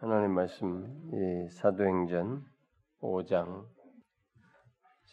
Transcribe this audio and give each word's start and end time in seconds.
하나님 0.00 0.32
말씀 0.32 0.86
이 1.12 1.50
사도행전 1.50 2.42
5장 3.02 3.66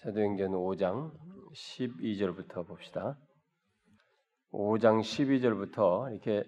사도행전 0.02 0.52
5장 0.52 1.12
12절부터 1.54 2.66
봅시다. 2.66 3.18
5장 4.54 5.02
12절부터 5.02 6.10
이렇게 6.14 6.46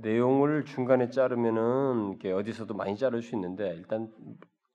내용을 0.00 0.64
중간에 0.64 1.10
자르면은 1.10 2.12
이렇게 2.12 2.32
어디서도 2.32 2.72
많이 2.72 2.96
자를 2.96 3.20
수 3.20 3.34
있는데 3.34 3.68
일단 3.74 4.10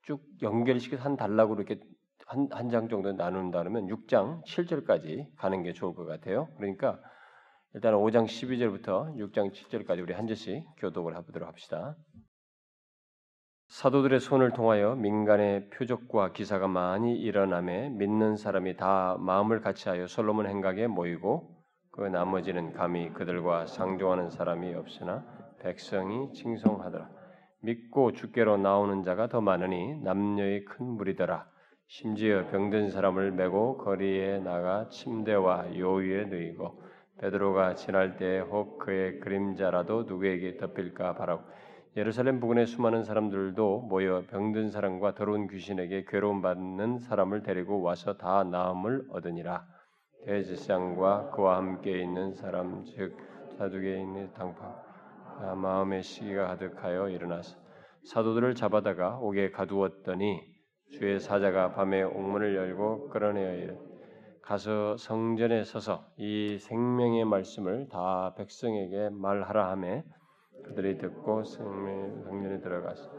쭉 0.03 0.21
연결시켜서 0.43 1.01
한 1.01 1.17
단락으로 1.17 1.63
이렇게 1.63 1.81
한 2.27 2.47
한 2.51 2.69
장 2.69 2.89
정도 2.89 3.11
나눈다 3.11 3.57
그러면 3.57 3.87
6장 3.87 4.43
7절까지 4.45 5.35
가는 5.35 5.63
게 5.63 5.73
좋을 5.73 5.95
것 5.95 6.05
같아요. 6.05 6.47
그러니까 6.57 6.99
일단 7.73 7.95
5장 7.95 8.25
12절부터 8.25 9.15
6장 9.15 9.51
7절까지 9.51 10.03
우리 10.03 10.13
한 10.13 10.27
절씩 10.27 10.63
교독을 10.77 11.17
해보도록 11.17 11.47
합시다. 11.47 11.95
사도들의 13.67 14.21
손을 14.21 14.51
통하여 14.51 14.95
민간의 14.95 15.69
표적과 15.71 16.31
기사가 16.31 16.69
많이 16.69 17.17
일어남에 17.17 17.89
믿는 17.89 18.37
사람이 18.37 18.77
다 18.77 19.17
마음을 19.19 19.59
같이하여 19.59 20.07
솔로몬 20.07 20.47
행각에 20.47 20.87
모이고 20.87 21.49
그 21.91 22.01
나머지는 22.01 22.71
감히 22.71 23.11
그들과 23.11 23.65
상종하는 23.65 24.29
사람이 24.29 24.73
없으나 24.73 25.25
백성이 25.59 26.31
칭송하더라. 26.31 27.09
믿고 27.61 28.13
주께로 28.13 28.55
나오는 28.55 29.03
자가 29.03 29.27
더 29.27 29.41
많으니 29.41 30.01
남녀의 30.01 30.63
큰 30.63 30.85
무리더라. 30.85 31.45
심지어 31.87 32.47
병든 32.49 32.89
사람을 32.91 33.31
메고 33.31 33.77
거리에 33.77 34.39
나가 34.39 34.87
침대와 34.89 35.77
요위에 35.77 36.25
누이고 36.25 36.83
베드로가 37.19 37.75
지날 37.75 38.15
때에 38.15 38.39
혹 38.39 38.79
그의 38.79 39.19
그림자라도 39.19 40.03
누구에게 40.03 40.55
덮일까 40.55 41.15
바라고 41.15 41.43
예루살렘 41.97 42.39
부근의 42.39 42.67
수많은 42.67 43.03
사람들도 43.03 43.87
모여 43.89 44.21
병든 44.29 44.69
사람과 44.69 45.15
더러운 45.15 45.47
귀신에게 45.47 46.05
괴로움 46.07 46.43
받는 46.43 46.99
사람을 46.99 47.41
데리고 47.41 47.81
와서 47.81 48.13
다 48.17 48.43
나음을 48.43 49.07
얻으니라. 49.09 49.65
대지상과 50.23 51.31
그와 51.31 51.57
함께 51.57 51.99
있는 52.03 52.35
사람 52.35 52.83
즉 52.85 53.17
사두개인의 53.57 54.33
당파 54.35 55.55
마음의 55.55 56.03
시기가 56.03 56.45
가득하여 56.49 57.09
일어나서 57.09 57.57
사도들을 58.03 58.53
잡아다가 58.53 59.17
옥에 59.17 59.49
가두었더니 59.49 60.39
주의 60.91 61.19
사자가 61.19 61.73
밤에 61.73 62.03
옥문을 62.03 62.55
열고 62.55 63.09
끌어내어 63.09 63.55
이르 63.55 63.75
가서 64.43 64.97
성전에 64.97 65.63
서서 65.63 66.05
이 66.17 66.59
생명의 66.59 67.25
말씀을 67.25 67.89
다 67.89 68.35
백성에게 68.37 69.09
말하라 69.09 69.71
하매 69.71 70.03
그들이 70.63 70.97
듣고 70.97 71.43
성전에 71.43 72.59
들어가서 72.59 73.11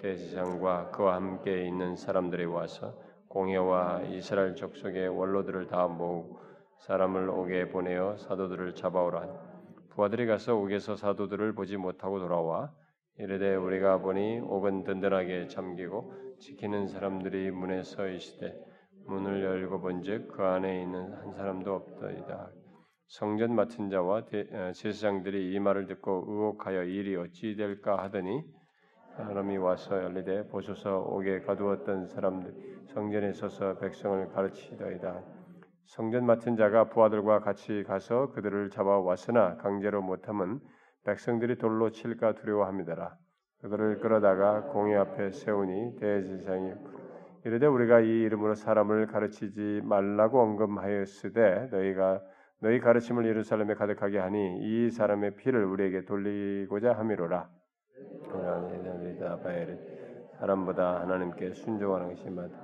대지장과 0.00 0.90
그와 0.90 1.16
함께 1.16 1.66
있는 1.66 1.96
사람들이 1.96 2.44
와서 2.44 2.94
공회와 3.28 4.02
이스라엘 4.02 4.54
족속의 4.54 5.08
원로들을 5.08 5.66
다 5.66 5.86
모으고 5.86 6.38
사람을 6.80 7.30
옥에 7.30 7.68
보내어 7.68 8.16
사도들을 8.18 8.74
잡아오라 8.74 9.26
부하들이 9.90 10.26
가서 10.26 10.56
옥에서 10.56 10.96
사도들을 10.96 11.54
보지 11.54 11.76
못하고 11.76 12.18
돌아와 12.18 12.72
이르되 13.18 13.54
우리가 13.56 13.98
보니 13.98 14.40
옥은 14.40 14.84
든든하게 14.84 15.48
잠기고 15.48 16.12
지키는 16.38 16.86
사람들이 16.88 17.50
문에 17.50 17.82
서 17.82 18.06
있으되 18.06 18.54
문을 19.06 19.42
열고 19.42 19.80
본즉 19.80 20.28
그 20.28 20.42
안에 20.42 20.82
있는 20.82 21.14
한 21.14 21.32
사람도 21.32 21.74
없더이다. 21.74 22.50
성전 23.08 23.54
맡은 23.54 23.88
자와 23.88 24.18
어, 24.18 24.72
제사장들이 24.72 25.52
이 25.52 25.60
말을 25.60 25.86
듣고 25.86 26.24
의혹하여 26.26 26.82
일이 26.82 27.14
어찌 27.16 27.54
될까 27.54 28.02
하더니 28.02 28.42
사람이 29.16 29.56
와서 29.58 30.02
열리되 30.02 30.48
보소서 30.48 30.98
옥에 30.98 31.40
가두었던 31.40 32.08
사람들 32.08 32.52
성전에 32.88 33.32
서서 33.32 33.78
백성을 33.78 34.28
가르치더이다. 34.28 35.22
성전 35.84 36.26
맡은 36.26 36.56
자가 36.56 36.88
부하들과 36.88 37.40
같이 37.40 37.84
가서 37.86 38.32
그들을 38.32 38.70
잡아 38.70 38.98
왔으나 38.98 39.56
강제로 39.56 40.02
못함은 40.02 40.58
백성들이 41.04 41.58
돌로 41.58 41.90
칠까 41.90 42.34
두려워합니다라. 42.34 43.16
그들을 43.62 44.00
끌어다가 44.00 44.62
공회 44.72 44.96
앞에 44.96 45.30
세우니 45.30 45.96
대제사장이 46.00 46.74
이르되 47.44 47.66
우리가 47.66 48.00
이 48.00 48.22
이름으로 48.22 48.54
사람을 48.54 49.06
가르치지 49.06 49.82
말라고 49.84 50.40
언급하였으되 50.42 51.68
너희가 51.70 52.20
너희 52.60 52.80
가르침을 52.80 53.26
예루살렘에 53.26 53.74
가득하게 53.74 54.18
하니 54.18 54.58
이 54.60 54.90
사람의 54.90 55.36
피를 55.36 55.64
우리에게 55.64 56.04
돌리고자 56.06 56.94
함이로라. 56.94 57.48
사람보다 60.38 61.00
하나님께 61.00 61.52
순종하는 61.52 62.08
것이 62.08 62.28
맞다. 62.30 62.54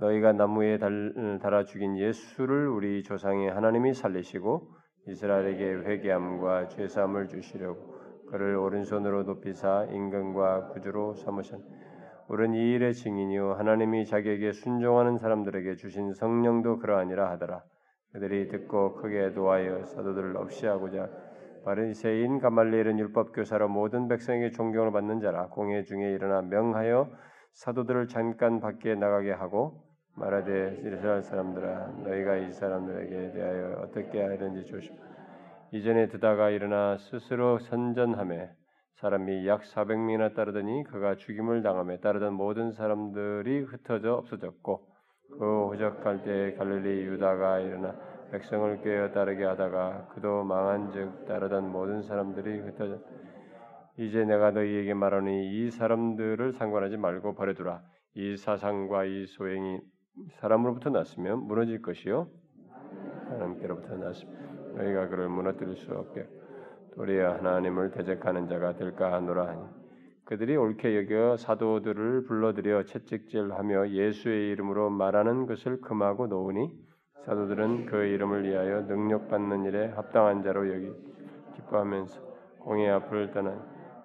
너희가 0.00 0.32
나무에 0.32 0.78
달, 0.78 1.38
달아 1.40 1.64
죽인 1.64 1.98
예수를 1.98 2.68
우리 2.68 3.02
조상의 3.02 3.50
하나님이 3.50 3.94
살리시고 3.94 4.68
이스라엘에게 5.08 5.64
회개함과 5.88 6.68
죄사함을 6.68 7.28
주시려고 7.28 7.98
그를 8.30 8.56
오른손으로 8.56 9.22
높이사 9.22 9.86
임금과 9.90 10.68
구주로 10.68 11.14
삼으신 11.14 11.58
우리는 12.28 12.54
이 12.54 12.74
일의 12.74 12.92
증인이요 12.92 13.54
하나님이 13.54 14.04
자기에게 14.04 14.52
순종하는 14.52 15.16
사람들에게 15.16 15.76
주신 15.76 16.12
성령도 16.12 16.78
그러하니라 16.78 17.30
하더라. 17.30 17.62
그들이 18.18 18.48
듣고 18.48 18.96
크게 18.96 19.28
노하여 19.28 19.84
사도들을 19.86 20.36
없이하고자 20.36 21.08
바리새인 21.64 22.40
가말리엘은 22.40 22.98
율법 22.98 23.32
교사로 23.32 23.68
모든 23.68 24.08
백성에게 24.08 24.50
존경을 24.50 24.90
받는 24.90 25.20
자라 25.20 25.46
공회 25.48 25.84
중에 25.84 26.12
일어나 26.12 26.42
명하여 26.42 27.08
사도들을 27.52 28.08
잠깐 28.08 28.60
밖에 28.60 28.96
나가게 28.96 29.30
하고 29.30 29.84
말하되 30.16 30.78
이스라엘 30.80 31.22
사람들아 31.22 31.92
너희가 32.04 32.36
이 32.38 32.52
사람들에게 32.52 33.32
대하여 33.32 33.82
어떻게 33.84 34.20
하려는지 34.20 34.68
조심. 34.68 34.96
이전에 35.70 36.08
듣다가 36.08 36.50
일어나 36.50 36.96
스스로 36.98 37.60
선전함에 37.60 38.50
사람이 38.94 39.46
약 39.46 39.62
400명이나 39.62 40.34
따르더니 40.34 40.82
그가 40.84 41.14
죽임을 41.14 41.62
당함에 41.62 42.00
따르던 42.00 42.34
모든 42.34 42.72
사람들이 42.72 43.60
흩어져 43.60 44.14
없어졌고 44.14 44.97
그 45.30 45.66
호적할 45.68 46.22
때 46.22 46.54
갈릴리 46.54 47.04
유다가 47.06 47.60
일어나 47.60 47.94
백성을 48.30 48.80
꿰어 48.82 49.12
따르게 49.12 49.44
하다가 49.44 50.08
그도 50.14 50.44
망한즉 50.44 51.26
따르던 51.26 51.70
모든 51.70 52.02
사람들이 52.02 52.60
흩어져 52.60 52.98
이제 53.96 54.24
내가 54.24 54.52
너희에게 54.52 54.94
말하니 54.94 55.50
이 55.50 55.70
사람들을 55.70 56.52
상관하지 56.52 56.96
말고 56.96 57.34
버려두라. 57.34 57.82
이 58.14 58.36
사상과 58.36 59.04
이 59.04 59.26
소행이 59.26 59.80
사람으로부터 60.40 60.90
났으면 60.90 61.44
무너질 61.46 61.82
것이요. 61.82 62.28
하나님께로부터 63.28 63.96
났으면 63.96 64.74
너희가 64.76 65.08
그를 65.08 65.28
무너뜨릴 65.28 65.76
수 65.76 65.92
없게. 65.92 66.28
도리어 66.94 67.34
하나님을 67.34 67.90
대적하는 67.90 68.48
자가 68.48 68.76
될까 68.76 69.12
하노라 69.12 69.48
하니 69.48 69.77
그들이 70.28 70.58
옳게 70.58 70.94
여겨 70.98 71.38
사도들을 71.38 72.24
불러들여 72.24 72.82
채찍질하며 72.84 73.92
예수의 73.92 74.50
이름으로 74.50 74.90
말하는 74.90 75.46
것을 75.46 75.80
금하고 75.80 76.26
놓으니 76.26 76.70
사도들은 77.24 77.86
그 77.86 78.04
이름을 78.04 78.44
위하여 78.44 78.82
능력받는 78.82 79.64
일에 79.64 79.86
합당한 79.86 80.42
자로 80.42 80.70
여기 80.70 80.92
기뻐하면서 81.56 82.20
공의 82.58 82.90
앞을 82.90 83.30
떠난 83.30 83.58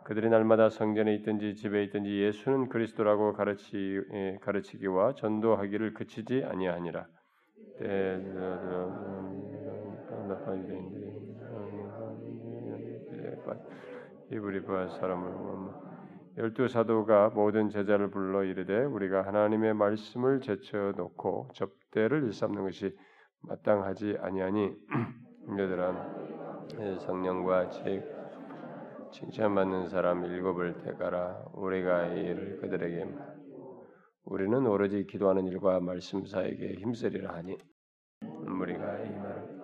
그들이 0.05 0.29
날마다 0.29 0.69
성전에 0.69 1.13
있든지 1.15 1.55
집에 1.55 1.83
있든지 1.83 2.21
예수는 2.21 2.69
그리스도라고 2.69 3.33
가르치 3.33 4.01
예, 4.13 4.37
가르치기와 4.41 5.15
전도하기를 5.15 5.93
그치지 5.93 6.45
아니하니라. 6.45 7.05
이브리 14.31 14.63
바 14.63 14.87
사람을 14.87 15.82
열두 16.35 16.67
사도가 16.67 17.29
모든 17.29 17.69
제자를 17.69 18.09
불러 18.09 18.43
이르되 18.43 18.85
우리가 18.85 19.25
하나님의 19.27 19.75
말씀을 19.75 20.41
제쳐 20.41 20.93
놓고 20.97 21.49
접대를 21.53 22.23
일삼는 22.23 22.63
것이 22.63 22.97
마땅하지 23.41 24.17
아니하니. 24.19 24.73
너희들아 25.45 26.99
성령과 27.01 27.69
즉 27.69 28.03
칭찬받는 29.11 29.89
사람 29.89 30.25
일곱을 30.25 30.81
택하라. 30.83 31.45
우리가 31.53 32.07
이 32.07 32.21
일을 32.21 32.57
그들에게 32.61 33.13
우리는 34.25 34.65
오로지 34.65 35.05
기도하는 35.05 35.45
일과 35.45 35.79
말씀 35.79 36.25
사에게 36.25 36.75
힘쓰리라 36.79 37.35
하니 37.35 37.57
우리가 38.21 38.99
이 39.03 39.09
말을 39.17 39.63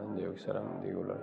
안디옥 0.00 0.33
사람 0.44 0.82
니골라 0.82 1.16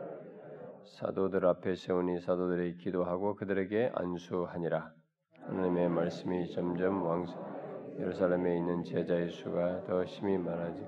사도들 0.97 1.45
앞에 1.45 1.75
세우니 1.75 2.21
사도들이 2.21 2.77
기도하고 2.77 3.35
그들에게 3.35 3.91
안수하니라 3.93 4.93
하나님의 5.41 5.89
말씀이 5.89 6.51
점점 6.51 7.03
왕성 7.03 7.95
예루살렘에 7.99 8.57
있는 8.57 8.83
제자의 8.83 9.29
수가 9.29 9.83
더 9.83 10.03
심히 10.05 10.39
많아지고 10.39 10.87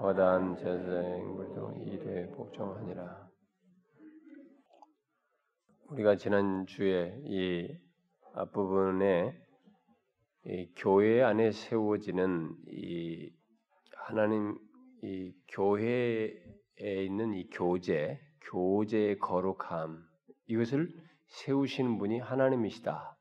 허다한 0.00 0.56
제자의 0.56 1.20
행물도 1.20 1.72
이래 1.86 2.30
복종하니라. 2.30 3.28
우리가 5.90 6.16
지난 6.16 6.66
주에 6.66 7.18
이 7.24 7.76
앞부분에 8.34 9.32
이 10.44 10.72
교회 10.76 11.22
안에 11.22 11.50
세워지는 11.50 12.54
이 12.68 13.32
하나님 13.96 14.56
이 15.02 15.32
교회에 15.48 16.45
있는 16.80 17.34
이 17.34 17.48
교제, 17.50 18.20
교제의 18.50 19.18
거룩함 19.18 20.04
이것을 20.46 20.88
세우시는 21.26 21.98
분이 21.98 22.20
하나님이시다. 22.20 23.16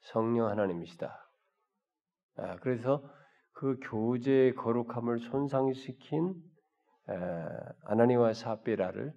성령 0.00 0.48
하나님이시다. 0.48 1.16
아, 2.36 2.56
그래서 2.56 3.02
그 3.52 3.78
교제의 3.80 4.54
거룩함을 4.54 5.20
손상시킨 5.20 6.34
아나니와 7.84 8.34
사비라를 8.34 9.14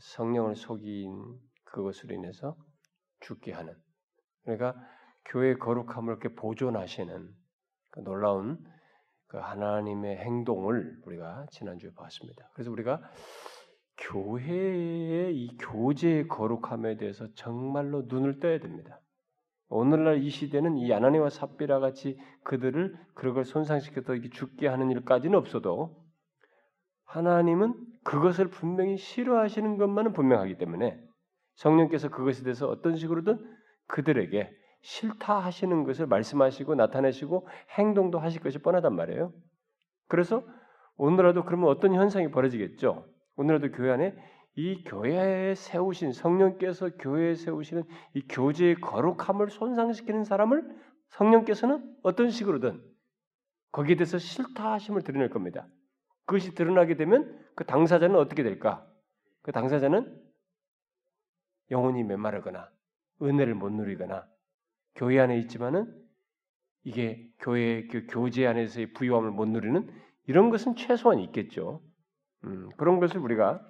성령을 0.00 0.56
속인 0.56 1.38
그것으로 1.64 2.14
인해서 2.14 2.56
죽게 3.20 3.52
하는 3.52 3.74
그러니까 4.42 4.74
교회 5.24 5.54
거룩함을 5.54 6.12
이렇게 6.12 6.34
보존하시는 6.34 7.30
그 7.90 8.00
놀라운 8.00 8.58
그 9.32 9.38
하나님의 9.38 10.18
행동을 10.18 10.94
우리가 11.06 11.46
지난주에 11.50 11.90
봤습니다. 11.96 12.50
그래서 12.52 12.70
우리가 12.70 13.00
교회의 13.96 15.34
이 15.34 15.56
교제의 15.56 16.28
거룩함에 16.28 16.98
대해서 16.98 17.26
정말로 17.34 18.02
눈을 18.08 18.40
떠야 18.40 18.58
됩니다. 18.60 19.00
오늘날 19.70 20.22
이 20.22 20.28
시대는 20.28 20.76
이 20.76 20.92
아나니와 20.92 21.30
삽비라 21.30 21.80
같이 21.80 22.18
그들을 22.44 22.94
그런 23.14 23.32
걸 23.32 23.46
손상시켜서 23.46 24.14
죽게 24.32 24.68
하는 24.68 24.90
일까지는 24.90 25.38
없어도 25.38 25.96
하나님은 27.06 27.74
그것을 28.04 28.50
분명히 28.50 28.98
싫어하시는 28.98 29.78
것만은 29.78 30.12
분명하기 30.12 30.58
때문에 30.58 31.02
성령께서 31.54 32.10
그것에 32.10 32.42
대해서 32.42 32.68
어떤 32.68 32.96
식으로든 32.96 33.38
그들에게 33.86 34.50
싫다 34.82 35.38
하시는 35.38 35.84
것을 35.84 36.06
말씀하시고 36.06 36.74
나타내시고 36.74 37.48
행동도 37.70 38.18
하실 38.18 38.42
것이 38.42 38.58
뻔하단 38.58 38.94
말이에요. 38.94 39.32
그래서 40.08 40.44
오늘라도 40.96 41.44
그러면 41.44 41.68
어떤 41.68 41.94
현상이 41.94 42.30
벌어지겠죠? 42.30 43.06
오늘라도 43.36 43.70
교회 43.70 43.90
안에 43.92 44.14
이 44.54 44.84
교회에 44.84 45.54
세우신 45.54 46.12
성령께서 46.12 46.90
교회에 46.98 47.34
세우시는 47.34 47.84
이 48.14 48.26
교제의 48.28 48.76
거룩함을 48.76 49.48
손상시키는 49.48 50.24
사람을 50.24 50.76
성령께서는 51.08 51.96
어떤 52.02 52.30
식으로든 52.30 52.82
거기에 53.70 53.96
대해서 53.96 54.18
싫다 54.18 54.72
하심을 54.72 55.02
드러낼 55.02 55.30
겁니다. 55.30 55.66
그것이 56.26 56.54
드러나게 56.54 56.96
되면 56.96 57.40
그 57.54 57.64
당사자는 57.64 58.16
어떻게 58.16 58.42
될까? 58.42 58.86
그 59.42 59.52
당사자는 59.52 60.20
영혼이 61.70 62.04
메마르거나 62.04 62.70
은혜를 63.22 63.54
못 63.54 63.70
누리거나 63.70 64.26
교회 64.94 65.18
안에 65.18 65.38
있지만은 65.38 65.92
이게 66.84 67.28
교회 67.38 67.86
그 67.86 68.06
교제 68.08 68.46
안에서의 68.46 68.92
부유함을 68.92 69.30
못 69.30 69.46
누리는 69.48 69.88
이런 70.26 70.50
것은 70.50 70.76
최소한 70.76 71.20
있겠죠. 71.20 71.82
음, 72.44 72.70
그런 72.76 72.98
것을 73.00 73.20
우리가 73.20 73.60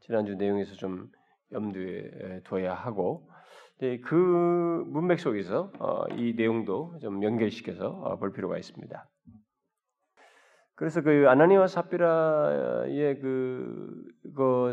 지난주 0.00 0.34
내용에서 0.34 0.74
좀 0.74 1.10
염두에 1.52 2.40
둬야 2.44 2.74
하고 2.74 3.28
그 4.04 4.84
문맥 4.86 5.20
속에서 5.20 5.70
어, 5.78 6.06
이 6.16 6.34
내용도 6.34 6.98
좀 7.00 7.22
연결시켜서 7.22 7.88
어, 7.88 8.16
볼 8.16 8.32
필요가 8.32 8.56
있습니다. 8.56 9.08
그래서 10.76 11.02
그 11.02 11.26
아나니와 11.28 11.66
사피라의 11.66 13.20
그, 13.20 14.04
그, 14.34 14.72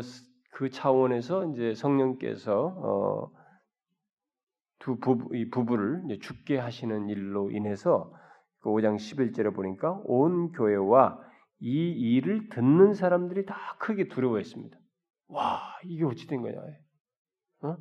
그 0.50 0.70
차원에서 0.70 1.52
이제 1.52 1.74
성령께서 1.74 2.74
어, 2.76 3.41
두 4.82 4.98
부부, 4.98 5.36
이 5.36 5.48
부부를 5.48 6.18
죽게 6.20 6.58
하시는 6.58 7.08
일로 7.08 7.52
인해서 7.52 8.12
그 8.58 8.70
5장 8.70 8.96
11절에 8.96 9.54
보니까 9.54 10.00
온 10.04 10.50
교회와 10.50 11.20
이 11.60 11.90
일을 12.16 12.48
듣는 12.48 12.92
사람들이 12.92 13.46
다 13.46 13.76
크게 13.78 14.08
두려워했습니다. 14.08 14.76
와, 15.28 15.60
이게 15.84 16.04
어찌 16.04 16.26
된 16.26 16.42
거냐? 16.42 16.58
어? 17.62 17.76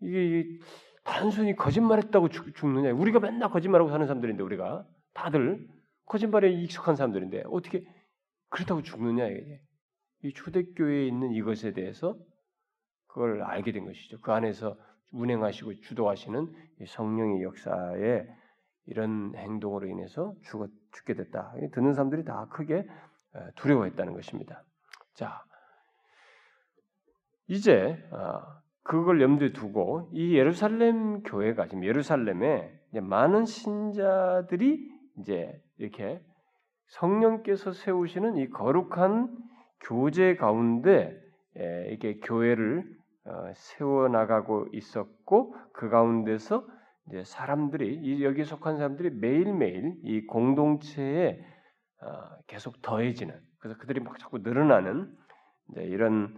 이게, 0.00 0.58
단순히 1.04 1.54
거짓말했다고 1.54 2.28
죽, 2.30 2.54
죽느냐? 2.56 2.92
우리가 2.92 3.20
맨날 3.20 3.48
거짓말하고 3.48 3.88
사는 3.88 4.04
사람들인데 4.04 4.42
우리가 4.42 4.84
다들 5.14 5.68
거짓말에 6.06 6.50
익숙한 6.50 6.96
사람들인데 6.96 7.44
어떻게 7.46 7.84
그렇다고 8.48 8.82
죽느냐 8.82 9.28
이게 9.28 9.60
이 10.24 10.32
초대교회에 10.32 11.06
있는 11.06 11.30
이것에 11.32 11.72
대해서 11.72 12.18
그걸 13.06 13.42
알게 13.42 13.70
된 13.70 13.84
것이죠. 13.84 14.20
그 14.20 14.32
안에서 14.32 14.76
운행하시고 15.12 15.80
주도하시는 15.80 16.52
성령의 16.86 17.42
역사에 17.42 18.26
이런 18.86 19.34
행동으로 19.36 19.86
인해서 19.86 20.34
죽어, 20.42 20.68
죽게 20.92 21.14
됐다. 21.14 21.54
듣는 21.72 21.94
사람들이 21.94 22.24
다 22.24 22.48
크게 22.50 22.86
두려워했다는 23.56 24.14
것입니다. 24.14 24.64
자, 25.14 25.44
이제 27.46 28.02
아, 28.10 28.60
그걸 28.82 29.20
염두에 29.20 29.52
두고 29.52 30.10
이 30.12 30.36
예루살렘 30.36 31.22
교회가 31.22 31.66
지금 31.66 31.84
예루살렘에 31.84 32.72
많은 33.00 33.44
신자들이 33.44 34.90
이제 35.18 35.62
이렇게 35.78 36.20
성령께서 36.88 37.72
세우시는 37.72 38.36
이 38.36 38.48
거룩한 38.50 39.36
교제 39.80 40.36
가운데 40.36 41.18
이게 41.90 42.18
교회를 42.20 42.84
어, 42.84 43.01
세워 43.54 44.08
나가고 44.08 44.68
있었고 44.72 45.54
그 45.72 45.88
가운데서 45.88 46.66
이제 47.08 47.24
사람들이 47.24 48.22
여기 48.24 48.44
속한 48.44 48.76
사람들이 48.76 49.10
매일매일 49.10 49.96
이 50.04 50.26
공동체에 50.26 51.40
어, 52.00 52.06
계속 52.46 52.82
더해지는 52.82 53.38
그래서 53.58 53.78
그들이 53.78 54.00
막 54.00 54.18
자꾸 54.18 54.38
늘어나는 54.38 55.14
이런 55.76 56.36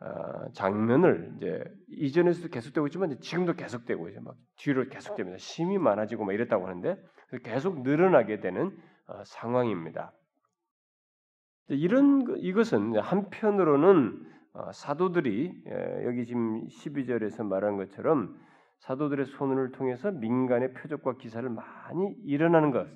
어, 0.00 0.50
장면을 0.52 1.34
이제 1.36 1.64
이전에서도 1.88 2.48
계속되고 2.48 2.86
있지만 2.88 3.20
지금도 3.20 3.54
계속되고 3.54 4.08
이제 4.08 4.20
막 4.20 4.36
뒤로 4.56 4.88
계속됩니다. 4.88 5.38
심이 5.38 5.78
많아지고 5.78 6.24
막 6.24 6.32
이랬다고 6.32 6.66
하는데 6.66 6.96
계속 7.44 7.82
늘어나게 7.82 8.40
되는 8.40 8.76
상황입니다. 9.24 10.12
이런 11.68 12.24
이것은 12.38 12.98
한편으로는 12.98 13.96
어, 13.96 14.40
사도들이 14.72 15.62
예, 15.66 16.06
여기 16.06 16.26
지금 16.26 16.66
12절에서 16.68 17.46
말한 17.46 17.76
것처럼 17.76 18.36
사도들의 18.80 19.26
손을 19.26 19.72
통해서 19.72 20.10
민간의 20.10 20.74
표적과 20.74 21.16
기사를 21.16 21.48
많이 21.48 22.14
일어나는 22.24 22.70
것. 22.70 22.86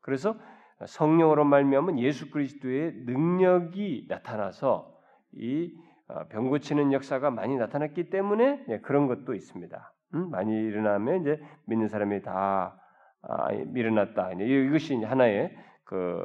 그래서 0.00 0.36
성령으로 0.84 1.44
말미암은 1.44 1.98
예수 1.98 2.30
그리스도의 2.30 2.92
능력이 3.06 4.06
나타나서 4.08 4.94
이병 5.32 6.46
어, 6.46 6.48
고치는 6.48 6.92
역사가 6.92 7.30
많이 7.30 7.56
나타났기 7.56 8.10
때문에 8.10 8.64
예, 8.68 8.80
그런 8.80 9.06
것도 9.06 9.34
있습니다. 9.34 9.92
많이 10.30 10.54
일어나면 10.54 11.20
이제 11.22 11.40
믿는 11.66 11.88
사람이 11.88 12.22
다 12.22 12.80
아, 13.22 13.52
일어났다. 13.52 14.32
이것이 14.32 15.02
하나의 15.02 15.56
그 15.84 16.24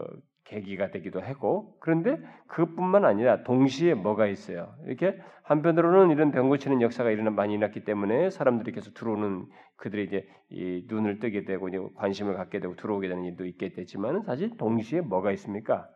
계기가 0.52 0.92
되기도 0.92 1.22
하고 1.22 1.78
그런데 1.80 2.18
그것뿐만 2.48 3.06
아니라 3.06 3.44
동시에 3.44 3.94
뭐가 3.94 4.28
있어요. 4.28 4.76
이렇게 4.86 5.18
한편으로는 5.44 6.12
이런 6.12 6.32
병 6.32 6.50
고치는 6.50 6.82
역사가 6.82 7.10
일어나 7.10 7.30
많이 7.30 7.54
일어났기 7.54 7.86
때문에 7.86 8.30
사람들이 8.30 8.74
계속 8.74 8.94
들어오는 8.94 9.48
그들이 9.78 10.04
이제 10.04 10.28
이 10.50 10.86
눈을 10.88 11.20
뜨게 11.20 11.46
되고 11.46 11.70
이제 11.70 11.80
관심을 11.96 12.36
갖게 12.36 12.60
되고 12.60 12.76
들어오게 12.76 13.08
되는 13.08 13.24
일도 13.24 13.46
있겠지만 13.46 14.24
사실 14.24 14.58
동시에 14.58 15.02
뭐가 15.02 15.32
있습니까? 15.32 15.88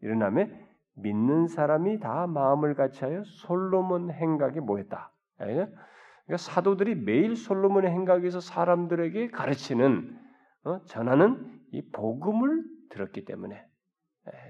일어나면 0.00 0.66
믿는 0.96 1.46
사람이 1.46 2.00
다 2.00 2.26
마음을 2.26 2.74
같이하여 2.74 3.22
솔로몬 3.24 4.10
행각에 4.10 4.60
모였다. 4.60 5.12
그러니까 5.36 6.36
사도들이 6.36 6.94
매일 6.96 7.36
솔로몬의 7.36 7.90
행각에서 7.90 8.40
사람들에게 8.40 9.28
가르치는 9.28 10.18
어? 10.64 10.80
전하는 10.86 11.60
이 11.72 11.82
복음을 11.92 12.64
들었기 12.90 13.24
때문에 13.24 13.67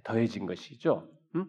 더해진 0.04 0.47
것이죠. 0.47 1.08
음? 1.35 1.47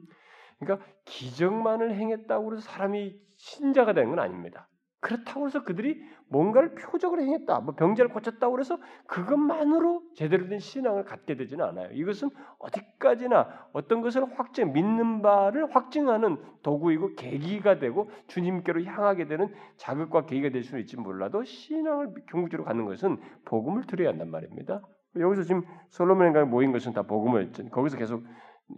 그러니까 0.60 0.86
기적만을 1.06 1.96
행했다고 1.96 2.54
해서 2.54 2.62
사람이 2.62 3.16
신자가 3.38 3.94
되는 3.94 4.10
건 4.10 4.20
아닙니다. 4.20 4.68
그렇다고 5.02 5.46
해서 5.46 5.64
그들이 5.64 6.02
뭔가를 6.28 6.76
표적으로 6.76 7.22
행했다, 7.22 7.62
뭐 7.62 7.74
병자를 7.74 8.12
고쳤다고 8.12 8.60
해서 8.60 8.78
그것만으로 9.08 10.04
제대로 10.16 10.48
된 10.50 10.60
신앙을 10.60 11.06
갖게 11.06 11.36
되지는 11.36 11.64
않아요. 11.66 11.90
이것은 11.94 12.30
어디까지나 12.60 13.70
어떤 13.72 14.02
것을 14.02 14.26
확증, 14.38 14.74
믿는 14.74 15.22
바를 15.22 15.74
확증하는 15.74 16.38
도구이고 16.64 17.16
계기가 17.16 17.80
되고 17.80 18.12
주님께로 18.28 18.84
향하게 18.84 19.28
되는 19.28 19.54
자극과 19.78 20.26
계기가 20.26 20.50
될 20.50 20.64
수는 20.64 20.82
있지 20.82 20.98
몰라도 20.98 21.44
신앙을 21.44 22.14
궁극적으로 22.30 22.66
갖는 22.66 22.86
것은 22.86 23.18
복음을 23.46 23.88
들어야 23.88 24.10
한단 24.10 24.30
말입니다. 24.30 24.82
여기서 25.20 25.44
지금 25.44 25.64
솔로몬과 25.90 26.46
모인 26.46 26.72
것은 26.72 26.94
다 26.94 27.04
복음을 27.04 27.52
거기서 27.72 27.98
계속 27.98 28.24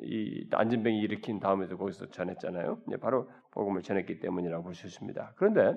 이 0.03 0.47
안전병이 0.51 0.99
일으킨 0.99 1.39
다음에도 1.39 1.77
거기서 1.77 2.09
전했잖아요. 2.11 2.79
바로 3.01 3.29
복음을 3.51 3.81
전했기 3.81 4.19
때문이라고 4.19 4.63
볼 4.63 4.73
수 4.73 4.87
있습니다. 4.87 5.33
그런데 5.35 5.75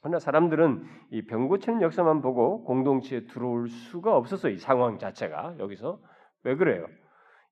그러나 0.00 0.18
사람들은 0.18 0.84
이 1.12 1.22
병 1.26 1.48
고치는 1.48 1.82
역사만 1.82 2.22
보고 2.22 2.64
공동체에 2.64 3.26
들어올 3.26 3.68
수가 3.68 4.16
없어서 4.16 4.48
이 4.48 4.56
상황 4.58 4.98
자체가 4.98 5.56
여기서 5.58 6.00
왜 6.44 6.56
그래요? 6.56 6.86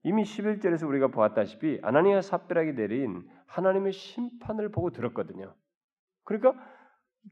이미 0.03 0.23
11절에서 0.23 0.87
우리가 0.89 1.09
보았다시피 1.09 1.81
아나니아 1.83 2.23
삽비락이 2.23 2.73
내린 2.75 3.27
하나님의 3.47 3.93
심판을 3.93 4.71
보고 4.71 4.91
들었거든요. 4.91 5.55
그러니까 6.25 6.55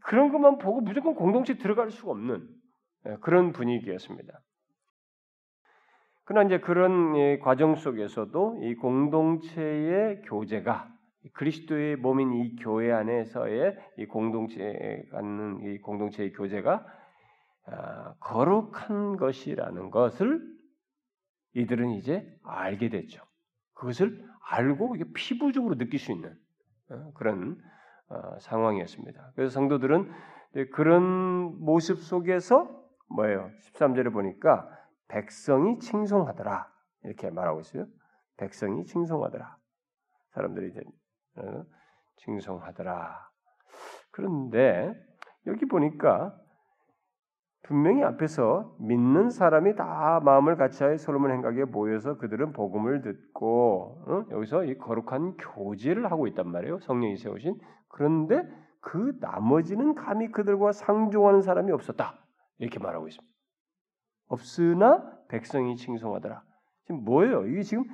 그런 0.05 0.31
것만 0.33 0.59
보고 0.59 0.81
무조건 0.81 1.15
공동체에 1.15 1.57
들어갈 1.57 1.91
수가 1.91 2.13
없는 2.13 2.49
예, 3.07 3.17
그런 3.23 3.53
분위기였습니다. 3.53 4.41
그러나 6.25 6.47
이제 6.47 6.61
그런 6.61 7.17
예, 7.17 7.39
과정 7.39 7.75
속에서도 7.75 8.61
이 8.63 8.75
공동체의 8.77 10.23
교제가 10.23 10.89
그리스도의 11.35 11.97
몸인 11.97 12.33
이 12.33 12.57
교회 12.57 12.93
안에서의 12.93 13.77
이 13.99 14.07
공동체에 14.07 15.03
갖는 15.11 15.61
이 15.63 15.79
공동체의 15.79 16.33
교제가 16.33 16.87
아, 17.67 18.15
거룩한 18.21 19.17
것이라는 19.17 19.91
것을 19.91 20.41
이들은 21.55 21.91
이제 21.91 22.27
알게 22.45 22.89
됐죠. 22.89 23.23
그것을 23.75 24.25
알고 24.49 24.97
이게 24.97 25.05
피부적으로 25.15 25.77
느낄 25.77 25.99
수 25.99 26.13
있는 26.13 26.35
어, 26.91 27.13
그런 27.15 27.59
어, 28.09 28.39
상황이었습니다. 28.41 29.33
그래서 29.35 29.53
성도들은 29.53 30.11
그런 30.73 31.61
모습 31.61 31.99
속에서 31.99 32.69
뭐예요? 33.09 33.51
13절에 33.61 34.13
보니까 34.13 34.69
백성이 35.11 35.79
칭송하더라 35.79 36.67
이렇게 37.05 37.31
말하고 37.31 37.61
있어요. 37.61 37.87
백성이 38.37 38.85
칭송하더라. 38.85 39.57
사람들이 40.31 40.71
이제 40.71 40.81
어, 41.37 41.65
칭송하더라. 42.17 43.29
그런데 44.11 44.95
여기 45.47 45.67
보니까 45.67 46.35
분명히 47.63 48.03
앞에서 48.03 48.75
믿는 48.81 49.31
사람이 49.31 49.77
다 49.77 50.21
마음을 50.25 50.57
같이하여 50.57 50.97
솔로몬 50.97 51.31
행각에 51.31 51.65
모여서 51.65 52.17
그들은 52.17 52.53
복음을 52.53 53.03
듣고 53.03 54.03
어? 54.07 54.25
여기서 54.31 54.65
이 54.65 54.77
거룩한 54.77 55.37
교제를 55.37 56.11
하고 56.11 56.27
있단 56.27 56.51
말이에요. 56.51 56.81
성령이 56.81 57.17
세우신. 57.17 57.59
그런데 57.89 58.43
그 58.81 59.17
나머지는 59.21 59.95
감히 59.95 60.33
그들과 60.33 60.73
상종하는 60.73 61.43
사람이 61.43 61.71
없었다. 61.73 62.19
이렇게 62.59 62.79
말하고 62.79 63.09
있습니다. 63.09 63.30
없으나 64.31 65.05
백성이 65.29 65.77
칭송하더라. 65.77 66.43
지금 66.87 67.05
뭐예요? 67.05 67.47
이게 67.47 67.63
지금 67.63 67.85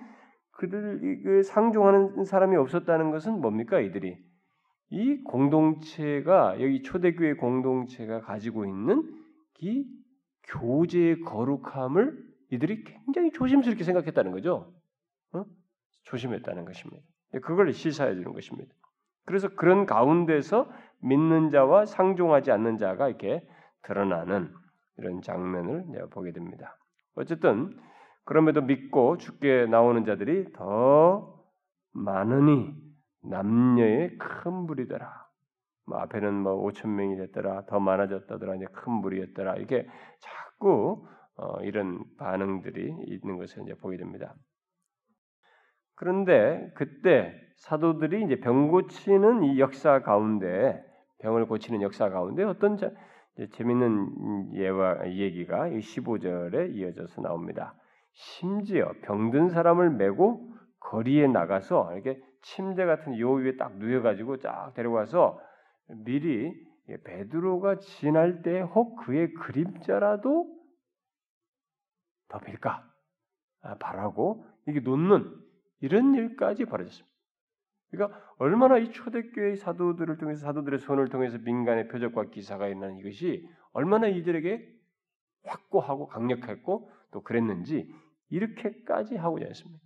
그들 0.53 1.43
상종하는 1.43 2.25
사람이 2.25 2.57
없었다는 2.57 3.11
것은 3.11 3.41
뭡니까 3.41 3.81
이들이 3.81 4.17
이 4.91 5.23
공동체가 5.25 6.61
여기 6.61 6.83
초대교회 6.83 7.35
공동체가 7.35 8.21
가지고 8.21 8.65
있는 8.65 9.03
이 9.59 9.85
교제의 10.49 11.21
거룩함을 11.23 12.17
이들이 12.51 12.85
굉장히 12.85 13.33
조심스럽게 13.33 13.83
생각했다는 13.83 14.31
거죠. 14.31 14.73
어? 15.33 15.45
조심했다는 16.05 16.65
것입니다. 16.65 17.03
그걸 17.43 17.73
시사해 17.73 18.15
주는 18.15 18.33
것입니다. 18.33 18.73
그래서 19.25 19.49
그런 19.49 19.87
가운데서 19.87 20.71
믿는 21.01 21.51
자와 21.51 21.87
상종하지 21.87 22.53
않는 22.53 22.79
자가 22.79 23.09
이렇게 23.09 23.45
드러나는 23.83 24.55
이런 24.99 25.21
장면을 25.23 25.87
보게 26.11 26.33
됩니다. 26.33 26.77
어쨌든 27.15 27.77
그럼에도 28.25 28.61
믿고 28.63 29.19
죽게 29.19 29.67
나오는 29.67 30.05
자들이 30.05 30.53
더 30.53 31.43
많으니 31.93 32.75
남녀의 33.23 34.19
큰 34.19 34.53
무리더라. 34.53 35.27
뭐 35.87 35.99
앞에는 35.99 36.35
뭐 36.35 36.65
5천 36.67 36.89
명이 36.89 37.17
됐더라, 37.17 37.67
더 37.67 37.79
많아졌다더라, 37.79 38.57
이제 38.57 38.67
큰 38.73 38.93
무리였더라. 38.95 39.57
이게 39.57 39.89
자꾸 40.19 41.07
어, 41.37 41.61
이런 41.63 42.03
반응들이 42.19 43.05
있는 43.07 43.39
것을 43.39 43.63
이제 43.63 43.75
보게 43.75 43.97
됩니다. 43.97 44.35
그런데 45.95 46.71
그때 46.75 47.35
사도들이 47.57 48.25
이제 48.25 48.41
병 48.41 48.69
고치는 48.69 49.45
이 49.45 49.61
역사 49.61 50.03
가운데 50.03 50.83
병을 51.21 51.47
고치는 51.47 51.83
역사 51.83 52.11
가운데 52.11 52.43
어떤 52.43 52.77
자, 52.77 52.91
재밌는 53.53 54.55
예와 54.55 55.11
얘기가 55.11 55.69
15절에 55.69 56.75
이어져서 56.75 57.23
나옵니다. 57.23 57.75
심지어 58.13 58.93
병든 59.03 59.51
사람을 59.51 59.91
메고 59.91 60.55
거리에 60.81 61.27
나가서 61.27 61.93
이렇게 61.95 62.21
침대 62.43 62.87
같은 62.87 63.19
요 63.19 63.33
위에 63.33 63.57
딱 63.57 63.77
누워가지고 63.77 64.39
쫙 64.39 64.73
데려와서 64.75 65.39
미리 65.89 66.53
베드로가 67.05 67.79
지날 67.79 68.43
때 68.43 68.61
혹 68.61 68.97
그의 69.05 69.33
그림자라도 69.35 70.47
덮일까 72.29 72.85
아, 73.63 73.77
바라고 73.79 74.45
이게 74.69 74.81
놓는 74.81 75.25
이런 75.81 76.15
일까지 76.15 76.65
벌어졌습니다. 76.65 77.16
그러니까 77.91 78.19
얼마나 78.39 78.79
이 78.79 78.91
초대교회 78.91 79.57
사도들을 79.57 80.19
통해서 80.19 80.47
사도들의 80.47 80.81
손을 80.81 81.09
통해서 81.09 81.39
민간의 81.39 81.89
표적과 81.89 82.25
기사가 82.25 82.69
있는 82.69 82.99
이것이 82.99 83.49
얼마나 83.73 84.09
이들에게 84.09 84.77
확고하고 85.45 86.09
강력했고 86.09 86.91
또 87.13 87.23
그랬는지 87.23 87.89
이렇게까지 88.31 89.17
하고자 89.17 89.47
했습니다. 89.47 89.85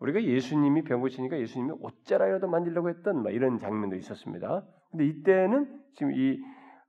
우리가 0.00 0.22
예수님이 0.22 0.82
병 0.82 1.00
고치니까 1.00 1.38
예수님이 1.38 1.74
옷자락이라도 1.80 2.48
만지려고 2.48 2.88
했던 2.88 3.24
이런 3.26 3.58
장면도 3.58 3.96
있었습니다. 3.96 4.66
근데 4.90 5.06
이때는 5.06 5.82
지금 5.94 6.12
이 6.12 6.40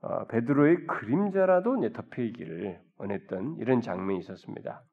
어, 0.01 0.25
베드로의 0.27 0.88
그림자라도 0.88 1.77
덮이기를 1.91 2.81
원했던 2.98 3.58
이런 3.60 3.81
장면이 3.81 4.20
있었습니다. 4.20 4.84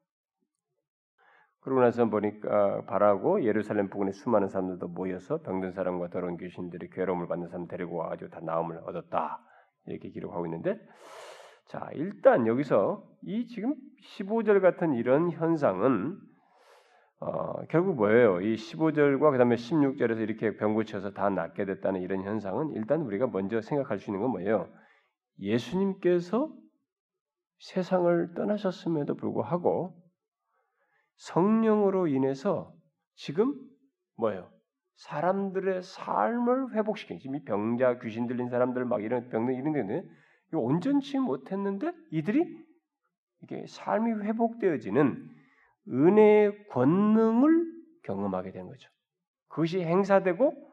그러고 1.61 1.81
나서 1.81 2.05
보니까 2.09 2.85
바라고 2.85 3.43
예루살렘 3.43 3.89
부근에 3.89 4.11
수많은 4.11 4.47
사람들도 4.47 4.87
모여서 4.87 5.41
병든 5.41 5.73
사람과 5.73 6.09
더러운 6.09 6.37
귀신들이 6.37 6.89
괴로움을 6.89 7.27
받는 7.27 7.49
사람 7.49 7.67
데리고 7.67 7.97
와가지고 7.97 8.29
다 8.29 8.39
나음을 8.41 8.77
얻었다 8.85 9.39
이렇게 9.87 10.09
기록하고 10.09 10.45
있는데 10.45 10.79
자, 11.69 11.87
일단 11.93 12.47
여기서 12.47 13.03
이 13.21 13.45
지금 13.45 13.75
15절 14.17 14.59
같은 14.59 14.93
이런 14.95 15.29
현상은 15.31 16.17
어, 17.19 17.65
결국 17.67 17.95
뭐예요? 17.95 18.41
이 18.41 18.55
15절과 18.55 19.31
그다음에 19.31 19.55
16절에서 19.55 20.19
이렇게 20.19 20.55
병 20.55 20.73
고쳐서 20.73 21.11
다 21.11 21.29
낫게 21.29 21.65
됐다는 21.65 22.01
이런 22.01 22.23
현상은 22.23 22.71
일단 22.71 23.01
우리가 23.01 23.27
먼저 23.27 23.61
생각할 23.61 23.99
수 23.99 24.09
있는 24.09 24.21
건 24.21 24.31
뭐예요? 24.31 24.67
예수님께서 25.39 26.49
세상을 27.59 28.33
떠나셨음에도 28.35 29.15
불구하고 29.15 29.95
성령으로 31.19 32.07
인해서 32.07 32.73
지금 33.15 33.53
뭐예요? 34.15 34.49
사람들의 34.95 35.81
삶을 35.81 36.73
회복시키는 36.73 37.19
지금 37.19 37.35
이 37.35 37.43
병자 37.43 37.99
귀신 37.99 38.27
들린 38.27 38.49
사람들 38.49 38.85
막 38.85 39.03
이런 39.03 39.29
병들 39.29 39.53
이런 39.53 39.73
데는 39.73 40.09
온전치 40.51 41.19
못했는데 41.19 41.93
이들이 42.11 42.43
이게 43.43 43.65
삶이 43.67 44.25
회복되어지는 44.25 45.29
은혜의 45.87 46.67
권능을 46.67 47.65
경험하게 48.03 48.51
된 48.51 48.67
거죠. 48.67 48.89
그것이 49.47 49.81
행사되고 49.81 50.69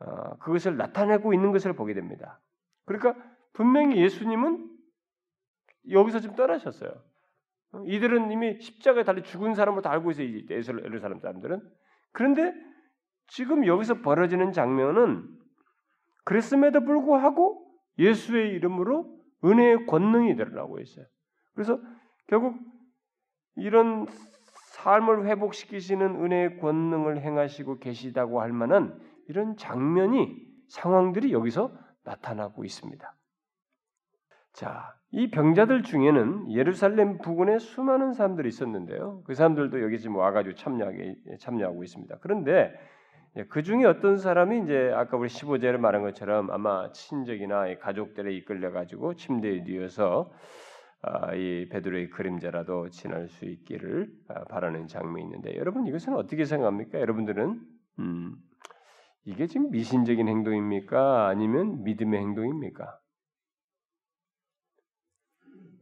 어, 0.00 0.36
그것을 0.38 0.76
나타내고 0.76 1.32
있는 1.32 1.52
것을 1.52 1.74
보게 1.74 1.94
됩니다. 1.94 2.40
그러니까 2.84 3.14
분명히 3.52 4.00
예수님은 4.00 4.70
여기서 5.90 6.20
좀 6.20 6.34
떠나셨어요. 6.34 6.90
이들은 7.86 8.30
이미 8.30 8.60
십자가에 8.60 9.04
달려 9.04 9.22
죽은 9.22 9.54
사람으로 9.54 9.82
다 9.82 9.90
알고 9.90 10.10
있어요. 10.10 10.26
예루살렘 10.48 11.18
사람들은. 11.18 11.60
그런데 12.12 12.54
지금 13.28 13.66
여기서 13.66 14.00
벌어지는 14.02 14.52
장면은 14.52 15.26
그랬음에도 16.24 16.80
불구하고 16.84 17.64
예수의 17.98 18.50
이름으로 18.50 19.18
은혜의 19.44 19.86
권능이 19.86 20.36
드러나고 20.36 20.80
있어요. 20.80 21.06
그래서 21.54 21.80
결국 22.26 22.58
이런 23.56 24.06
삶을 24.72 25.26
회복시키시는 25.26 26.24
은혜의 26.24 26.58
권능을 26.58 27.20
행하시고 27.20 27.78
계시다고 27.78 28.40
할 28.40 28.52
만한 28.52 28.98
이런 29.28 29.56
장면이 29.56 30.36
상황들이 30.68 31.32
여기서 31.32 31.72
나타나고 32.04 32.64
있습니다. 32.64 33.14
자, 34.54 34.94
이 35.10 35.30
병자들 35.30 35.82
중에는 35.82 36.52
예루살렘 36.52 37.18
부근에 37.18 37.58
수많은 37.58 38.12
사람들이 38.12 38.48
있었는데요. 38.48 39.22
그 39.26 39.34
사람들도 39.34 39.82
여기 39.82 39.98
지금 39.98 40.16
와가지고 40.16 40.54
참여하게, 40.54 41.16
참여하고 41.40 41.82
있습니다. 41.82 42.18
그런데 42.20 42.72
그 43.48 43.64
중에 43.64 43.84
어떤 43.84 44.16
사람이 44.16 44.62
이제 44.62 44.92
아까 44.94 45.16
우리 45.16 45.28
15절에 45.28 45.76
말한 45.78 46.02
것처럼 46.02 46.52
아마 46.52 46.92
친족이나 46.92 47.76
가족들에 47.80 48.32
이끌려 48.32 48.70
가지고 48.70 49.14
침대에 49.14 49.64
누워서 49.64 50.32
아, 51.02 51.34
이 51.34 51.68
베드로의 51.68 52.10
그림자라도 52.10 52.90
지날 52.90 53.28
수 53.28 53.44
있기를 53.46 54.08
아, 54.28 54.44
바라는 54.44 54.86
장면이 54.86 55.24
있는데 55.24 55.56
여러분 55.56 55.86
이것은 55.88 56.14
어떻게 56.14 56.44
생각합니까? 56.44 57.00
여러분들은 57.00 57.60
음, 57.98 58.36
이게 59.24 59.46
지금 59.46 59.70
미신적인 59.72 60.28
행동입니까? 60.28 61.26
아니면 61.26 61.82
믿음의 61.82 62.20
행동입니까? 62.20 63.00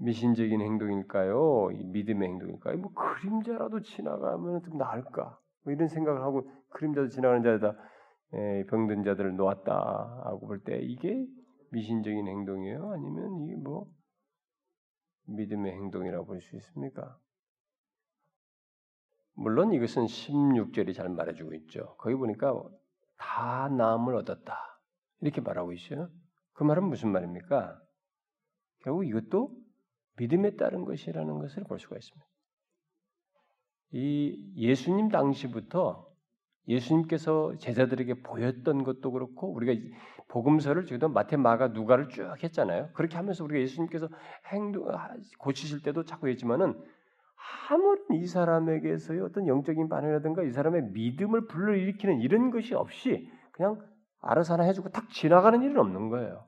미신적인 0.03 0.61
행동일까요? 0.61 1.69
믿음의 1.69 2.29
행동일까요? 2.29 2.77
뭐 2.79 2.93
그림자라도 2.93 3.83
지나가면 3.83 4.63
좀 4.65 4.77
나을까? 4.77 5.39
뭐 5.65 5.73
이런 5.73 5.87
생각을 5.89 6.23
하고 6.23 6.51
그림자도 6.71 7.09
지나가는 7.09 7.43
자에다 7.43 7.77
병든 8.69 9.05
자들을 9.05 9.37
놓았다 9.37 10.23
하고 10.25 10.47
볼 10.47 10.65
때 10.65 10.81
이게 10.81 11.25
미신적인 11.71 12.27
행동이에요? 12.27 12.91
아니면 12.93 13.41
이게 13.43 13.55
뭐 13.57 13.87
믿음의 15.27 15.73
행동이라고 15.73 16.27
볼 16.27 16.41
수 16.41 16.57
있습니까? 16.57 17.17
물론 19.35 19.73
이것은 19.73 20.05
16절이 20.07 20.95
잘 20.95 21.09
말해주고 21.09 21.55
있죠. 21.55 21.95
거기 21.99 22.15
보니까 22.17 22.53
다 23.17 23.69
나음을 23.69 24.17
얻었다. 24.17 24.59
이렇게 25.21 25.41
말하고 25.41 25.73
있어요. 25.73 26.11
그 26.55 26.65
말은 26.65 26.85
무슨 26.85 27.13
말입니까? 27.13 27.81
결국 28.81 29.07
이것도 29.07 29.62
믿음에 30.19 30.57
따른 30.57 30.85
것이라는 30.85 31.39
것을 31.39 31.65
볼 31.65 31.79
수가 31.79 31.97
있습니다. 31.97 32.27
이 33.93 34.53
예수님 34.57 35.09
당시부터 35.09 36.07
예수님께서 36.69 37.57
제자들에게 37.59 38.23
보였던 38.23 38.85
것도 38.85 39.11
그렇고 39.11 39.53
우리가 39.53 39.75
복음서를 40.29 40.87
지금 40.87 41.13
마태, 41.13 41.37
마가, 41.37 41.69
누가를 41.69 42.09
쭉 42.09 42.33
했잖아요. 42.43 42.91
그렇게 42.95 43.17
하면서 43.17 43.45
우리가 43.45 43.61
예수님께서 43.61 44.09
행동 44.53 44.87
고치실 45.39 45.83
때도 45.83 46.05
자꾸 46.05 46.29
했지만은 46.29 46.81
아무런 47.69 47.99
이 48.13 48.27
사람에게서의 48.27 49.21
어떤 49.21 49.47
영적인 49.47 49.89
반응이라든가 49.89 50.43
이 50.45 50.51
사람의 50.51 50.91
믿음을 50.93 51.49
불러일으키는 51.49 52.21
이런 52.21 52.51
것이 52.51 52.75
없이 52.75 53.29
그냥 53.51 53.81
알아서 54.21 54.55
하나 54.55 54.65
해주고 54.65 54.91
탁 54.91 55.11
지나가는 55.11 55.61
일은 55.63 55.79
없는 55.79 56.09
거예요. 56.09 56.47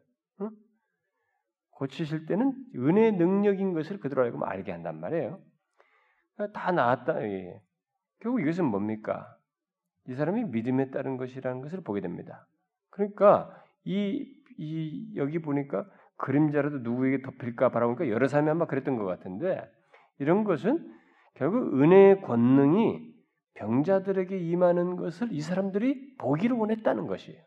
응? 1.75 1.79
고치실 1.79 2.27
때는 2.27 2.53
은혜의 2.75 3.13
능력인 3.13 3.73
것을 3.73 4.01
그대로 4.01 4.23
알고 4.23 4.45
알게 4.45 4.73
한단 4.73 5.01
말이에요. 5.01 5.41
다 6.53 6.73
나았다. 6.73 7.23
예. 7.23 7.61
결국 8.21 8.41
이것은 8.41 8.65
뭡니까? 8.65 9.37
이 10.09 10.15
사람이 10.15 10.45
믿음에 10.45 10.91
따른 10.91 11.17
것이라는 11.17 11.61
것을 11.63 11.83
보게 11.83 12.01
됩니다. 12.01 12.47
그러니까 12.91 13.51
이, 13.85 14.27
이 14.59 15.13
여기 15.17 15.41
보니까 15.41 15.89
그림자라도 16.17 16.79
누구에게 16.79 17.23
덮일까 17.23 17.71
바라보니까 17.71 18.09
여러 18.09 18.29
사람이 18.29 18.51
아마 18.51 18.67
그랬던 18.67 18.97
것 18.97 19.05
같은데 19.05 19.61
이런 20.19 20.45
것은 20.45 20.93
결국 21.35 21.81
은혜의 21.81 22.23
권능이 22.23 23.13
병자들에게 23.55 24.37
임하는 24.37 24.97
것을 24.97 25.33
이 25.33 25.41
사람들이 25.41 26.17
보기를 26.19 26.57
원했다는 26.57 27.07
것이에요. 27.07 27.43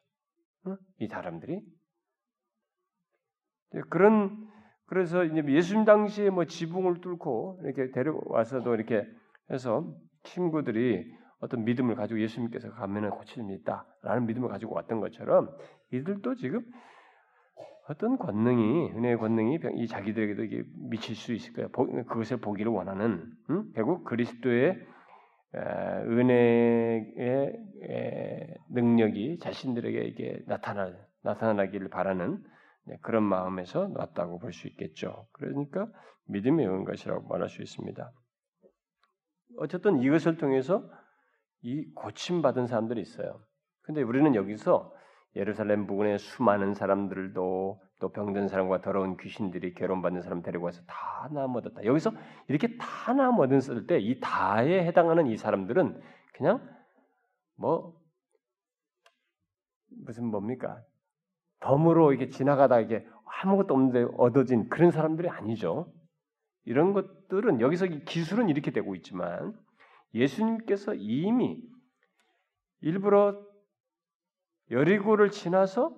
이 1.00 1.08
사람들이 1.08 1.62
그런 3.90 4.48
그래서 4.86 5.24
이제 5.26 5.44
예수님 5.46 5.86
당시에 5.86 6.30
뭐 6.30 6.46
지붕을 6.46 7.02
뚫고 7.02 7.60
이렇게 7.64 7.92
데려와서도 7.92 8.74
이렇게 8.76 9.06
해서 9.52 9.94
친구들이 10.24 11.14
어떤 11.40 11.66
믿음을 11.66 11.96
가지고 11.96 12.20
예수님께서 12.22 12.72
가면은 12.72 13.10
고침이 13.12 13.54
있다라는 13.56 14.26
믿음을 14.26 14.50
가지고 14.50 14.76
왔던 14.76 15.00
것처럼 15.02 15.50
이들도 15.92 16.36
지금 16.36 16.62
어떤 17.90 18.18
권능이 18.18 18.92
은혜의 18.92 19.18
권능이 19.18 19.60
이 19.76 19.88
자기들에게도 19.88 20.44
이게 20.44 20.64
미칠 20.90 21.16
수 21.16 21.34
있을 21.34 21.54
거예요. 21.54 21.70
그것을 21.70 22.38
보기를 22.38 22.72
원하는 22.72 23.32
음? 23.50 23.72
결국 23.76 24.04
그리스도의 24.04 24.78
은혜의 26.06 27.54
능력이 28.70 29.40
자신들에게 29.40 30.02
이게 30.02 30.44
나타나 30.48 30.94
나타나기를 31.24 31.90
바라는 31.90 32.44
네, 32.44 32.50
그런 33.02 33.24
마음에서 33.24 33.88
놨다고 33.88 34.40
볼 34.40 34.54
수 34.54 34.68
있겠죠. 34.68 35.28
그러니까 35.34 35.88
믿음이 36.28 36.66
온 36.66 36.84
것이라고 36.84 37.28
말할 37.28 37.50
수 37.50 37.62
있습니다. 37.62 38.12
어쨌든 39.58 40.02
이것을 40.02 40.38
통해서 40.38 40.90
이 41.62 41.86
고침 41.94 42.42
받은 42.42 42.68
사람들이 42.68 43.02
있어요. 43.02 43.42
근데 43.82 44.02
우리는 44.02 44.36
여기서 44.36 44.94
예루살렘 45.36 45.88
부근에 45.88 46.18
수많은 46.18 46.74
사람들도 46.74 47.82
또 48.00 48.12
병든 48.12 48.48
사람과 48.48 48.82
더러운 48.82 49.18
귀신들이 49.18 49.74
괴로움받는 49.74 50.22
사람 50.22 50.42
데리고 50.42 50.66
와서 50.66 50.82
다 50.88 51.30
나음 51.32 51.56
얻었다. 51.56 51.84
여기서 51.86 52.12
이렇게 52.48 52.78
다 52.78 53.14
나음 53.14 53.40
얻었을 53.40 53.88
때 53.88 54.00
이 54.00 54.20
다에 54.20 54.86
해당하는 54.86 55.28
이 55.28 55.38
사람들은 55.38 56.02
그냥 56.34 56.68
뭐 57.56 58.00
무슨 60.06 60.26
뭡니까 60.26 60.84
덤으로 61.60 62.14
이게 62.14 62.30
지나가다 62.30 62.80
이게 62.80 63.06
아무것도 63.44 63.74
없는데 63.74 64.08
얻어진 64.18 64.70
그런 64.70 64.92
사람들이 64.92 65.30
아니죠. 65.30 65.92
이런 66.66 66.94
것들은 66.94 67.62
여기서 67.62 67.86
기술은 67.86 68.50
이렇게 68.50 68.72
되고 68.72 68.94
있지만 68.96 69.54
예수님께서 70.14 70.96
이미 70.96 71.62
일부러 72.82 73.42
여리고를 74.72 75.32
지나서 75.32 75.96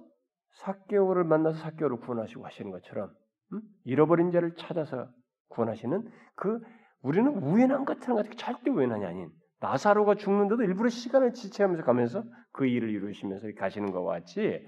사개오를 0.52 1.24
만나서 1.24 1.60
사개오를 1.60 1.98
구원하시고 1.98 2.46
하시는 2.46 2.72
것처럼 2.72 3.12
음? 3.54 3.62
잃어버린 3.84 4.32
자를 4.32 4.56
찾아서 4.56 5.10
구원하시는 5.50 6.10
그 6.36 6.60
우리는 7.02 7.32
우연한 7.42 7.86
것처럼 7.86 8.18
같은 8.18 8.38
절대 8.38 8.70
우연한이 8.70 9.06
아닌 9.06 9.30
나사로가 9.60 10.16
죽는데도 10.16 10.64
일부러 10.64 10.90
시간을 10.90 11.34
지체하면서 11.34 11.84
가면서 11.84 12.24
그 12.52 12.66
일을 12.66 12.90
이루시면서 12.90 13.48
가시는 13.58 13.92
것과 13.92 14.12
같이 14.12 14.66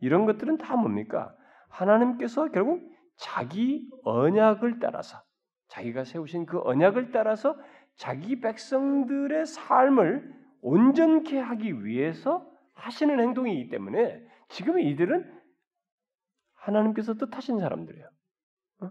이런 0.00 0.26
것들은 0.26 0.58
다 0.58 0.76
뭡니까? 0.76 1.34
하나님께서 1.68 2.50
결국 2.50 2.90
자기 3.16 3.88
언약을 4.04 4.80
따라서 4.80 5.22
자기가 5.68 6.04
세우신 6.04 6.46
그 6.46 6.60
언약을 6.62 7.12
따라서 7.12 7.56
자기 7.96 8.40
백성들의 8.40 9.46
삶을 9.46 10.40
온전케 10.62 11.38
하기 11.38 11.84
위해서 11.84 12.50
하시는 12.74 13.18
행동이기 13.20 13.68
때문에 13.70 14.20
지금 14.48 14.80
이들은 14.80 15.40
하나님께서 16.54 17.14
뜻하신 17.14 17.58
사람들이에요. 17.58 18.08
어? 18.82 18.90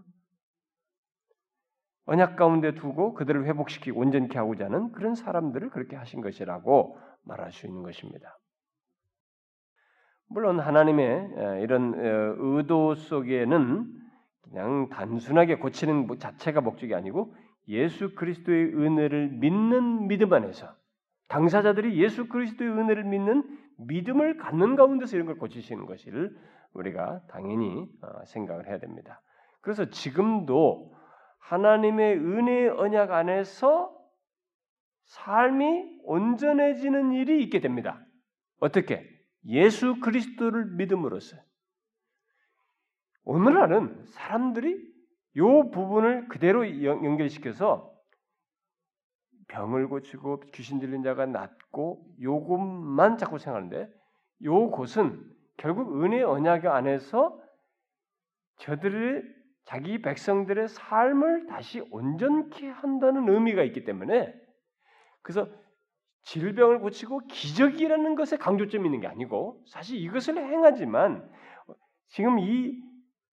언약 2.06 2.36
가운데 2.36 2.74
두고 2.74 3.14
그들을 3.14 3.46
회복시키고 3.46 4.00
온전케 4.00 4.38
하고자 4.38 4.66
하는 4.66 4.92
그런 4.92 5.14
사람들을 5.14 5.70
그렇게 5.70 5.96
하신 5.96 6.20
것이라고 6.20 6.98
말할 7.22 7.52
수 7.52 7.66
있는 7.66 7.82
것입니다. 7.82 8.38
물론 10.32 10.60
하나님의 10.60 11.60
이런 11.62 11.94
의도 12.38 12.94
속에는 12.94 14.00
그냥 14.42 14.88
단순하게 14.88 15.56
고치는 15.56 16.06
자체가 16.18 16.60
목적이 16.60 16.94
아니고 16.94 17.34
예수 17.66 18.14
그리스도의 18.14 18.74
은혜를 18.74 19.28
믿는 19.28 20.06
믿음 20.06 20.32
안에서 20.32 20.72
당사자들이 21.28 22.00
예수 22.00 22.28
그리스도의 22.28 22.70
은혜를 22.70 23.04
믿는 23.04 23.58
믿음을 23.78 24.36
갖는 24.36 24.76
가운데서 24.76 25.16
이런 25.16 25.26
걸 25.26 25.36
고치시는 25.38 25.86
것을 25.86 26.36
우리가 26.74 27.22
당연히 27.28 27.88
어, 28.02 28.24
생각을 28.26 28.68
해야 28.68 28.78
됩니다. 28.78 29.20
그래서 29.60 29.90
지금도 29.90 30.94
하나님의 31.38 32.18
은혜의 32.18 32.70
언약 32.70 33.10
안에서 33.12 33.96
삶이 35.06 36.00
온전해지는 36.04 37.12
일이 37.12 37.42
있게 37.42 37.60
됩니다. 37.60 38.00
어떻게? 38.60 39.19
예수 39.46 40.00
그리스도를 40.00 40.66
믿음으로써. 40.76 41.36
오늘날은 43.24 44.04
사람들이 44.06 44.90
이 45.36 45.40
부분을 45.72 46.28
그대로 46.28 46.66
연결시켜서 46.84 47.90
병을 49.48 49.88
고치고 49.88 50.40
귀신 50.52 50.78
들린 50.78 51.02
자가 51.02 51.26
낫고 51.26 52.16
요것만 52.20 53.18
자꾸 53.18 53.38
생각하는데 53.38 53.92
요곳은 54.42 55.28
결국 55.56 56.02
은혜 56.02 56.22
언약 56.22 56.66
안에서 56.66 57.40
저들의 58.58 59.22
자기 59.64 60.02
백성들의 60.02 60.68
삶을 60.68 61.46
다시 61.46 61.80
온전케 61.90 62.68
한다는 62.68 63.28
의미가 63.28 63.62
있기 63.64 63.84
때문에 63.84 64.34
그래서 65.22 65.48
질병을 66.22 66.80
고치고 66.80 67.26
기적이라는 67.28 68.14
것에 68.14 68.36
강조점이 68.36 68.86
있는 68.86 69.00
게 69.00 69.06
아니고 69.06 69.62
사실 69.66 69.98
이것을 69.98 70.36
행하지만 70.36 71.28
지금 72.08 72.38
이 72.38 72.82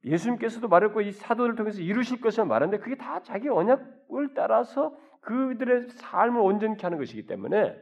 예수님께서도 0.04 0.67
말했고 0.67 1.02
이 1.02 1.12
사도를 1.12 1.56
통해서 1.56 1.82
이루실 1.82 2.21
것을 2.21 2.45
말하는데 2.45 2.82
그게 2.82 2.95
다 2.95 3.21
자기 3.21 3.50
언약을 3.50 4.34
따라서 4.36 4.95
그들의 5.21 5.89
삶을 5.89 6.39
온전케 6.39 6.82
하는 6.82 6.97
것이기 6.97 7.26
때문에 7.26 7.76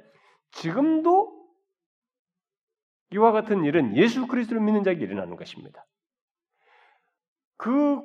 지금도 0.52 1.46
이와 3.12 3.32
같은 3.32 3.64
일은 3.64 3.96
예수 3.96 4.28
그리스도를 4.28 4.62
믿는 4.64 4.84
자에게 4.84 5.04
일어나는 5.04 5.36
것입니다. 5.36 5.86
그 7.58 8.02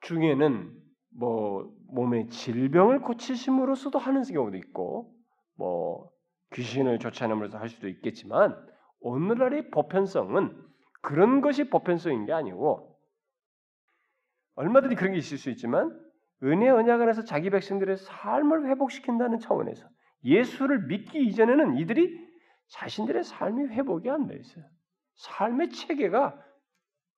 중에는 0.00 0.74
뭐 1.16 1.72
몸의 1.88 2.28
질병을 2.28 3.00
고치심으로써도 3.00 3.98
하는 3.98 4.22
경우도 4.22 4.56
있고 4.56 5.14
뭐 5.56 6.10
귀신을 6.52 6.98
쫓아내면서 6.98 7.58
할 7.58 7.68
수도 7.68 7.88
있겠지만 7.88 8.56
오늘날의 9.00 9.70
보편성은 9.70 10.56
그런 11.02 11.40
것이 11.40 11.70
보편성인 11.70 12.26
게 12.26 12.32
아니고 12.32 12.98
얼마든지 14.56 14.96
그런 14.96 15.12
게 15.12 15.18
있을 15.18 15.38
수 15.38 15.50
있지만 15.50 15.98
은혜 16.42 16.68
언약 16.68 17.00
안에서 17.00 17.24
자기 17.24 17.50
백성들의 17.50 17.96
삶을 17.96 18.68
회복시킨다는 18.68 19.38
차원에서 19.38 19.88
예수를 20.24 20.86
믿기 20.86 21.24
이전에는 21.26 21.78
이들이 21.78 22.28
자신들의 22.68 23.24
삶이 23.24 23.68
회복이 23.68 24.08
안 24.10 24.26
돼 24.26 24.36
있어요. 24.36 24.64
삶의 25.16 25.70
체계가 25.70 26.38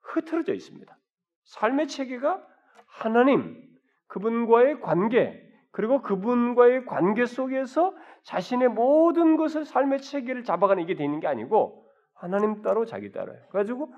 흐트러져 0.01 0.55
있습니다. 0.55 0.97
삶의 1.45 1.89
체계가 1.89 2.45
하나님, 2.87 3.61
그분과의 4.07 4.81
관계, 4.81 5.42
그리고 5.73 6.03
그분과의 6.03 6.85
관계 6.85 7.25
속에서 7.25 7.95
자신의 8.25 8.69
모든 8.69 9.37
것을 9.37 9.65
삶의 9.65 10.03
체계를 10.03 10.45
잡아가는 10.45 10.83
이게 10.83 10.95
되는 10.95 11.19
게 11.19 11.27
아니고 11.27 11.89
하나님 12.15 12.63
따로 12.63 12.85
자기 12.85 13.11
따로요. 13.11 13.39
그래가지고 13.49 13.93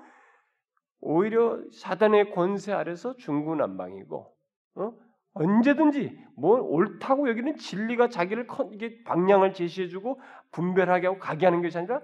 오히려 1.01 1.61
사단의 1.71 2.31
권세 2.31 2.71
아래서 2.71 3.15
중구난방이고 3.17 4.35
어? 4.75 4.93
언제든지 5.33 6.17
뭐 6.37 6.61
옳다고 6.61 7.29
여기는 7.29 7.57
진리가 7.57 8.07
자기를 8.07 8.47
이게 8.71 9.03
방향을 9.03 9.53
제시해주고 9.53 10.21
분별하게 10.51 11.07
하고 11.07 11.19
가게 11.19 11.45
하는 11.45 11.61
것이 11.61 11.77
아니라 11.77 12.01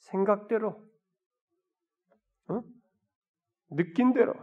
생각대로 0.00 0.82
어? 2.48 2.62
느낀 3.70 4.12
대로 4.12 4.34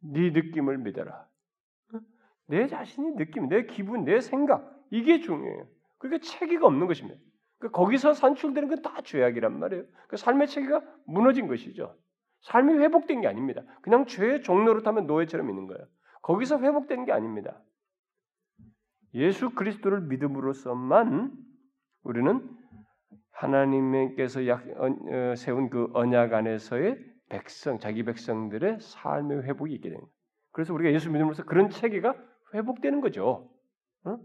네 0.00 0.30
느낌을 0.30 0.78
믿어라. 0.78 1.28
어? 2.48 2.52
내 2.52 2.66
자신이 2.66 3.16
느낌, 3.16 3.48
내 3.48 3.66
기분, 3.66 4.04
내 4.04 4.20
생각 4.20 4.72
이게 4.90 5.20
중요해요. 5.20 5.66
그러니까 5.98 6.26
체계가 6.26 6.66
없는 6.66 6.86
것입니다. 6.86 7.18
그러니까 7.58 7.78
거기서 7.78 8.12
산출되는 8.14 8.68
건 8.68 8.82
다 8.82 9.00
죄악이란 9.02 9.58
말이에요. 9.58 9.84
그 10.08 10.16
삶의 10.16 10.46
체계가 10.48 10.82
무너진 11.06 11.46
것이죠. 11.48 11.96
삶이 12.42 12.74
회복된 12.74 13.22
게 13.22 13.28
아닙니다. 13.28 13.62
그냥 13.82 14.06
죄의 14.06 14.42
종로로 14.42 14.82
타면 14.82 15.06
노예처럼 15.06 15.48
있는 15.48 15.66
거예요. 15.66 15.86
거기서 16.22 16.60
회복된 16.60 17.04
게 17.04 17.12
아닙니다. 17.12 17.60
예수 19.14 19.50
그리스도를 19.50 20.02
믿음으로써만 20.02 21.32
우리는 22.02 22.48
하나님께서 23.32 24.40
어, 24.40 25.34
세운 25.36 25.70
그 25.70 25.88
언약 25.94 26.32
안에서의 26.34 26.98
백성, 27.28 27.78
자기 27.78 28.04
백성들의 28.04 28.78
삶의 28.80 29.42
회복이 29.42 29.74
있게 29.74 29.90
됩니다. 29.90 30.12
그래서 30.52 30.72
우리가 30.74 30.92
예수 30.92 31.10
믿음으로써 31.10 31.44
그런 31.44 31.70
체계가 31.70 32.14
회복되는 32.54 33.00
거죠. 33.00 33.50
어? 34.04 34.18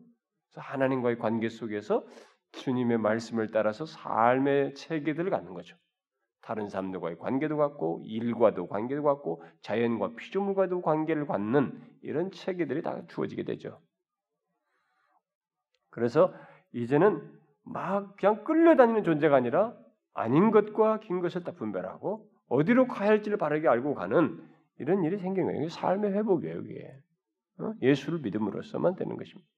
하나님과의 0.56 1.18
관계 1.18 1.50
속에서 1.50 2.06
주님의 2.52 2.98
말씀을 2.98 3.52
따라서 3.52 3.86
삶의 3.86 4.76
체계들을 4.76 5.30
갖는 5.30 5.54
거죠. 5.54 5.78
다른 6.42 6.70
사람들과의 6.70 7.18
관계도 7.20 7.56
갖고 7.58 8.02
일과도 8.04 8.68
관계도 8.68 9.04
갖고 9.04 9.44
자연과 9.62 10.16
피조물과도 10.16 10.82
관계를 10.82 11.26
갖는 11.28 11.80
이런 12.02 12.32
체계들이 12.32 12.82
다 12.82 13.06
주어지게 13.08 13.44
되죠. 13.44 13.80
그래서 15.92 16.34
이제는 16.74 17.22
막 17.64 18.16
그냥 18.18 18.44
끌려다니는 18.44 19.04
존재가 19.04 19.36
아니라 19.36 19.78
아닌 20.14 20.52
것과 20.52 21.00
긴 21.00 21.22
것을 21.22 21.44
다 21.44 21.52
분별하고 21.52 22.28
어디로 22.48 22.88
가야 22.88 23.10
할지를 23.10 23.38
바르게 23.38 23.68
알고 23.68 23.94
가는 23.94 24.44
이런 24.80 25.04
일이 25.04 25.18
생긴 25.20 25.46
거예요. 25.46 25.70
삶의 25.70 26.12
회복이에요, 26.14 26.62
이게. 26.62 26.92
어? 27.60 27.74
예수를 27.82 28.20
믿음으로써만 28.20 28.96
되는 28.96 29.16
것입니다. 29.18 29.50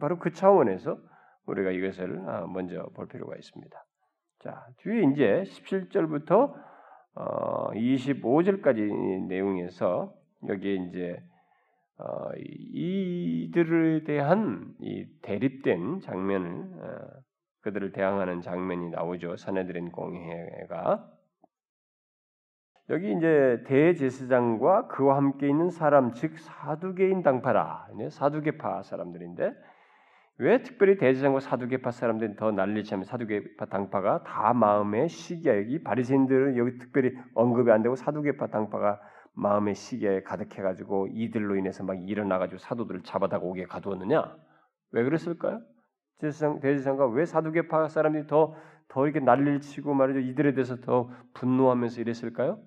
바로 0.00 0.18
그 0.18 0.32
차원에서 0.32 0.98
우리가 1.46 1.70
이것을 1.70 2.28
아, 2.28 2.46
먼저 2.46 2.86
볼 2.94 3.06
필요가 3.08 3.36
있습니다. 3.36 3.84
자, 4.40 4.66
뒤에 4.78 5.04
이제 5.12 5.44
17절부터 5.46 6.54
어, 7.16 7.70
25절까지 7.72 9.26
내용에서 9.28 10.14
여기에 10.48 10.74
이제 10.88 11.22
어, 11.98 12.30
이들에 12.36 14.04
대한 14.04 14.74
이 14.80 15.06
대립된 15.22 16.00
장면을 16.00 16.50
어, 16.50 17.24
그들을 17.60 17.92
대항하는 17.92 18.42
장면이 18.42 18.90
나오죠. 18.90 19.36
사내들인 19.36 19.92
공회가 19.92 21.08
여기 22.90 23.12
이제 23.12 23.62
대제사장과 23.66 24.88
그와 24.88 25.16
함께 25.16 25.48
있는 25.48 25.70
사람 25.70 26.12
즉 26.12 26.38
사두개인 26.38 27.22
당파라 27.22 27.86
사두개파 28.10 28.82
사람들인데 28.82 29.54
왜 30.38 30.62
특별히 30.62 30.98
대제사장과 30.98 31.40
사두개파 31.40 31.90
사람들이 31.92 32.36
더 32.36 32.50
난리치면 32.50 33.04
사두개파 33.04 33.66
당파가 33.66 34.24
다 34.24 34.52
마음의 34.52 35.08
시기야 35.08 35.56
여기 35.56 35.82
바리새인들은 35.82 36.58
여기 36.58 36.78
특별히 36.78 37.16
언급이 37.34 37.70
안 37.70 37.82
되고 37.82 37.94
사두개파 37.94 38.48
당파가 38.48 39.00
마음의 39.34 39.74
시기에 39.74 40.22
가득해가지고 40.22 41.08
이들로 41.12 41.56
인해서 41.56 41.84
막 41.84 41.96
일어나가지고 42.08 42.58
사도들을 42.58 43.02
잡아다가 43.02 43.44
오게 43.44 43.64
가두었느냐? 43.64 44.36
왜 44.92 45.02
그랬을까요? 45.02 45.60
대제사장, 46.18 46.60
대제사장과 46.60 47.08
왜 47.08 47.24
사두개파 47.24 47.88
사람들이 47.88 48.26
더, 48.26 48.54
더 48.88 49.04
이렇게 49.04 49.20
난리를 49.20 49.60
치고 49.60 49.94
말이죠. 49.94 50.20
이들에 50.20 50.54
대해서 50.54 50.76
더 50.76 51.10
분노하면서 51.34 52.00
이랬을까요? 52.00 52.58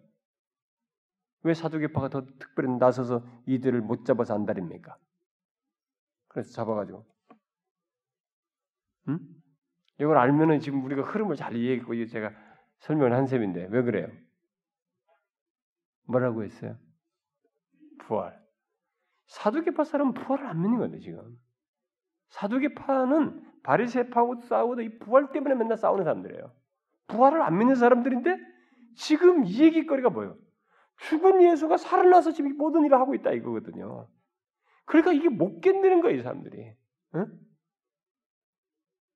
왜 1.43 1.53
사두개파가 1.53 2.09
더 2.09 2.25
특별히 2.39 2.69
나서서 2.77 3.25
이들을 3.45 3.81
못 3.81 4.05
잡아서 4.05 4.33
안달입니까? 4.35 4.97
그래서 6.27 6.51
잡아가지고 6.51 7.05
음? 9.07 9.19
이걸 9.99 10.17
알면은 10.17 10.59
지금 10.59 10.83
우리가 10.83 11.01
흐름을 11.01 11.35
잘 11.35 11.55
이해했고 11.55 12.05
제가 12.07 12.31
설명을 12.79 13.13
한 13.13 13.25
셈인데 13.25 13.67
왜 13.71 13.81
그래요? 13.81 14.09
뭐라고 16.07 16.43
했어요? 16.43 16.77
부활. 17.99 18.39
사두개파 19.27 19.83
사람은 19.83 20.13
부활을 20.13 20.45
안 20.45 20.61
믿는 20.61 20.77
건데 20.77 20.99
지금. 20.99 21.37
사두개파는 22.29 23.61
바리새파하고 23.63 24.41
싸우고 24.41 24.81
이 24.81 24.99
부활 24.99 25.31
때문에 25.31 25.55
맨날 25.55 25.77
싸우는 25.77 26.03
사람들이에요. 26.03 26.53
부활을 27.07 27.41
안 27.41 27.57
믿는 27.57 27.75
사람들인데 27.75 28.37
지금 28.95 29.45
이 29.45 29.61
얘기거리가 29.61 30.09
뭐예요? 30.09 30.37
죽은 30.97 31.41
예수가 31.43 31.77
살아나서 31.77 32.31
지금 32.31 32.57
모든 32.57 32.85
일을 32.85 32.99
하고 32.99 33.13
있다 33.15 33.31
이거거든요. 33.31 34.07
그러니까 34.85 35.13
이게 35.13 35.29
못 35.29 35.61
견디는 35.61 36.01
거예요, 36.01 36.17
이 36.17 36.21
사람들이. 36.23 36.73
응? 37.15 37.39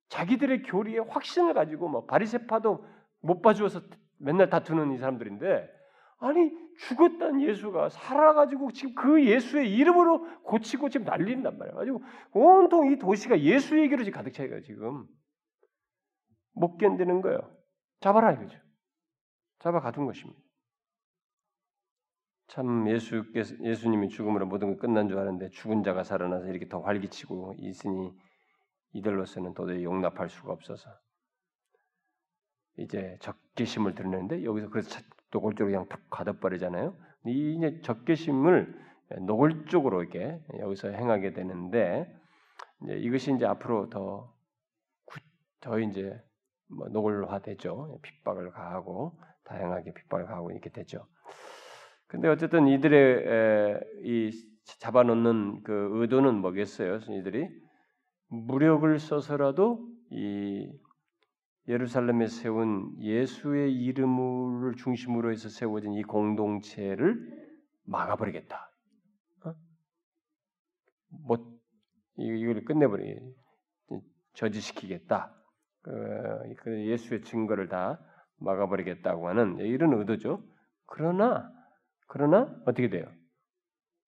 자기들의 0.09 0.63
교리에 0.63 0.99
확신을 0.99 1.53
가지고 1.53 1.87
뭐 1.87 2.05
바리새파도 2.05 2.85
못 3.21 3.41
봐주어서 3.41 3.81
맨날 4.17 4.49
다투는 4.49 4.91
이 4.91 4.97
사람들인데 4.97 5.69
아니 6.19 6.51
죽었던 6.77 7.41
예수가 7.41 7.89
살아가지고 7.89 8.71
지금 8.73 8.93
그 8.93 9.25
예수의 9.25 9.73
이름으로 9.73 10.43
고치고 10.43 10.89
지금 10.89 11.05
난리는단 11.05 11.57
말이야. 11.57 11.75
가지고 11.75 12.03
온통 12.33 12.91
이 12.91 12.97
도시가 12.97 13.39
예수 13.39 13.79
얘기로 13.79 14.03
지금 14.03 14.17
가득 14.17 14.33
차이가 14.33 14.59
지금 14.61 15.07
못 16.53 16.77
견디는 16.77 17.21
거예요. 17.21 17.39
잡아라 18.01 18.33
이거죠. 18.33 18.59
잡아 19.59 19.79
가둔 19.79 20.05
것입니다. 20.05 20.39
참 22.51 22.89
예수께서 22.89 23.55
예수님이 23.63 24.09
죽음으로 24.09 24.45
모든 24.45 24.73
게 24.73 24.75
끝난 24.75 25.07
줄 25.07 25.17
알았는데 25.17 25.51
죽은 25.51 25.83
자가 25.83 26.03
살아나서 26.03 26.47
이렇게 26.47 26.67
더 26.67 26.81
활기치고 26.81 27.55
있으니 27.59 28.13
이들로서는 28.91 29.53
도저히 29.53 29.85
용납할 29.85 30.27
수가 30.27 30.51
없어서 30.51 30.89
이제 32.77 33.17
적개심을 33.21 33.95
드러내는데 33.95 34.43
여기서 34.43 34.69
그래서 34.69 34.99
노골적으로 35.31 35.71
그냥 35.71 35.87
툭 35.87 36.09
가둬버리잖아요. 36.09 36.93
이 37.27 37.55
이제 37.55 37.79
적개심을 37.83 38.77
노골적으로 39.21 40.03
이렇게 40.03 40.43
여기서 40.59 40.89
행하게 40.89 41.31
되는데 41.31 42.13
이제 42.83 42.97
이것이 42.97 43.33
이제 43.33 43.45
앞으로 43.45 43.89
더, 43.89 44.35
더 45.61 45.79
이제 45.79 46.21
뭐 46.67 46.89
노골화되죠. 46.89 47.99
핍박을 48.01 48.51
가하고 48.51 49.17
다양하게 49.45 49.93
핍박을 49.93 50.25
가하고 50.25 50.51
이렇게 50.51 50.69
되죠. 50.69 51.07
근데 52.11 52.27
어쨌든 52.27 52.67
이들의 52.67 53.79
이 54.03 54.31
잡아놓는 54.79 55.63
그 55.63 55.89
의도는 55.93 56.41
뭐겠어요? 56.41 56.97
이들이 56.97 57.47
무력을 58.27 58.99
써서라도 58.99 59.87
이 60.09 60.69
예루살렘에 61.69 62.27
세운 62.27 62.93
예수의 62.99 63.73
이름을 63.73 64.75
중심으로 64.75 65.31
해서 65.31 65.47
세워진 65.47 65.93
이 65.93 66.03
공동체를 66.03 67.15
막아버리겠다. 67.85 68.69
어? 69.45 69.53
뭐 71.25 71.37
이걸 72.17 72.65
끝내버리 72.65 73.21
저지시키겠다. 74.33 75.33
그, 75.81 76.55
그 76.57 76.87
예수의 76.87 77.21
증거를 77.21 77.69
다 77.69 78.01
막아버리겠다고 78.35 79.29
하는 79.29 79.59
이런 79.59 79.93
의도죠. 79.93 80.43
그러나 80.87 81.60
그러나 82.11 82.53
어떻게 82.65 82.89
돼요? 82.89 83.05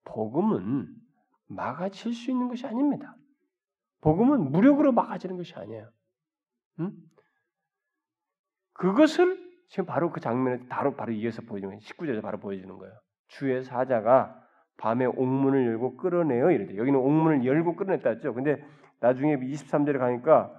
복음은 0.03 0.93
막아칠 1.47 2.13
수 2.13 2.31
있는 2.31 2.49
것이 2.49 2.67
아닙니다. 2.67 3.15
복음은 4.01 4.51
무력으로 4.51 4.91
막아지는 4.91 5.37
것이 5.37 5.55
아니에요. 5.55 5.89
응? 6.81 6.91
그것을 8.73 9.39
지금 9.69 9.85
바로 9.85 10.11
그 10.11 10.19
장면에 10.19 10.67
바로 10.67 10.97
바로 10.97 11.13
이어서 11.13 11.43
보여주는 11.43 11.79
19절에 11.79 12.21
바로 12.21 12.39
보여주는 12.39 12.77
거예요. 12.77 12.93
주의 13.27 13.63
사자가 13.63 14.37
밤에 14.75 15.05
옥문을 15.05 15.65
열고 15.65 15.95
끌어내요 15.95 16.51
이런데 16.51 16.75
여기는 16.75 16.99
옥문을 16.99 17.45
열고 17.45 17.77
끌어냈다 17.77 18.09
했죠. 18.09 18.33
근데 18.33 18.61
나중에 18.99 19.37
23절에 19.37 19.97
가니까 19.97 20.51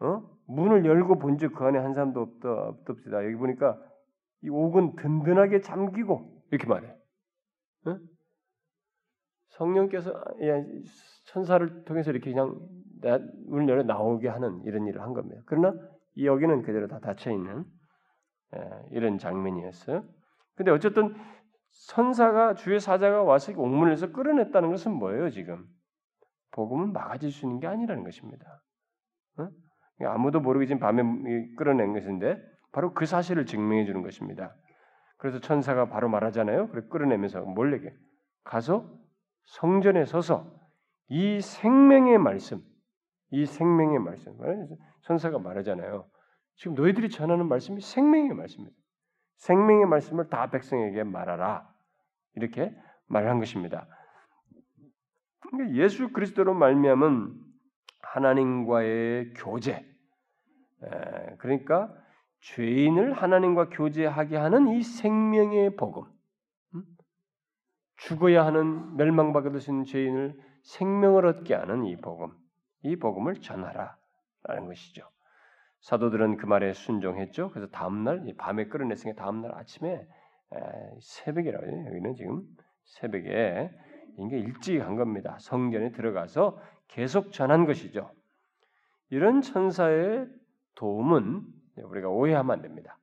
어? 0.00 0.28
문을 0.48 0.84
열고 0.84 1.20
본즉 1.20 1.54
그 1.54 1.64
안에 1.64 1.78
한 1.78 1.94
사람도 1.94 2.20
없다 2.20 2.50
없답시다. 2.50 3.24
여기 3.24 3.36
보니까 3.36 3.80
이 4.42 4.48
옥은 4.48 4.96
든든하게 4.96 5.60
잠기고 5.60 6.37
이렇게 6.50 6.66
말해. 6.66 6.88
어? 7.86 7.98
성령께서 9.50 10.12
천사를 11.26 11.84
통해서 11.84 12.10
이렇게 12.10 12.32
그냥 12.32 12.58
문을 13.46 13.68
열어 13.68 13.82
나오게 13.82 14.28
하는 14.28 14.62
이런 14.64 14.86
일을 14.86 15.02
한 15.02 15.12
겁니다. 15.12 15.42
그러나 15.46 15.74
이 16.14 16.26
여기는 16.26 16.62
그대로 16.62 16.86
다 16.86 17.00
닫혀 17.00 17.32
있는 17.32 17.64
이런 18.90 19.18
장면이었어요. 19.18 20.04
근데 20.54 20.70
어쨌든 20.70 21.14
선사가 21.70 22.54
주의 22.54 22.80
사자가 22.80 23.22
와서 23.22 23.52
옥문에서 23.56 24.12
끌어냈다는 24.12 24.70
것은 24.70 24.92
뭐예요 24.92 25.30
지금? 25.30 25.64
복음은 26.52 26.92
막아질 26.92 27.30
수 27.30 27.46
있는 27.46 27.60
게 27.60 27.66
아니라는 27.66 28.04
것입니다. 28.04 28.62
어? 29.38 29.48
아무도 30.06 30.40
모르게 30.40 30.66
지금 30.66 30.80
밤에 30.80 31.02
끌어낸 31.56 31.92
것인데 31.92 32.40
바로 32.72 32.94
그 32.94 33.06
사실을 33.06 33.46
증명해 33.46 33.84
주는 33.84 34.02
것입니다. 34.02 34.54
그래서 35.18 35.40
천사가 35.40 35.88
바로 35.88 36.08
말하잖아요. 36.08 36.68
그래 36.68 36.86
끌어내면서 36.88 37.40
뭘 37.42 37.72
얘기? 37.74 37.88
가서 38.44 38.88
성전에 39.44 40.04
서서 40.04 40.54
이 41.08 41.40
생명의 41.40 42.18
말씀, 42.18 42.62
이 43.30 43.44
생명의 43.44 43.98
말씀, 43.98 44.36
천사가 45.02 45.38
말하잖아요. 45.38 46.08
지금 46.56 46.74
너희들이 46.74 47.10
전하는 47.10 47.46
말씀이 47.48 47.80
생명의 47.80 48.34
말씀입니다. 48.34 48.76
생명의 49.36 49.86
말씀을 49.86 50.28
다 50.28 50.50
백성에게 50.50 51.04
말하라. 51.04 51.68
이렇게 52.34 52.74
말한 53.06 53.38
것입니다. 53.38 53.86
그러니까 55.40 55.76
예수 55.76 56.12
그리스도로 56.12 56.54
말미암은 56.54 57.34
하나님과의 58.02 59.34
교제. 59.34 59.84
그러니까 61.38 61.94
죄인을 62.40 63.12
하나님과 63.12 63.70
교제하게 63.70 64.36
하는 64.36 64.68
이 64.68 64.82
생명의 64.82 65.76
복음. 65.76 66.04
음? 66.74 66.84
죽어야 67.96 68.46
하는 68.46 68.96
멸망받게 68.96 69.50
되신 69.50 69.84
죄인을 69.84 70.38
생명을 70.62 71.26
얻게 71.26 71.54
하는 71.54 71.84
이 71.84 71.96
복음. 71.96 72.32
이 72.82 72.96
복음을 72.96 73.40
전하라라는 73.40 74.66
것이죠. 74.66 75.08
사도들은 75.80 76.36
그 76.36 76.46
말에 76.46 76.72
순종했죠. 76.72 77.50
그래서 77.50 77.70
다음 77.70 78.04
날 78.04 78.24
밤에 78.36 78.66
끌어냈으니 78.66 79.14
다음 79.14 79.42
날 79.42 79.54
아침에 79.54 80.06
새벽이라고 81.00 81.66
해요. 81.66 81.84
여기는 81.88 82.14
지금 82.14 82.42
새벽에 82.84 83.70
이게 84.18 84.38
일찍 84.38 84.80
한 84.80 84.96
겁니다. 84.96 85.36
성전에 85.40 85.92
들어가서 85.92 86.60
계속 86.88 87.32
전한 87.32 87.66
것이죠. 87.66 88.10
이런 89.10 89.40
천사의 89.40 90.26
도움은 90.74 91.44
우리가 91.82 92.08
오해하면 92.08 92.56
안 92.56 92.62
됩니다. 92.62 92.98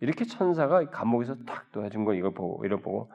이렇게 0.00 0.24
천사가 0.24 0.90
감옥에서 0.90 1.36
탁 1.44 1.70
도와준 1.72 2.04
거 2.04 2.14
이걸 2.14 2.34
보고 2.34 2.64
이걸 2.64 2.80
보고 2.82 3.10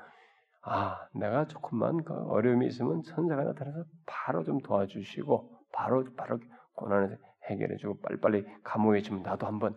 아 0.62 1.08
내가 1.14 1.48
조금만 1.48 2.04
그 2.04 2.14
어려움이 2.14 2.68
있으면 2.68 3.04
천사가 3.04 3.44
나타나서 3.44 3.84
바로 4.06 4.44
좀 4.44 4.60
도와주시고 4.60 5.60
바로 5.74 6.06
바로 6.16 6.40
고난을 6.76 7.18
해결해주고 7.50 8.02
빨리빨리 8.02 8.46
감옥에 8.64 9.00
있으면 9.00 9.24
나도 9.24 9.48
한번 9.48 9.76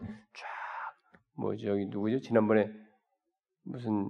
쫙뭐 1.37 1.57
저기 1.57 1.87
누구죠 1.87 2.21
지난번에 2.21 2.73
무슨 3.65 4.09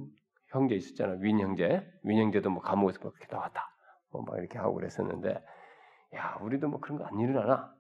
형제 0.49 0.75
있었잖아. 0.75 1.15
윈 1.21 1.39
형제. 1.41 1.87
윈 2.03 2.19
형제도 2.19 2.51
뭐 2.51 2.61
감옥에서 2.63 2.99
뭐 3.03 3.13
그렇게 3.13 3.33
나왔다. 3.35 3.69
뭐 4.13 4.23
막 4.25 4.39
이렇게 4.39 4.59
하고 4.59 4.75
그랬었는데 4.75 5.43
야, 6.17 6.39
우리도 6.43 6.69
뭐 6.69 6.81
그런 6.81 6.99
거 6.99 7.05
안 7.05 7.19
일어나나? 7.21 7.73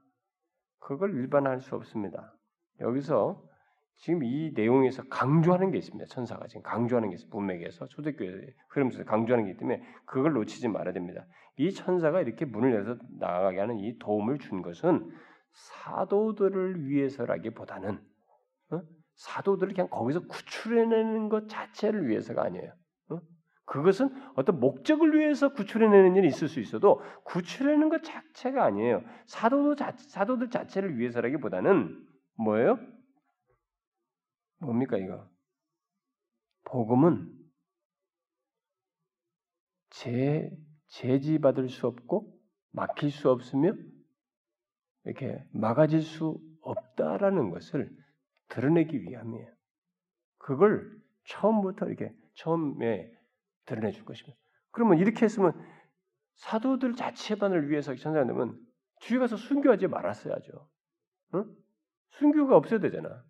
그걸 0.79 1.15
일반화할 1.15 1.61
수 1.61 1.75
없습니다. 1.75 2.33
여기서 2.81 3.43
지금 3.97 4.25
이 4.25 4.51
내용에서 4.55 5.03
강조하는 5.11 5.71
게 5.71 5.79
있습니다. 5.79 6.07
천사가 6.07 6.47
지금 6.47 6.63
강조하는 6.63 7.11
게 7.11 7.17
있어요. 7.17 7.29
문맥에서 7.33 7.87
초대교회 7.89 8.55
흐름에서 8.71 9.05
강조하는 9.05 9.45
게 9.45 9.51
있기 9.51 9.61
때문에 9.61 9.83
그걸 10.07 10.33
놓치지 10.33 10.69
말아야 10.69 10.95
됩니다. 10.95 11.27
이 11.57 11.73
천사가 11.73 12.23
이렇게 12.23 12.47
문을 12.47 12.73
열어서 12.73 12.97
나가게 13.19 13.61
하는 13.61 13.79
이 13.79 13.99
도움을 13.99 14.39
준 14.39 14.63
것은 14.63 15.11
사도들을 15.53 16.89
위해서라기보다는 16.89 18.01
어? 18.71 18.83
사도들을 19.17 19.75
그냥 19.75 19.91
거기서 19.91 20.21
구출해내는 20.27 21.29
것 21.29 21.49
자체를 21.49 22.09
위해서가 22.09 22.45
아니에요. 22.45 22.73
어? 23.11 23.21
그것은 23.67 24.09
어떤 24.37 24.61
목적을 24.61 25.19
위해서 25.19 25.53
구출해내는 25.53 26.17
일이 26.17 26.29
있을 26.29 26.49
수 26.49 26.61
있어도 26.61 27.03
구출해내는 27.25 27.91
것 27.91 28.03
자체가 28.03 28.65
아니에요. 28.65 29.03
사도도 29.27 29.75
자, 29.75 29.93
사도들 29.95 30.49
자체를 30.49 30.99
위해서라기보다는 30.99 32.10
뭐예요? 32.41 32.79
뭡니까 34.61 34.97
이거? 34.97 35.29
복음은 36.65 37.33
제 39.91 40.51
제지받을 40.89 41.69
수 41.69 41.87
없고 41.87 42.39
막힐 42.71 43.11
수 43.11 43.31
없으며 43.31 43.73
이렇게 45.05 45.45
막아질 45.53 46.03
수 46.03 46.41
없다라는 46.63 47.51
것을 47.51 47.91
드러내기 48.49 49.03
위함이에요. 49.03 49.53
그걸 50.39 50.91
처음부터 51.25 51.87
이렇게 51.87 52.15
처음에 52.35 53.11
드러내 53.67 53.93
줄 53.93 54.05
것입니다. 54.05 54.39
그러면 54.71 54.99
이렇게 54.99 55.25
했으면 55.25 55.53
사도들 56.37 56.95
자체만을 56.95 57.71
위해서 57.71 57.95
천사가 57.95 58.27
되면 58.27 58.59
뒤에 59.03 59.19
가서 59.19 59.37
순교하지 59.37 59.89
말았어야죠. 59.89 60.69
응? 61.35 61.60
순교가 62.11 62.57
없어야 62.57 62.81
되잖아. 62.81 63.23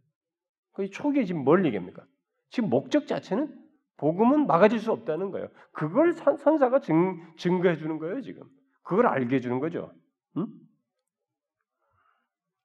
그 0.73 0.89
초기에 0.89 1.25
지금 1.25 1.45
뭘 1.45 1.65
얘기합니까? 1.65 2.05
지금 2.51 2.71
목적 2.71 3.07
자체는 3.07 3.55
복음은 3.97 4.47
막아질 4.47 4.79
수 4.79 4.93
없다는 4.93 5.31
거예요. 5.31 5.49
그걸 5.73 6.15
선 6.15 6.59
사가 6.59 6.81
증, 6.81 7.21
증거해 7.37 7.77
주는 7.77 7.99
거예요, 7.99 8.23
지금. 8.23 8.43
그걸 8.83 9.07
알게 9.07 9.37
해 9.37 9.41
주는 9.41 9.61
거죠. 9.61 9.93
응? 10.37 10.47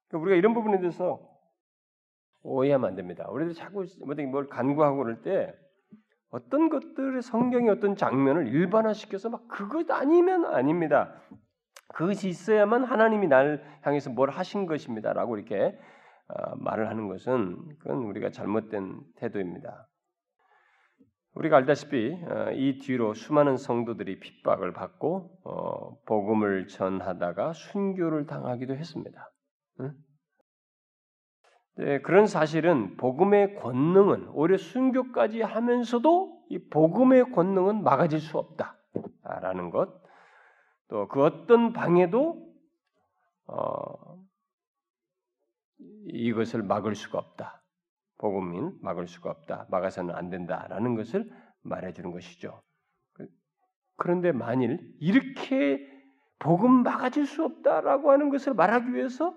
그러니까 0.08 0.22
우리가 0.24 0.36
이런 0.36 0.54
부분에 0.54 0.80
대해서 0.80 1.20
오해하면 2.42 2.88
안 2.88 2.96
됩니다. 2.96 3.28
우리들 3.28 3.54
자꾸 3.54 3.84
뭘 4.30 4.46
간구하고 4.46 4.98
그럴 4.98 5.20
때 5.22 5.54
어떤 6.30 6.68
것들의 6.68 7.22
성경의 7.22 7.70
어떤 7.70 7.96
장면을 7.96 8.48
일반화시켜서 8.48 9.28
막 9.28 9.46
그것 9.48 9.90
아니면 9.90 10.44
아닙니다. 10.46 11.20
그것이 11.88 12.28
있어야만 12.28 12.84
하나님이 12.84 13.26
날 13.28 13.62
향해서 13.82 14.10
뭘 14.10 14.30
하신 14.30 14.66
것입니다라고 14.66 15.36
이렇게 15.36 15.56
어, 15.66 15.74
말을 16.56 16.88
하는 16.88 17.08
것은 17.08 17.78
그건 17.78 17.98
우리가 18.04 18.30
잘못된 18.30 19.00
태도입니다. 19.16 19.88
우리가 21.34 21.58
알다시피 21.58 22.14
어, 22.24 22.50
이 22.52 22.78
뒤로 22.78 23.12
수많은 23.12 23.56
성도들이 23.58 24.20
핍박을 24.20 24.72
받고 24.72 25.40
어, 25.44 25.96
복음을 26.06 26.66
전하다가 26.66 27.52
순교를 27.52 28.26
당하기도 28.26 28.74
했습니다. 28.74 29.30
네, 31.78 32.00
그런 32.00 32.26
사실은 32.26 32.96
복음의 32.96 33.56
권능은 33.56 34.28
오히려 34.28 34.56
순교까지 34.56 35.42
하면서도 35.42 36.46
이 36.48 36.58
복음의 36.70 37.32
권능은 37.32 37.82
막아질 37.82 38.18
수 38.18 38.38
없다라는 38.38 39.68
것, 39.70 40.06
또 40.88 41.06
그 41.08 41.22
어떤 41.22 41.74
방해도 41.74 42.46
어, 43.48 44.05
이것을 45.78 46.62
막을 46.62 46.94
수가 46.94 47.18
없다. 47.18 47.62
복음인 48.18 48.78
막을 48.80 49.06
수가 49.06 49.30
없다. 49.30 49.66
막아서는 49.70 50.14
안 50.14 50.30
된다라는 50.30 50.94
것을 50.94 51.30
말해주는 51.62 52.10
것이죠. 52.10 52.62
그런데 53.96 54.32
만일 54.32 54.94
이렇게 55.00 55.80
복음 56.38 56.82
막아질 56.82 57.26
수 57.26 57.44
없다라고 57.44 58.10
하는 58.10 58.28
것을 58.30 58.54
말하기 58.54 58.94
위해서 58.94 59.34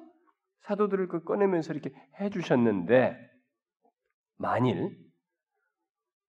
사도들을 0.61 1.07
그 1.07 1.23
꺼내면서 1.23 1.73
이렇게 1.73 1.91
해주셨는데 2.19 3.17
만일 4.35 4.97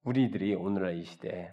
우리들이 0.04 0.54
오늘날 0.54 0.96
이 0.96 1.04
시대에 1.04 1.52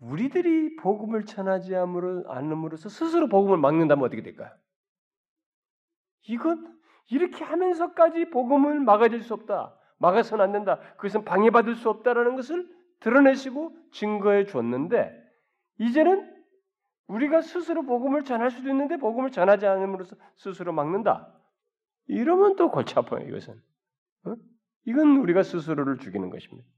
우리들이 0.00 0.76
복음을 0.76 1.24
전하지 1.24 1.74
않음으로써 1.74 2.88
스스로 2.88 3.28
복음을 3.28 3.58
막는다면 3.58 4.04
어떻게 4.04 4.22
될까요? 4.22 4.50
이건 6.22 6.77
이렇게 7.10 7.44
하면서까지 7.44 8.30
복음을 8.30 8.80
막아줄 8.80 9.22
수 9.22 9.34
없다. 9.34 9.74
막아서는 9.98 10.44
안 10.44 10.52
된다. 10.52 10.78
그것은 10.96 11.24
방해받을 11.24 11.74
수 11.74 11.88
없다라는 11.90 12.36
것을 12.36 12.68
드러내시고 13.00 13.76
증거해 13.92 14.44
줬는데 14.46 15.12
이제는 15.78 16.36
우리가 17.06 17.40
스스로 17.40 17.82
복음을 17.82 18.24
전할 18.24 18.50
수도 18.50 18.68
있는데 18.68 18.96
복음을 18.98 19.30
전하지 19.30 19.66
않음으로써 19.66 20.16
스스로 20.36 20.72
막는다. 20.72 21.34
이러면 22.06 22.56
또 22.56 22.70
골치 22.70 22.94
아파요. 22.98 23.26
이것은. 23.26 23.54
어? 24.24 24.34
이건 24.84 25.16
우리가 25.18 25.42
스스로를 25.42 25.98
죽이는 25.98 26.30
것입니다. 26.30 26.68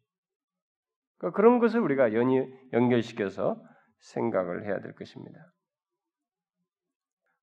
그러니까 1.19 1.37
그런 1.37 1.59
것을 1.59 1.81
우리가 1.81 2.14
연이, 2.14 2.47
연결시켜서 2.73 3.62
생각을 3.99 4.66
해야 4.66 4.81
될 4.81 4.95
것입니다. 4.95 5.38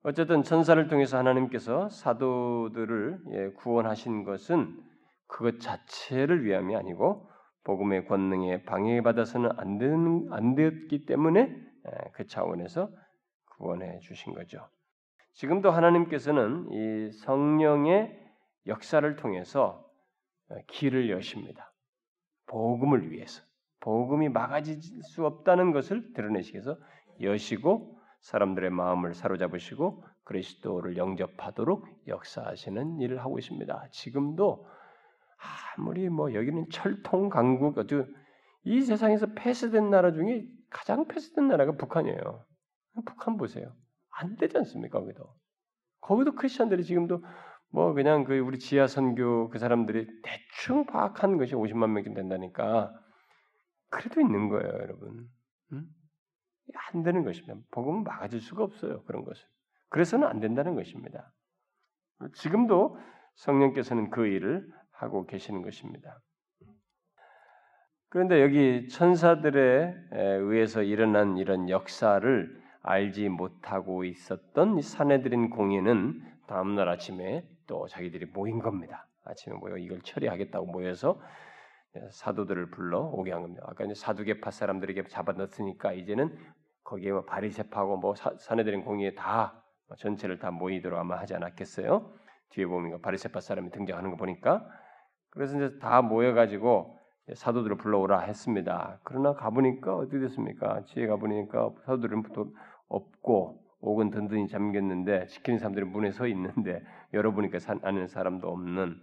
어쨌든 0.08 0.41
천사를 0.41 0.88
통해서 0.88 1.17
하나님께서 1.17 1.89
사도들을 1.89 3.20
예, 3.34 3.50
구원하신 3.58 4.24
것은 4.24 4.82
그것 5.28 5.60
자체를 5.60 6.46
위함이 6.46 6.78
아니고 6.78 7.30
복음의 7.65 8.08
권능에 8.08 8.63
방해받아서는 8.63 9.50
안, 9.58 9.78
되는, 9.78 10.30
안 10.32 10.56
되었기 10.56 11.06
때문에 11.08 11.41
예, 11.41 11.91
그 12.13 12.26
차원에서 12.26 12.89
구원해 13.58 14.00
주신 14.00 14.34
거죠. 14.34 14.65
지금도 15.34 15.72
하나님께서는 15.72 16.72
이 16.72 17.12
성령의 17.12 18.17
역사를 18.65 19.13
통해서 19.17 19.91
예, 20.54 20.63
길을 20.67 21.10
여십니다. 21.10 21.74
복음을 22.46 23.12
위해서. 23.12 23.43
복음이 23.82 24.30
막아질 24.30 24.80
수 25.04 25.26
없다는 25.26 25.74
것을 25.74 26.13
드러내시기 26.13 26.60
위해서 26.60 26.78
여시고 27.20 27.96
사람들의 28.21 28.69
마음을 28.69 29.13
사로잡으시고 29.13 30.03
그리스도를 30.23 30.97
영접하도록 30.97 32.08
역사하시는 32.08 32.99
일을 32.99 33.19
하고 33.19 33.39
있습니다. 33.39 33.88
지금도 33.91 34.67
아무리 35.77 36.10
뭐 36.10 36.34
여기는 36.34 36.67
철통 36.71 37.30
강국 37.30 37.77
어쩌 37.77 38.06
이 38.63 38.82
세상에서 38.82 39.27
폐쇄된 39.34 39.89
나라 39.89 40.12
중에 40.12 40.45
가장 40.69 41.08
폐쇄된 41.08 41.47
나라가 41.47 41.73
북한이에요. 41.73 42.43
북한 43.06 43.38
보세요. 43.38 43.73
안 44.10 44.36
되지 44.36 44.58
않습니까? 44.58 44.99
거기도. 44.99 45.34
거기도 46.01 46.36
크리스천들이 46.36 46.84
지금도 46.84 47.23
뭐 47.69 47.93
그냥 47.93 48.23
그 48.23 48.38
우리 48.39 48.60
지하 48.60 48.88
선교 48.88 49.49
그 49.49 49.60
사람들이 49.60 50.08
대충 50.23 50.86
파악한 50.86 51.38
것이 51.38 51.53
50만 51.53 51.89
명쯤 51.91 52.13
된다니까 52.13 52.91
그래도 53.89 54.21
있는 54.21 54.49
거예요, 54.49 54.67
여러분. 54.67 55.30
음? 55.73 55.86
안 56.75 57.03
되는 57.03 57.23
것입니다. 57.23 57.56
복음은 57.71 58.03
막아줄 58.03 58.41
수가 58.41 58.63
없어요, 58.63 59.03
그런 59.03 59.23
것을. 59.23 59.45
그래서는 59.89 60.27
안 60.27 60.39
된다는 60.39 60.75
것입니다. 60.75 61.32
지금도 62.34 62.97
성령께서는 63.36 64.10
그 64.10 64.27
일을 64.27 64.67
하고 64.91 65.25
계시는 65.25 65.62
것입니다. 65.62 66.19
그런데 68.10 68.41
여기 68.41 68.88
천사들에 68.88 69.93
의해서 70.12 70.82
일어난 70.82 71.38
이런 71.38 71.69
역사를 71.69 72.62
알지 72.82 73.30
못하고 73.30 74.06
있었던 74.06 74.82
사내들인 74.82 75.49
공예는 75.49 76.21
다음날 76.47 76.88
아침에 76.88 77.45
또 77.67 77.86
자기들이 77.88 78.27
모인 78.27 78.60
겁니다. 78.60 79.08
아침에 79.25 79.56
모여 79.58 79.77
이걸 79.77 80.01
처리하겠다고 80.01 80.67
모여서 80.67 81.21
사도들을 82.12 82.69
불러 82.69 83.01
오게 83.01 83.32
한 83.32 83.41
겁니다. 83.41 83.63
아까 83.67 83.84
이제 83.84 83.93
사두개파 83.93 84.51
사람들에게 84.51 85.03
잡아넣었으니까 85.08 85.93
이제는 85.93 86.38
거기에 86.88 87.12
뭐 87.12 87.26
바리새파고 87.26 87.97
뭐 87.97 88.15
사내들인 88.15 88.86
공의에 88.86 89.13
다 89.13 89.62
전체를 89.97 90.39
다 90.39 90.52
모이도록 90.52 90.97
아마 90.97 91.17
하지 91.17 91.36
않았겠어요? 91.36 92.13
뒤에 92.50 92.65
보면 92.65 93.02
바리새파 93.02 93.41
사람이 93.41 93.71
등장하는 93.71 94.10
거 94.10 94.15
보니까 94.15 94.65
그래서 95.30 95.58
이제 95.58 95.78
다 95.80 96.02
모여가지고 96.02 96.97
사도들을 97.36 97.76
불러오라 97.76 98.21
했습니다. 98.21 99.02
그러나 99.04 99.34
가보니까 99.34 99.97
어떻게 99.97 100.19
됐습니까? 100.19 100.84
지에 100.86 101.08
가보니까 101.08 101.71
사도들은 101.86 102.23
또 102.34 102.54
없고 102.88 103.62
옥은 103.82 104.10
든든히 104.12 104.47
잠겼는데 104.47 105.28
지키는 105.28 105.60
사람들이 105.60 105.86
문에 105.86 106.12
서 106.12 106.26
있는데 106.28 106.82
열어보니까 107.13 107.60
아는 107.82 108.08
사람도 108.08 108.47
없는 108.47 109.02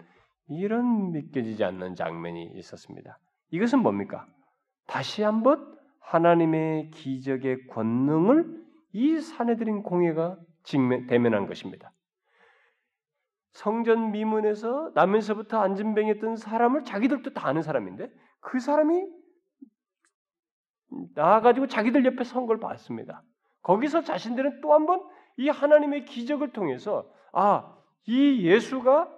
이런 0.49 1.13
믿겨지지 1.13 1.63
않는 1.65 1.97
장면이 1.97 2.53
있었습니다. 2.55 3.19
이것은 3.51 3.81
뭡니까? 3.81 4.27
다시 4.87 5.23
한번 5.23 5.75
하나님의 6.05 6.91
기적의 6.91 7.67
권능을 7.69 8.63
이 8.93 9.21
사내들인 9.21 9.83
공예가 9.83 10.39
직면, 10.63 11.07
대면한 11.07 11.47
것입니다. 11.47 11.93
성전 13.53 14.11
미문에서 14.13 14.93
나면서부터 14.95 15.59
안진뱅했던 15.61 16.37
사람을 16.37 16.85
자기들도 16.85 17.33
다 17.35 17.49
아는 17.49 17.63
사람인데 17.63 18.11
그 18.41 18.59
사람이 18.61 19.05
나와가지고 21.15 21.67
자기들 21.69 22.05
옆에 22.05 22.25
선 22.25 22.47
걸 22.47 22.59
봤습니다. 22.61 23.23
거기서 23.63 24.03
자신들은 24.03 24.61
또 24.61 24.73
한 24.73 24.87
번 24.87 25.01
이 25.37 25.49
하나님의 25.49 26.05
기적을 26.05 26.53
통해서 26.53 27.11
아, 27.33 27.77
이 28.07 28.47
예수가 28.47 29.13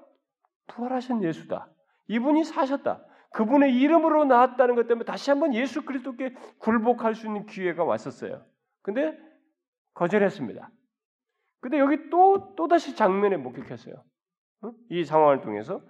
부활하신 0.68 1.22
예수다. 1.22 1.68
이분이 2.09 2.44
사셨다. 2.44 3.05
그분의 3.37 3.79
이름으로 3.79 4.25
나왔다는 4.25 4.77
것 4.77 4.87
때문에 4.88 5.05
다시 5.05 5.29
한번 5.31 5.53
예수 5.53 5.85
그리스도께 5.85 6.33
굴복할 6.59 7.14
수 7.14 7.27
있는 7.27 7.44
기회가 7.44 7.85
왔었어요. 7.85 8.42
근데 8.81 9.14
거절했습니다. 9.92 10.70
근데 11.61 11.79
여기 11.79 12.09
또, 12.09 12.55
또다시 12.57 12.96
장면에 12.96 13.37
목격했어요. 13.37 14.03
이 14.88 15.05
상황을 15.05 15.42
통해서 15.42 15.83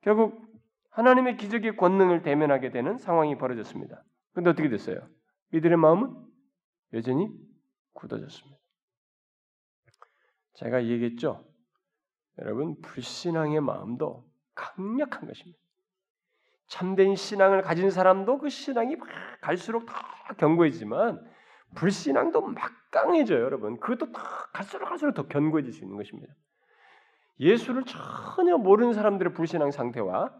결국 0.00 0.40
하나님의 0.88 1.36
기적의 1.36 1.76
권능을 1.76 2.22
대면하게 2.22 2.70
되는 2.70 2.96
상황이 2.96 3.36
벌어졌습니다. 3.36 4.02
근데 4.32 4.48
어떻게 4.48 4.70
됐어요? 4.70 5.06
이들의 5.52 5.76
마음은 5.76 6.16
여전히 6.94 7.28
굳어졌습니다. 7.92 8.58
제가 10.54 10.86
얘기했죠. 10.86 11.44
여러분 12.38 12.80
불신앙의 12.80 13.60
마음도 13.60 14.24
강력한 14.54 15.26
것입니다. 15.26 15.63
참된 16.66 17.14
신앙을 17.14 17.62
가진 17.62 17.90
사람도 17.90 18.38
그 18.38 18.48
신앙이 18.48 18.96
막 18.96 19.08
갈수록 19.40 19.86
더 19.86 20.34
견고해지만 20.36 21.24
불신앙도 21.74 22.40
막강해져요, 22.40 23.42
여러분. 23.42 23.78
그것도 23.78 24.12
더 24.12 24.20
갈수록 24.52 24.86
갈수록 24.86 25.14
더 25.14 25.26
견고해질 25.26 25.72
수 25.72 25.82
있는 25.82 25.96
것입니다. 25.96 26.32
예수를 27.40 27.82
전혀 27.84 28.56
모르는 28.56 28.92
사람들의 28.92 29.34
불신앙 29.34 29.70
상태와 29.70 30.32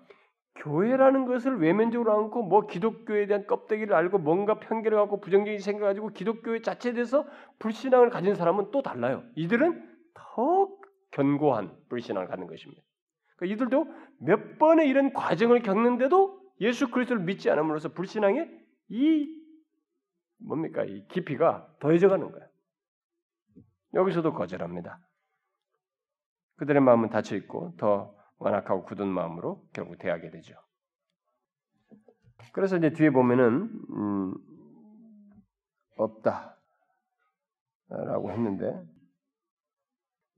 교회라는 0.56 1.26
것을 1.26 1.58
외면적으로 1.58 2.12
안고 2.12 2.44
뭐 2.44 2.66
기독교에 2.66 3.26
대한 3.26 3.46
껍데기를 3.46 3.94
알고 3.94 4.18
뭔가 4.18 4.60
편견을 4.60 4.96
갖고 4.96 5.20
부정적인 5.20 5.58
생각을 5.58 5.90
가지고 5.90 6.08
기독교 6.10 6.60
자체에 6.60 6.92
대해서 6.92 7.26
불신앙을 7.58 8.10
가진 8.10 8.36
사람은 8.36 8.70
또 8.70 8.80
달라요. 8.80 9.24
이들은 9.34 9.82
더 10.14 10.68
견고한 11.10 11.76
불신앙을 11.88 12.28
갖는 12.28 12.46
것입니다. 12.46 12.82
그러니까 13.36 13.54
이들도 13.54 13.86
몇 14.20 14.58
번의 14.58 14.88
이런 14.88 15.12
과정을 15.12 15.62
겪는데도 15.62 16.40
예수 16.60 16.90
그리스도를 16.90 17.22
믿지 17.22 17.50
않음으로써 17.50 17.92
불신앙의 17.92 18.50
이 18.88 19.26
뭡니까 20.38 20.84
이 20.84 21.06
깊이가 21.08 21.76
더해져가는 21.80 22.30
거야. 22.30 22.46
여기서도 23.94 24.32
거절합니다. 24.32 24.98
그들의 26.56 26.80
마음은 26.82 27.10
닫혀 27.10 27.36
있고 27.36 27.74
더 27.76 28.14
완악하고 28.38 28.84
굳은 28.84 29.08
마음으로 29.08 29.66
결국 29.72 29.98
대하게 29.98 30.30
되죠. 30.30 30.54
그래서 32.52 32.76
이제 32.76 32.92
뒤에 32.92 33.10
보면은 33.10 33.70
음, 33.90 34.34
없다라고 35.96 36.54
했는데 38.30 38.80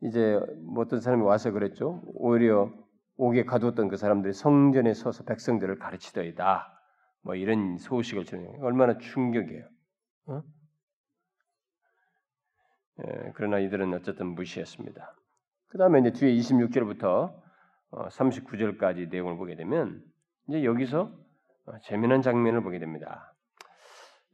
이제 0.03 0.39
뭐 0.63 0.85
어떤 0.85 1.01
사람이 1.01 1.23
와서 1.23 1.51
그랬죠. 1.51 2.03
오히려 2.07 2.73
옥에 3.17 3.45
가두었던 3.45 3.89
그 3.89 3.97
사람들이 3.97 4.33
성전에 4.33 4.95
서서 4.95 5.25
백성들을 5.25 5.79
가르치더이다. 5.79 6.73
뭐 7.23 7.35
이런 7.35 7.79
소식을 7.79 8.25
전해 8.25 8.47
얼마나 8.61 8.99
충격이에요. 8.99 9.69
어? 10.27 10.43
예, 13.05 13.33
그러나 13.35 13.59
이들은 13.59 13.93
어쨌든 13.95 14.29
무시했습니다. 14.29 15.15
그 15.69 15.79
다음에 15.79 16.01
이제 16.01 16.13
뒤에 16.13 16.35
26절부터 16.35 17.35
39절까지 17.93 19.07
어, 19.07 19.11
내용을 19.11 19.37
보게 19.37 19.55
되면 19.57 20.03
이제 20.49 20.65
여기서 20.65 21.13
어, 21.67 21.79
재미난 21.83 22.23
장면을 22.23 22.63
보게 22.63 22.79
됩니다. 22.79 23.35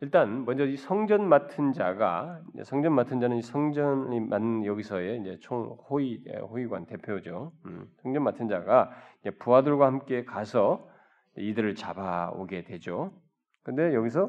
일단 0.02 0.44
먼저 0.44 0.66
이 0.66 0.76
성전 0.76 1.28
맡은 1.28 1.72
자가 1.72 2.42
성전 2.64 2.92
맡은 2.92 3.20
자는 3.20 3.40
성전이 3.40 4.18
맡는 4.18 4.64
여기서의 4.64 5.20
이제 5.20 5.38
총 5.40 5.76
호위 5.88 6.24
예, 6.26 6.38
호위관 6.40 6.86
대표죠. 6.86 7.52
음, 7.66 7.86
성전 8.02 8.24
맡은 8.24 8.48
자가 8.48 8.90
부하들과 9.38 9.86
함께 9.86 10.24
가서 10.24 10.88
이들을 11.38 11.76
잡아오게 11.76 12.64
되죠. 12.64 13.12
근데 13.62 13.94
여기서 13.94 14.28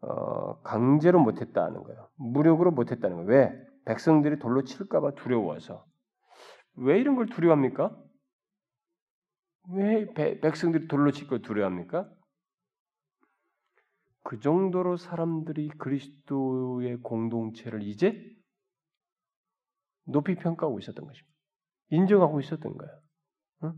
어, 0.00 0.60
강제로 0.62 1.20
못했다는 1.20 1.84
거예요. 1.84 2.08
무력으로 2.16 2.72
못했다는 2.72 3.24
거예요. 3.24 3.30
왜? 3.30 3.52
백성들이 3.84 4.40
돌로 4.40 4.64
칠까봐 4.64 5.12
두려워서. 5.12 5.84
왜 6.76 6.98
이런 6.98 7.14
걸 7.14 7.26
두려워합니까? 7.26 7.96
왜 9.74 10.12
백성들이 10.40 10.88
돌로 10.88 11.12
칠 11.12 11.28
걸 11.28 11.40
두려워합니까? 11.40 12.08
그 14.22 14.40
정도로 14.40 14.96
사람들이 14.96 15.68
그리스도의 15.78 16.98
공동체를 16.98 17.82
이제 17.82 18.22
높이 20.04 20.34
평가하고 20.34 20.78
있었던 20.78 21.06
것입니다. 21.06 21.34
인정하고 21.90 22.40
있었던 22.40 22.76
거예요. 22.76 23.00
응? 23.64 23.74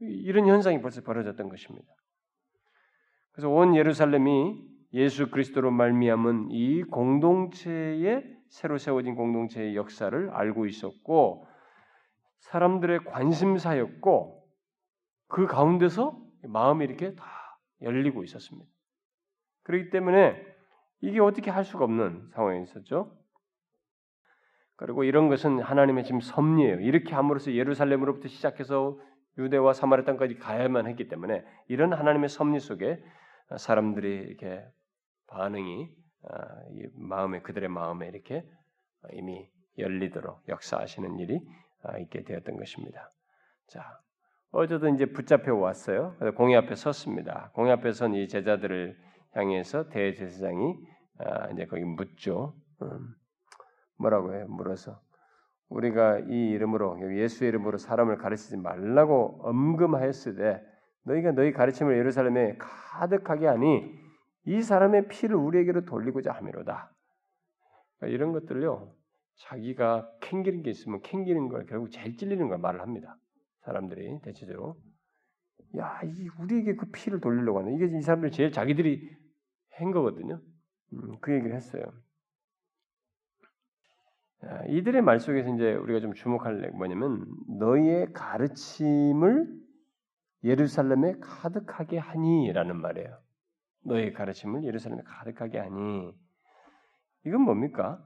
이런 0.00 0.46
현상이 0.46 0.80
벌써 0.80 1.02
벌어졌던 1.02 1.48
것입니다. 1.48 1.86
그래서 3.32 3.48
온 3.48 3.74
예루살렘이 3.74 4.72
예수 4.94 5.30
그리스도로 5.30 5.70
말미암은 5.70 6.50
이 6.50 6.82
공동체의 6.82 8.36
새로 8.48 8.76
세워진 8.76 9.14
공동체의 9.14 9.74
역사를 9.74 10.30
알고 10.30 10.66
있었고 10.66 11.46
사람들의 12.40 13.04
관심사였고 13.04 14.46
그 15.28 15.46
가운데서 15.46 16.20
마음이 16.42 16.84
이렇게 16.84 17.14
다 17.14 17.24
열리고 17.80 18.24
있었습니다. 18.24 18.70
그렇기 19.64 19.90
때문에 19.90 20.44
이게 21.00 21.20
어떻게 21.20 21.50
할 21.50 21.64
수가 21.64 21.84
없는 21.84 22.30
상황이 22.32 22.62
있었죠. 22.62 23.16
그리고 24.76 25.04
이런 25.04 25.28
것은 25.28 25.60
하나님의 25.60 26.04
지금 26.04 26.20
섭리예요. 26.20 26.80
이렇게 26.80 27.14
함으로써 27.14 27.52
예루살렘으로부터 27.52 28.28
시작해서 28.28 28.98
유대와 29.38 29.72
사마리 29.72 30.04
땅까지 30.04 30.36
가야만 30.38 30.86
했기 30.86 31.08
때문에 31.08 31.44
이런 31.68 31.92
하나님의 31.92 32.28
섭리 32.28 32.58
속에 32.58 33.02
사람들이 33.56 34.08
이렇게 34.08 34.64
반응이 35.28 35.88
아, 36.28 36.36
마음에 36.94 37.40
그들의 37.40 37.68
마음에 37.68 38.08
이렇게 38.08 38.44
이미 39.12 39.48
열리도록 39.78 40.42
역사하시는 40.48 41.18
일이 41.18 41.40
아, 41.82 41.98
있게 41.98 42.22
되었던 42.24 42.56
것입니다. 42.56 43.12
자, 43.68 43.98
어제도 44.50 44.88
이제 44.88 45.06
붙잡혀 45.06 45.54
왔어요. 45.54 46.16
공회 46.36 46.56
앞에 46.56 46.74
섰습니다. 46.74 47.50
공회 47.54 47.72
앞에 47.72 47.92
선 47.92 48.14
이 48.14 48.28
제자들을 48.28 48.96
향해서 49.32 49.88
대제사장이 49.88 50.76
아, 51.18 51.48
이제 51.50 51.66
거기 51.66 51.84
묻죠. 51.84 52.54
음, 52.82 53.14
뭐라고 53.98 54.34
해요? 54.34 54.46
물어서 54.48 55.00
우리가 55.68 56.20
이 56.28 56.50
이름으로 56.50 56.98
예수의 57.16 57.48
이름으로 57.48 57.78
사람을 57.78 58.18
가르치지 58.18 58.58
말라고 58.58 59.40
엄금하였으되 59.42 60.62
너희가 61.04 61.32
너희 61.32 61.52
가르침을 61.52 61.96
예루살렘에 61.96 62.56
가득하게 62.58 63.46
하니 63.46 64.02
이 64.44 64.62
사람의 64.62 65.08
피를 65.08 65.36
우리에게로 65.36 65.84
돌리고자 65.84 66.32
함이로다. 66.32 66.92
그러니까 67.98 68.14
이런 68.14 68.32
것들요. 68.32 68.92
자기가 69.36 70.10
캥기는 70.20 70.62
게 70.62 70.70
있으면 70.70 71.00
캥기는 71.02 71.48
걸 71.48 71.66
결국 71.66 71.90
제일 71.90 72.16
찔리는 72.16 72.48
걸 72.48 72.58
말을 72.58 72.80
합니다. 72.80 73.16
사람들이 73.64 74.20
대체적으로 74.22 74.76
야, 75.78 76.00
이 76.04 76.28
우리에게 76.38 76.76
그 76.76 76.86
피를 76.90 77.20
돌리려고 77.20 77.60
하는 77.60 77.74
이게 77.74 77.86
이 77.86 78.02
사람들 78.02 78.30
제일 78.30 78.52
자기들이 78.52 79.21
한 79.76 79.90
거거든요. 79.90 80.40
음, 80.92 81.18
그 81.20 81.32
얘기를 81.34 81.54
했어요. 81.54 81.84
이들의 84.68 85.02
말 85.02 85.20
속에서 85.20 85.54
이제 85.54 85.74
우리가 85.74 86.00
좀 86.00 86.14
주목할 86.14 86.72
뭐냐면 86.72 87.24
너희의 87.58 88.12
가르침을 88.12 89.46
예루살렘에 90.42 91.14
가득하게 91.20 91.98
하니라는 91.98 92.80
말이에요. 92.80 93.18
너희의 93.84 94.12
가르침을 94.12 94.64
예루살렘에 94.64 95.02
가득하게 95.04 95.58
하니 95.58 96.12
이건 97.24 97.42
뭡니까? 97.42 98.04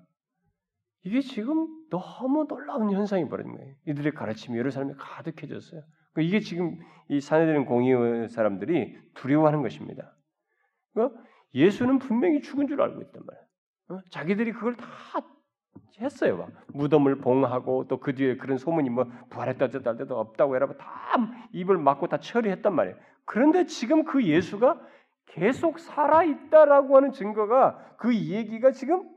이게 1.04 1.20
지금 1.20 1.68
너무 1.88 2.46
놀라운 2.48 2.90
현상이 2.90 3.28
벌어진 3.28 3.54
거예요. 3.54 3.74
이들의 3.86 4.12
가르침이 4.12 4.58
예루살렘에 4.58 4.94
가득해졌어요. 4.98 5.82
그러니까 6.12 6.28
이게 6.28 6.40
지금 6.40 6.78
이 7.08 7.20
사내들은 7.20 7.64
공의 7.64 8.28
사람들이 8.28 8.98
두려워하는 9.14 9.62
것입니다. 9.62 10.14
그러니까 10.92 11.22
예수는 11.56 11.98
분명히 11.98 12.40
죽은 12.42 12.68
줄 12.68 12.80
알고 12.82 13.00
있단 13.02 13.22
말이에요. 13.24 13.46
어? 13.88 14.00
자기들이 14.10 14.52
그걸 14.52 14.76
다 14.76 14.86
했어요. 15.98 16.36
막. 16.36 16.50
무덤을 16.68 17.18
봉하고 17.18 17.88
또 17.88 17.98
그 17.98 18.14
뒤에 18.14 18.36
그런 18.36 18.58
소문이 18.58 18.90
뭐 18.90 19.06
부활했다 19.30 19.64
어쨌다 19.64 19.90
할 19.90 19.96
때도 19.96 20.18
없다고 20.18 20.54
여러분 20.54 20.76
다 20.76 20.86
입을 21.52 21.78
막고 21.78 22.08
다 22.08 22.18
처리했단 22.18 22.74
말이에요. 22.74 22.96
그런데 23.24 23.64
지금 23.64 24.04
그 24.04 24.22
예수가 24.24 24.80
계속 25.26 25.78
살아 25.78 26.22
있다라고 26.22 26.96
하는 26.96 27.12
증거가 27.12 27.96
그 27.96 28.14
얘기가 28.14 28.70
지금 28.72 29.08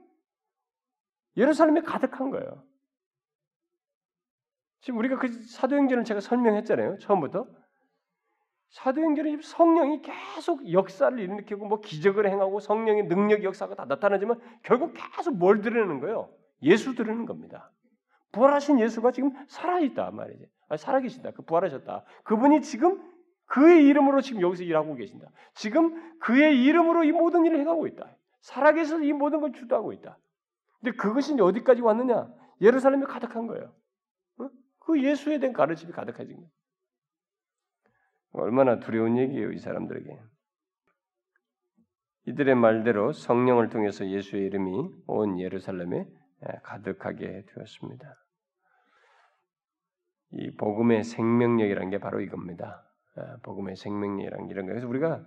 예루살렘에 1.37 1.81
가득한 1.81 2.29
거예요. 2.31 2.63
지금 4.81 4.99
우리가 4.99 5.17
그 5.17 5.27
사도행전을 5.27 6.05
제가 6.05 6.21
설명했잖아요. 6.21 6.97
처음부터 6.99 7.45
사도행전은 8.69 9.41
성령이 9.41 10.01
계속 10.01 10.71
역사를 10.71 11.17
일으키고 11.17 11.65
뭐 11.65 11.81
기적을 11.81 12.29
행하고 12.29 12.59
성령의 12.59 13.07
능력 13.07 13.43
역사가 13.43 13.75
다 13.75 13.85
나타나지만 13.85 14.39
결국 14.63 14.93
계속 14.93 15.35
뭘 15.37 15.61
드러내는 15.61 15.99
거예요? 15.99 16.29
예수 16.61 16.93
드러내는 16.93 17.25
겁니다. 17.25 17.71
부활하신 18.31 18.79
예수가 18.79 19.11
지금 19.11 19.31
살아있다 19.47 20.11
말이지. 20.11 20.47
아, 20.69 20.77
살아계신다. 20.77 21.31
그 21.31 21.41
부활하셨다. 21.41 22.03
그분이 22.23 22.61
지금 22.61 23.01
그의 23.45 23.87
이름으로 23.87 24.21
지금 24.21 24.41
여기서 24.41 24.63
일하고 24.63 24.93
계신다. 24.93 25.27
지금 25.55 26.19
그의 26.19 26.63
이름으로 26.63 27.03
이 27.03 27.11
모든 27.11 27.45
일을 27.45 27.59
행하고 27.59 27.87
있다. 27.87 28.15
살아계셔서 28.41 29.03
이 29.03 29.13
모든 29.13 29.41
걸 29.41 29.51
주도하고 29.51 29.93
있다. 29.93 30.19
근데 30.79 30.95
그것이 30.95 31.39
어디까지 31.41 31.81
왔느냐? 31.81 32.31
예루살렘에 32.61 33.05
가득한 33.05 33.47
거예요. 33.47 33.73
어? 34.37 34.49
그 34.77 35.01
예수에 35.01 35.39
대한 35.39 35.53
가르침이 35.53 35.91
가득해진 35.91 36.35
거예요. 36.35 36.49
얼마나 38.31 38.79
두려운 38.79 39.17
얘기예요, 39.17 39.51
이 39.51 39.59
사람들에게. 39.59 40.19
이들의 42.27 42.55
말대로 42.55 43.11
성령을 43.11 43.69
통해서 43.69 44.07
예수의 44.07 44.45
이름이 44.45 44.89
온 45.07 45.39
예루살렘에 45.39 46.05
가득하게 46.63 47.45
되었습니다. 47.47 48.15
이 50.31 50.55
복음의 50.57 51.03
생명력이라는 51.03 51.89
게 51.89 51.97
바로 51.97 52.21
이겁니다. 52.21 52.85
복음의 53.43 53.75
생명력이라는 53.75 54.49
이런 54.49 54.65
거. 54.65 54.71
그래서 54.73 54.87
우리가 54.87 55.25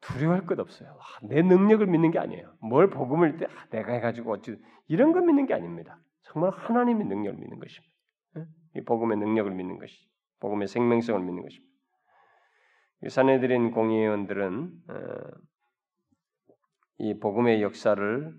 두려워할 0.00 0.46
것 0.46 0.58
없어요. 0.60 0.90
아, 0.90 1.26
내 1.26 1.42
능력을 1.42 1.84
믿는 1.86 2.10
게 2.12 2.18
아니에요. 2.18 2.54
뭘 2.60 2.90
복음을 2.90 3.38
때 3.38 3.46
아, 3.46 3.66
내가 3.70 3.92
해가지고 3.94 4.34
어찌 4.34 4.56
이런 4.86 5.12
거 5.12 5.20
믿는 5.20 5.46
게 5.46 5.54
아닙니다. 5.54 5.98
정말 6.22 6.52
하나님의 6.52 7.06
능력을 7.06 7.38
믿는 7.38 7.58
것입니다. 7.58 7.94
이 8.76 8.84
복음의 8.84 9.16
능력을 9.18 9.50
믿는 9.50 9.78
것이, 9.78 9.96
복음의 10.40 10.68
생명성을 10.68 11.20
믿는 11.22 11.42
것입니다. 11.42 11.65
사내들인 13.08 13.70
공의원들은 13.72 14.72
어, 14.88 14.94
이 16.98 17.18
복음의 17.18 17.62
역사를 17.62 18.34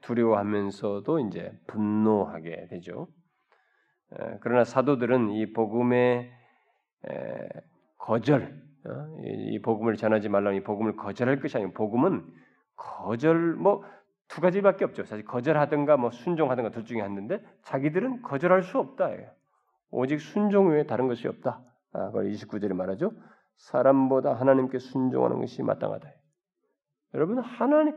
두려워하면서도 0.00 1.18
이제 1.20 1.52
분노하게 1.66 2.68
되죠. 2.68 3.08
어, 4.10 4.38
그러나 4.40 4.64
사도들은 4.64 5.30
이 5.30 5.52
복음의 5.52 6.32
거절, 7.98 8.62
어, 8.86 9.22
이 9.24 9.60
복음을 9.60 9.96
전하지 9.96 10.28
말라는 10.28 10.58
이 10.58 10.62
복음을 10.62 10.96
거절할 10.96 11.40
것이 11.40 11.56
아니고 11.56 11.72
복음은 11.72 12.26
거절 12.76 13.54
뭐 13.54 13.84
두 14.32 14.40
가지밖에 14.40 14.86
없죠. 14.86 15.04
사실 15.04 15.26
거절하든가 15.26 15.98
뭐 15.98 16.10
순종하든가 16.10 16.70
둘 16.70 16.86
중에 16.86 17.02
하는데 17.02 17.44
자기들은 17.64 18.22
거절할 18.22 18.62
수 18.62 18.78
없다. 18.78 19.10
오직 19.90 20.22
순종 20.22 20.70
외에 20.70 20.86
다른 20.86 21.06
것이 21.06 21.28
없다. 21.28 21.62
아, 21.92 22.06
그걸 22.06 22.30
29절에 22.30 22.72
말하죠. 22.72 23.12
사람보다 23.56 24.34
하나님께 24.34 24.78
순종하는 24.78 25.40
것이 25.40 25.62
마땅하다. 25.62 26.08
여러분 27.14 27.38
하나님 27.38 27.96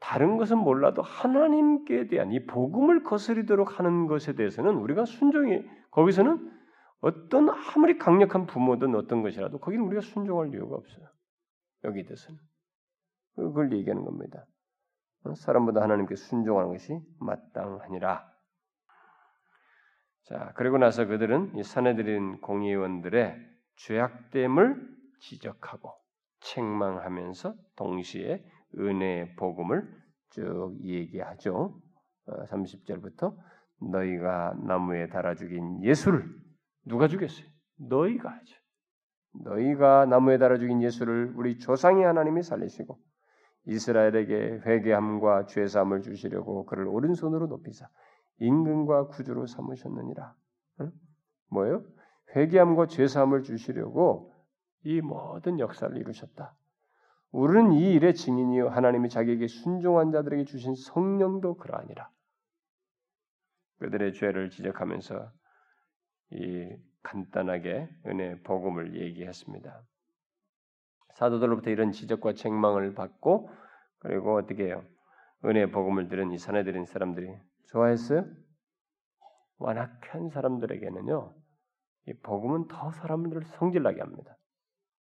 다른 0.00 0.36
것은 0.36 0.58
몰라도 0.58 1.02
하나님께 1.02 2.08
대한 2.08 2.30
이 2.32 2.44
복음을 2.46 3.02
거스리도록 3.04 3.78
하는 3.78 4.06
것에 4.06 4.34
대해서는 4.34 4.74
우리가 4.76 5.04
순종이 5.04 5.64
거기서는 5.90 6.52
어떤 7.00 7.48
아무리 7.50 7.98
강력한 7.98 8.46
부모든 8.46 8.94
어떤 8.94 9.22
것이라도 9.22 9.58
거기는 9.60 9.84
우리가 9.86 10.00
순종할 10.00 10.52
이유가 10.52 10.76
없어요. 10.76 11.06
여기 11.84 12.04
대해서는 12.04 12.38
그걸 13.36 13.72
얘기하는 13.72 14.04
겁니다. 14.04 14.46
어? 15.24 15.34
사람보다 15.34 15.82
하나님께 15.82 16.16
순종하는 16.16 16.70
것이 16.72 16.98
마땅하니라. 17.20 18.32
자 20.24 20.52
그리고 20.56 20.78
나서 20.78 21.06
그들은 21.06 21.56
이 21.56 21.62
사내들인 21.62 22.40
공의원들의 22.40 23.53
죄악됨을 23.76 24.94
지적하고 25.20 25.92
책망하면서 26.40 27.54
동시에 27.76 28.44
은혜의 28.78 29.36
복음을 29.36 29.88
쭉 30.30 30.76
얘기하죠. 30.82 31.80
30절부터 32.26 33.36
너희가 33.90 34.54
나무에 34.66 35.08
달아 35.08 35.34
죽인 35.34 35.82
예수를 35.82 36.28
누가 36.84 37.08
죽였어요? 37.08 37.46
너희가 37.76 38.30
하죠. 38.30 38.56
너희가 39.44 40.06
나무에 40.06 40.38
달아 40.38 40.58
죽인 40.58 40.82
예수를 40.82 41.32
우리 41.36 41.58
조상의 41.58 42.04
하나님이 42.04 42.42
살리시고 42.42 42.98
이스라엘에게 43.66 44.60
회개함과 44.66 45.46
죄 45.46 45.66
사함을 45.66 46.02
주시려고 46.02 46.66
그를 46.66 46.86
오른손으로 46.86 47.46
높이사 47.46 47.88
임금과 48.38 49.08
구주로 49.08 49.46
삼으셨느니라. 49.46 50.34
응? 50.80 50.92
뭐예요? 51.50 51.84
회개함과 52.34 52.86
죄 52.86 53.06
사함을 53.06 53.42
주시려고 53.42 54.32
이 54.82 55.00
모든 55.00 55.58
역사를 55.60 55.96
이루셨다. 55.96 56.54
우리는 57.30 57.72
이 57.72 57.94
일의 57.94 58.14
증인이요 58.14 58.68
하나님이 58.68 59.08
자기에게 59.08 59.48
순종한 59.48 60.12
자들에게 60.12 60.44
주신 60.44 60.74
성령도 60.74 61.56
그러하니라. 61.56 62.08
그들의 63.80 64.12
죄를 64.12 64.50
지적하면서 64.50 65.32
이 66.30 66.76
간단하게 67.02 67.88
은혜 68.06 68.40
복음을 68.42 69.00
얘기했습니다. 69.00 69.82
사도들로부터 71.14 71.70
이런 71.70 71.92
지적과 71.92 72.34
책망을 72.34 72.94
받고 72.94 73.50
그리고 73.98 74.36
어떻게 74.36 74.66
해요? 74.66 74.84
은혜 75.44 75.66
복음을 75.66 76.08
들은 76.08 76.32
이 76.32 76.38
사내들인 76.38 76.86
사람들이 76.86 77.34
좋아했어요? 77.66 78.24
완악한 79.58 80.30
사람들에게는요, 80.30 81.34
이 82.06 82.12
복음은 82.22 82.68
더 82.68 82.90
사람들을 82.90 83.44
성질나게 83.44 84.00
합니다. 84.00 84.36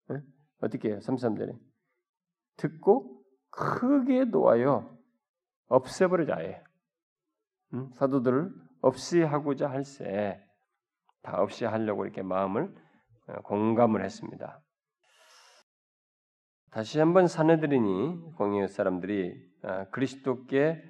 네? 0.09 0.17
어떻게 0.61 0.89
해요? 0.89 0.99
33절에 0.99 1.57
듣고 2.57 3.23
크게 3.49 4.25
놓아요. 4.25 4.97
없애버리자 5.67 6.35
해. 6.37 6.63
음? 7.73 7.91
사도들을 7.93 8.51
없이 8.81 9.21
하고자 9.21 9.69
할세 9.69 10.39
다 11.21 11.41
없이 11.41 11.65
하려고 11.65 12.05
이렇게 12.05 12.21
마음을 12.21 12.73
어, 13.27 13.41
공감을 13.43 14.03
했습니다. 14.03 14.61
다시 16.71 16.99
한번 16.99 17.27
사내들이니 17.27 18.35
공의 18.37 18.67
사람들이 18.67 19.33
아, 19.63 19.85
그리스도께 19.89 20.81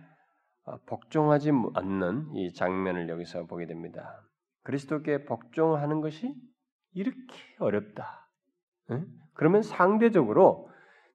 아, 0.65 0.77
복종하지 0.85 1.51
않는 1.73 2.35
이 2.35 2.53
장면을 2.53 3.09
여기서 3.09 3.45
보게 3.45 3.65
됩니다. 3.65 4.21
그리스도께 4.63 5.25
복종하는 5.25 6.01
것이 6.01 6.33
이렇게 6.93 7.35
어렵다. 7.59 8.27
그러면 9.33 9.61
상대적으로 9.61 10.69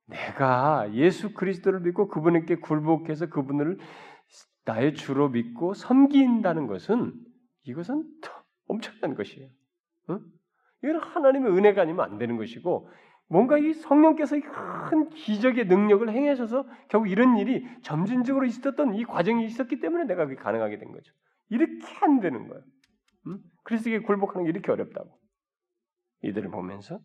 내가 0.07 0.93
예수 0.93 1.35
그리스도를 1.35 1.81
믿고 1.81 2.09
그분에게 2.09 2.57
굴복해서 2.57 3.27
그분을 3.27 3.79
나의 4.65 4.95
주로 4.95 5.29
믿고 5.29 5.75
섬긴다는 5.75 6.67
것은 6.67 7.13
이것은 7.65 8.05
엄청난 8.69 9.15
것이에요. 9.15 9.49
이건 10.83 11.01
하나님의 11.01 11.53
은혜가 11.53 11.83
아니면 11.83 12.05
안 12.05 12.19
되는 12.19 12.37
것이고 12.37 12.89
뭔가 13.29 13.59
이 13.59 13.73
성령께서 13.73 14.37
큰 14.89 15.09
기적의 15.11 15.67
능력을 15.67 16.09
행하셔서 16.09 16.65
결국 16.89 17.09
이런 17.11 17.39
일이 17.39 17.67
점진적으로 17.83 18.47
있었던 18.47 18.95
이 18.95 19.05
과정이 19.05 19.45
있었기 19.47 19.81
때문에 19.81 20.05
내가 20.05 20.27
그게 20.27 20.37
가능하게 20.37 20.79
된 20.79 20.93
거죠. 20.93 21.13
이렇게 21.49 21.85
안 22.03 22.21
되는 22.21 22.47
거예요. 22.49 22.63
음? 23.27 23.39
그리스도에 23.65 24.01
굴복하는 24.01 24.45
게 24.45 24.51
이렇게 24.51 24.71
어렵다고. 24.73 25.11
이들을 26.23 26.51
보면서. 26.51 27.01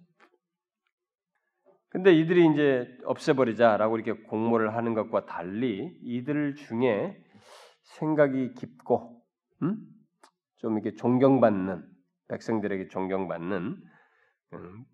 근데 1.89 2.13
이들이 2.13 2.51
이제 2.53 2.87
없애버리자라고 3.03 3.97
이렇게 3.97 4.23
공모를 4.23 4.75
하는 4.75 4.93
것과 4.93 5.25
달리 5.25 5.97
이들 6.03 6.55
중에 6.55 7.21
생각이 7.97 8.53
깊고, 8.53 9.21
음? 9.63 9.77
좀 10.57 10.77
이렇게 10.77 10.95
존경받는 10.95 11.83
백성들에게 12.29 12.87
존경받는 12.87 13.83
음, 14.53 14.85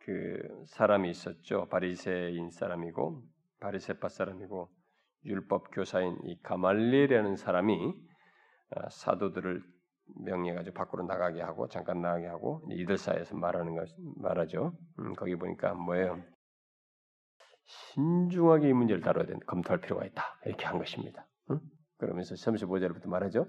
그 0.00 0.38
사람이 0.68 1.10
있었죠. 1.10 1.68
바리새인 1.68 2.50
사람이고 2.50 3.22
바리새파 3.60 4.08
사람이고 4.08 4.68
율법 5.24 5.70
교사인 5.72 6.18
이 6.24 6.40
가말리라는 6.42 7.36
사람이 7.36 7.94
아, 8.70 8.88
사도들을 8.88 9.62
명예가지고 10.16 10.74
밖으로 10.74 11.04
나가게 11.04 11.40
하고 11.42 11.68
잠깐 11.68 12.00
나가게 12.00 12.26
하고 12.26 12.62
이들 12.70 12.96
사이에서 12.98 13.36
말하는 13.36 13.74
것 13.74 13.88
말하죠. 14.16 14.72
음, 14.98 15.14
거기 15.14 15.36
보니까 15.36 15.74
뭐예요? 15.74 16.22
신중하게 17.66 18.70
이 18.70 18.72
문제를 18.72 19.02
다뤄야 19.02 19.26
된다. 19.26 19.44
검토할 19.46 19.80
필요가 19.80 20.04
있다. 20.04 20.24
이렇게 20.46 20.64
한 20.64 20.78
것입니다. 20.78 21.26
응? 21.50 21.60
그러면서 21.98 22.34
35절부터 22.34 23.08
말하죠. 23.08 23.46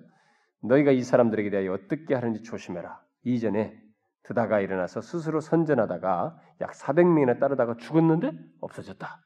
너희가 0.62 0.91
이 0.91 1.01
사람들에게 1.01 1.49
대하여 1.49 1.74
어떻게 1.74 2.14
하는지 2.14 2.43
조심해라. 2.43 3.01
이전에 3.24 3.80
드다가 4.24 4.60
일어나서 4.60 5.01
스스로 5.01 5.39
선전하다가 5.39 6.38
약 6.62 6.72
400명이나 6.72 7.39
따르다가 7.39 7.76
죽었는데 7.78 8.32
없어졌다. 8.62 9.22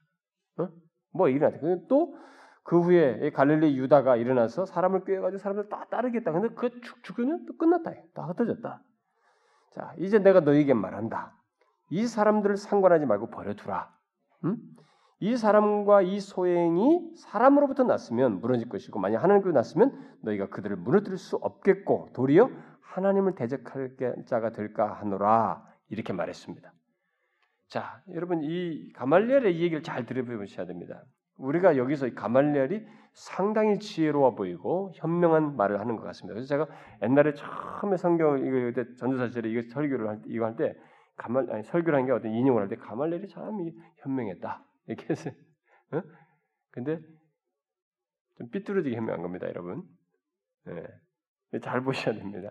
어? 0.60 0.68
뭐 1.12 1.30
일어났다. 1.30 1.88
또 1.90 2.16
그 2.64 2.80
후에 2.80 3.32
갈릴리 3.32 3.78
유다가 3.78 4.16
일어나서 4.16 4.66
사람을 4.66 5.04
꿰가지고 5.04 5.38
사람들 5.38 5.70
다 5.70 5.86
따르겠다. 5.90 6.32
근데 6.32 6.50
그 6.50 6.70
죽으면 7.04 7.46
또 7.46 7.58
끝났다. 7.58 7.92
다 8.14 8.24
흩어졌다. 8.24 8.82
자, 9.72 9.94
이제 9.98 10.20
내가 10.20 10.40
너에게 10.40 10.74
말한다. 10.74 11.36
이 11.90 12.08
사람들을 12.08 12.58
상관하지 12.58 13.06
말고 13.06 13.30
버려두라. 13.30 13.94
응? 14.46 14.58
이 15.20 15.38
사람과 15.38 16.02
이 16.02 16.20
소행이 16.20 17.16
사람으로부터 17.18 17.84
났으면 17.84 18.42
무너질 18.42 18.68
것이고 18.68 19.00
만약 19.00 19.24
하나님께로 19.24 19.54
났으면 19.54 20.18
너희가 20.22 20.50
그들을 20.50 20.76
무너뜨릴 20.76 21.18
수 21.18 21.38
없겠고 21.38 22.10
도리어 22.14 22.50
하나님을 22.82 23.36
대적할 23.36 23.96
자가 24.26 24.52
될까 24.52 24.94
하노라 24.94 25.66
이렇게 25.90 26.14
말했습니다. 26.14 26.74
자, 27.70 28.02
여러분 28.14 28.42
이 28.44 28.92
가말리엘의 28.94 29.58
이 29.58 29.62
얘기를 29.62 29.82
잘 29.82 30.06
들어보셔야 30.06 30.66
됩니다. 30.66 31.04
우리가 31.38 31.78
여기서 31.78 32.08
이 32.08 32.16
가말리엘이 32.16 32.86
상당히 33.14 33.80
지혜로워 33.80 34.36
보이고 34.36 34.92
현명한 34.96 35.56
말을 35.56 35.80
하는 35.80 35.96
것 35.98 36.04
같습니다. 36.04 36.34
그래서 36.34 36.48
제가 36.48 36.68
옛날에 37.04 37.34
처음에 37.34 37.98
성경 37.98 38.40
이거 38.46 38.84
전도사 38.98 39.28
시절에 39.28 39.50
이거 39.52 39.62
설교를 39.70 40.08
할 40.08 40.22
때, 40.22 40.24
이거 40.30 40.46
할 40.46 40.56
때 40.56 40.76
가말 41.16 41.50
아니 41.52 41.64
설교를 41.64 42.00
한 42.00 42.06
게 42.08 42.12
어떤 42.12 42.32
인용을 42.32 42.62
할 42.64 42.70
때 42.70 42.76
가말리엘이 42.76 43.28
참 43.28 43.58
현명했다 43.98 44.64
이렇게 44.88 45.06
해서 45.10 45.30
어? 45.92 46.02
근데 46.72 47.00
좀 48.38 48.50
삐뚤어지게 48.50 48.96
현명한 48.96 49.22
겁니다, 49.22 49.48
여러분. 49.48 49.84
네. 50.66 51.60
잘 51.62 51.82
보셔야 51.84 52.16
됩니다. 52.16 52.50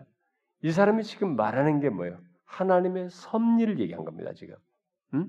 이 0.61 0.71
사람이 0.71 1.03
지금 1.03 1.35
말하는 1.35 1.81
게 1.81 1.89
뭐예요? 1.89 2.19
하나님의 2.45 3.09
섭리를 3.09 3.79
얘기한 3.79 4.05
겁니다, 4.05 4.31
지금. 4.33 4.55
음? 5.13 5.27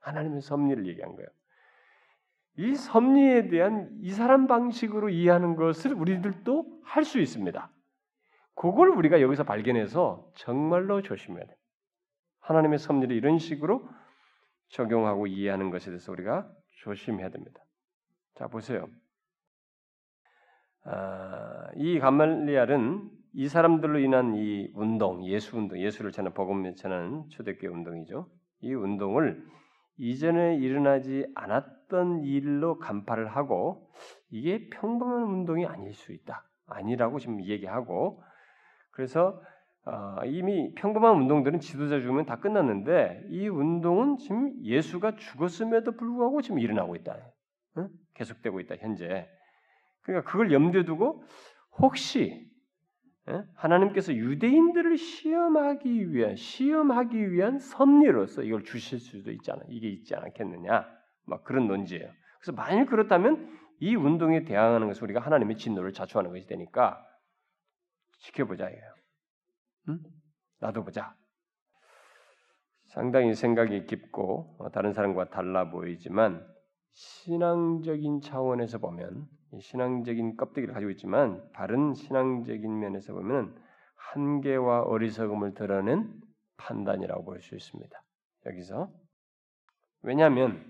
하나님의 0.00 0.40
섭리를 0.40 0.84
얘기한 0.88 1.14
거예요. 1.14 1.28
이 2.56 2.74
섭리에 2.74 3.48
대한 3.48 3.90
이 4.00 4.10
사람 4.12 4.46
방식으로 4.46 5.08
이해하는 5.10 5.56
것을 5.56 5.92
우리들도 5.92 6.80
할 6.84 7.04
수 7.04 7.20
있습니다. 7.20 7.70
그걸 8.54 8.90
우리가 8.90 9.20
여기서 9.20 9.44
발견해서 9.44 10.30
정말로 10.36 11.02
조심해야 11.02 11.44
돼요. 11.44 11.56
하나님의 12.40 12.78
섭리를 12.78 13.16
이런 13.16 13.38
식으로 13.38 13.88
적용하고 14.68 15.26
이해하는 15.26 15.70
것에 15.70 15.90
대해서 15.90 16.12
우리가 16.12 16.48
조심해야 16.82 17.30
됩니다. 17.30 17.64
자, 18.34 18.46
보세요. 18.46 18.86
아, 20.84 21.68
이 21.76 21.98
감말리알은 21.98 23.10
이 23.32 23.48
사람들로 23.48 23.98
인한 23.98 24.34
이 24.36 24.70
운동, 24.74 25.24
예수 25.24 25.56
운동, 25.56 25.80
예수를 25.80 26.12
전하 26.12 26.32
복음 26.32 26.74
전하는 26.76 27.28
초대교회 27.30 27.72
운동이죠. 27.72 28.30
이 28.60 28.72
운동을 28.74 29.44
이전에 29.96 30.56
일어나지 30.56 31.26
않았 31.34 31.64
던 31.88 32.22
일로 32.24 32.78
간파를 32.78 33.28
하고 33.28 33.88
이게 34.30 34.68
평범한 34.70 35.22
운동이 35.24 35.66
아닐 35.66 35.92
수 35.94 36.12
있다. 36.12 36.44
아니라고 36.66 37.18
지금 37.18 37.44
얘기하고 37.44 38.22
그래서 38.90 39.40
어, 39.86 40.24
이미 40.24 40.72
평범한 40.74 41.16
운동들은 41.16 41.60
지도자 41.60 42.00
죽으면 42.00 42.24
다 42.24 42.40
끝났는데 42.40 43.26
이 43.28 43.48
운동은 43.48 44.16
지금 44.16 44.54
예수가 44.62 45.16
죽었음에도 45.16 45.92
불구하고 45.92 46.40
지금 46.40 46.58
일어나고 46.58 46.96
있다. 46.96 47.18
응? 47.78 47.88
계속되고 48.14 48.60
있다 48.60 48.76
현재. 48.76 49.28
그러니까 50.02 50.30
그걸 50.30 50.52
염두에 50.52 50.84
두고 50.84 51.22
혹시 51.78 52.50
예? 53.28 53.42
하나님께서 53.54 54.12
유대인들을 54.14 54.96
시험하기 54.98 56.12
위한 56.12 56.36
시험하기 56.36 57.32
위한 57.32 57.58
섭리로서 57.58 58.42
이걸 58.42 58.64
주실 58.64 58.98
수도 58.98 59.30
있잖아. 59.32 59.62
이게 59.68 59.88
있지 59.88 60.14
않겠느냐? 60.14 60.86
막 61.26 61.44
그런 61.44 61.66
논지예요. 61.66 62.10
그래서 62.40 62.52
만일 62.52 62.86
그렇다면 62.86 63.58
이 63.80 63.94
운동에 63.96 64.44
대항하는 64.44 64.86
것은 64.88 65.02
우리가 65.04 65.20
하나님의 65.20 65.56
진노를 65.56 65.92
자초하는 65.92 66.30
것이 66.30 66.46
되니까 66.46 67.04
지켜보자 68.18 68.68
이거예요. 68.68 68.94
응? 69.88 69.98
놔둬보자. 70.60 71.14
상당히 72.86 73.34
생각이 73.34 73.86
깊고 73.86 74.56
어, 74.58 74.70
다른 74.70 74.92
사람과 74.92 75.30
달라 75.30 75.70
보이지만 75.70 76.46
신앙적인 76.92 78.20
차원에서 78.20 78.78
보면 78.78 79.26
신앙적인 79.60 80.36
껍데기를 80.36 80.74
가지고 80.74 80.90
있지만 80.92 81.50
바른 81.52 81.92
신앙적인 81.94 82.78
면에서 82.78 83.12
보면 83.12 83.60
한계와 83.96 84.82
어리석음을 84.82 85.54
드러낸 85.54 86.12
판단이라고 86.56 87.24
볼 87.24 87.40
수 87.40 87.56
있습니다. 87.56 88.02
여기서 88.46 88.92
왜냐하면 90.02 90.64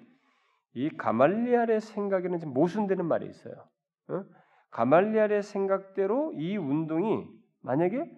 이 0.75 0.91
가말리알의 0.91 1.81
생각에는 1.81 2.39
지금 2.39 2.53
모순되는 2.53 3.07
말이 3.07 3.27
있어요. 3.27 3.55
어? 4.09 4.25
가말리알의 4.71 5.43
생각대로 5.43 6.33
이 6.35 6.57
운동이 6.57 7.27
만약에 7.63 8.11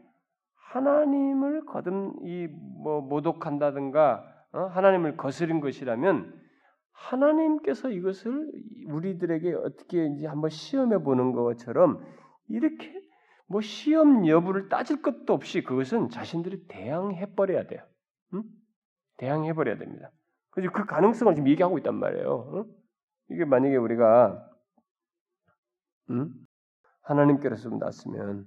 하나님을 0.55 1.67
거듭 1.67 2.17
이뭐 2.23 3.03
모독한다든가 3.03 4.25
어? 4.53 4.61
하나님을 4.61 5.17
거스린 5.17 5.61
것이라면 5.61 6.35
하나님께서 6.93 7.91
이것을 7.91 8.51
우리들에게 8.87 9.53
어떻게 9.55 10.07
이제 10.07 10.27
한번 10.27 10.49
시험해 10.51 10.99
보는 11.03 11.33
것처럼 11.33 12.03
이렇게 12.49 12.93
뭐 13.49 13.61
시험 13.61 14.27
여부를 14.27 14.69
따질 14.69 15.03
것도 15.03 15.35
없이 15.35 15.63
그것은 15.63 16.09
자신들이 16.09 16.67
대항해 16.69 17.35
버려야 17.35 17.67
돼요. 17.67 17.83
응? 18.35 18.43
대항해 19.19 19.53
버려야 19.53 19.77
됩니다. 19.77 20.11
그래서 20.57 20.73
그 20.73 20.87
가능성을 20.87 21.35
지금 21.35 21.49
얘기하고 21.51 21.77
있단 21.79 21.95
말이에요. 21.95 22.51
응? 22.55 22.65
이게 23.31 23.45
만약에 23.45 23.77
우리가 23.77 24.43
응? 26.11 26.31
하나님께로서 27.03 27.69
났으면 27.71 28.47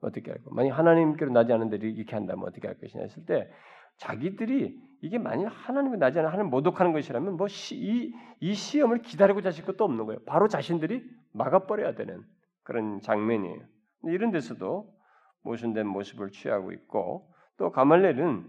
어떻게 0.00 0.30
할 0.30 0.40
거? 0.42 0.50
만약 0.54 0.78
하나님께로 0.78 1.32
나지 1.32 1.52
않은데 1.52 1.78
이렇게 1.78 2.14
한다면 2.14 2.46
어떻게 2.46 2.68
할 2.68 2.78
것이냐 2.78 3.02
했을 3.02 3.24
때 3.26 3.50
자기들이 3.98 4.80
이게 5.02 5.18
만약 5.18 5.48
하나님이 5.48 5.98
나지 5.98 6.20
않아 6.20 6.28
하나님 6.28 6.50
모독하는 6.50 6.92
것이라면 6.92 7.36
뭐 7.36 7.48
이 7.48 8.12
이 8.40 8.54
시험을 8.54 9.00
기다리고 9.02 9.40
자실 9.40 9.64
것도 9.64 9.84
없는 9.84 10.04
거예요. 10.06 10.20
바로 10.26 10.48
자신들이 10.48 11.02
막아버려야 11.32 11.94
되는 11.94 12.22
그런 12.62 13.00
장면이에요. 13.00 13.58
이런 14.04 14.30
데서도 14.30 14.94
모순된 15.42 15.86
모습을 15.86 16.30
취하고 16.30 16.72
있고 16.72 17.32
또 17.56 17.72
가말렐은 17.72 18.46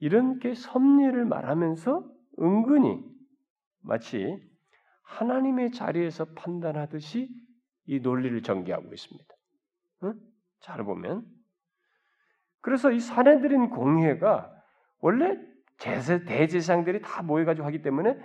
이렇게 0.00 0.54
섭리를 0.54 1.24
말하면서 1.24 2.10
은근히 2.40 3.04
마치 3.80 4.36
하나님의 5.02 5.72
자리에서 5.72 6.26
판단하듯이 6.34 7.28
이 7.86 8.00
논리를 8.00 8.40
전개하고 8.42 8.92
있습니다. 8.92 9.34
응? 10.04 10.14
잘 10.60 10.84
보면 10.84 11.26
그래서 12.60 12.90
이 12.90 13.00
사내들인 13.00 13.70
공회가 13.70 14.52
원래 15.00 15.38
제세 15.78 16.24
대제사장들이 16.24 17.00
다 17.02 17.22
모여가지고 17.22 17.66
하기 17.66 17.82
때문에 17.82 18.18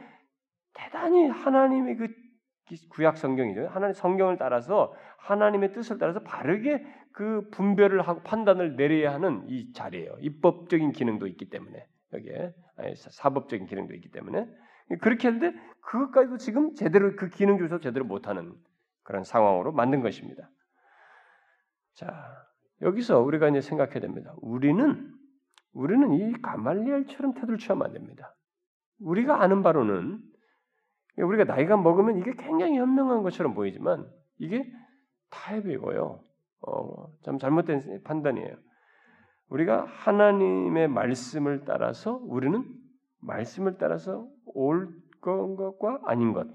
대단히 0.74 1.28
하나님의 1.28 1.98
그 1.98 2.23
구약 2.90 3.18
성경이죠. 3.18 3.68
하나님 3.68 3.94
성경을 3.94 4.38
따라서 4.38 4.94
하나님의 5.18 5.74
뜻을 5.74 5.98
따라서 5.98 6.22
바르게 6.22 6.86
그 7.12 7.50
분별을 7.52 8.02
하고 8.02 8.22
판단을 8.22 8.76
내려야 8.76 9.14
하는 9.14 9.44
이 9.48 9.72
자리예요. 9.74 10.18
입법적인 10.20 10.92
기능도 10.92 11.28
있기 11.28 11.50
때문에 11.50 11.86
여기에 12.14 12.54
사법적인 12.96 13.68
기능도 13.68 13.94
있기 13.96 14.10
때문에 14.12 14.48
그렇게 15.02 15.28
했는데 15.28 15.58
그것까지도 15.82 16.38
지금 16.38 16.74
제대로 16.76 17.16
그 17.16 17.30
기능 17.30 17.58
중에서 17.58 17.80
제대로 17.80 18.06
못하는 18.06 18.54
그런 19.04 19.24
상황으로 19.24 19.72
만든 19.72 20.02
것입니다. 20.02 20.50
자 21.94 22.14
여기서 22.82 23.22
우리가 23.22 23.50
이제 23.50 23.62
생각해야 23.62 24.00
됩니다. 24.00 24.34
우리는 24.42 25.14
우리는 25.74 26.14
이 26.14 26.34
가말리엘처럼 26.42 27.34
태도를 27.34 27.58
취하면 27.58 27.88
안 27.88 27.94
됩니다. 27.94 28.36
우리가 29.00 29.42
아는 29.42 29.64
바로는 29.64 30.22
우리가 31.18 31.44
나이가 31.44 31.78
먹으면 31.78 32.18
이게 32.18 32.34
굉장히 32.36 32.78
현명한 32.78 33.22
것처럼 33.24 33.54
보이지만 33.54 34.10
이게 34.40 34.66
타협이고요. 35.30 36.20
어, 36.62 37.08
참 37.24 37.38
잘못된 37.38 38.04
판단이에요. 38.04 38.56
우리가 39.50 39.86
하나님의 39.86 40.88
말씀을 40.88 41.66
따라서 41.66 42.20
우리는 42.24 42.64
말씀을 43.20 43.78
따라서 43.78 44.28
옳은 44.46 45.02
것과 45.22 46.02
아닌 46.06 46.34
것, 46.34 46.48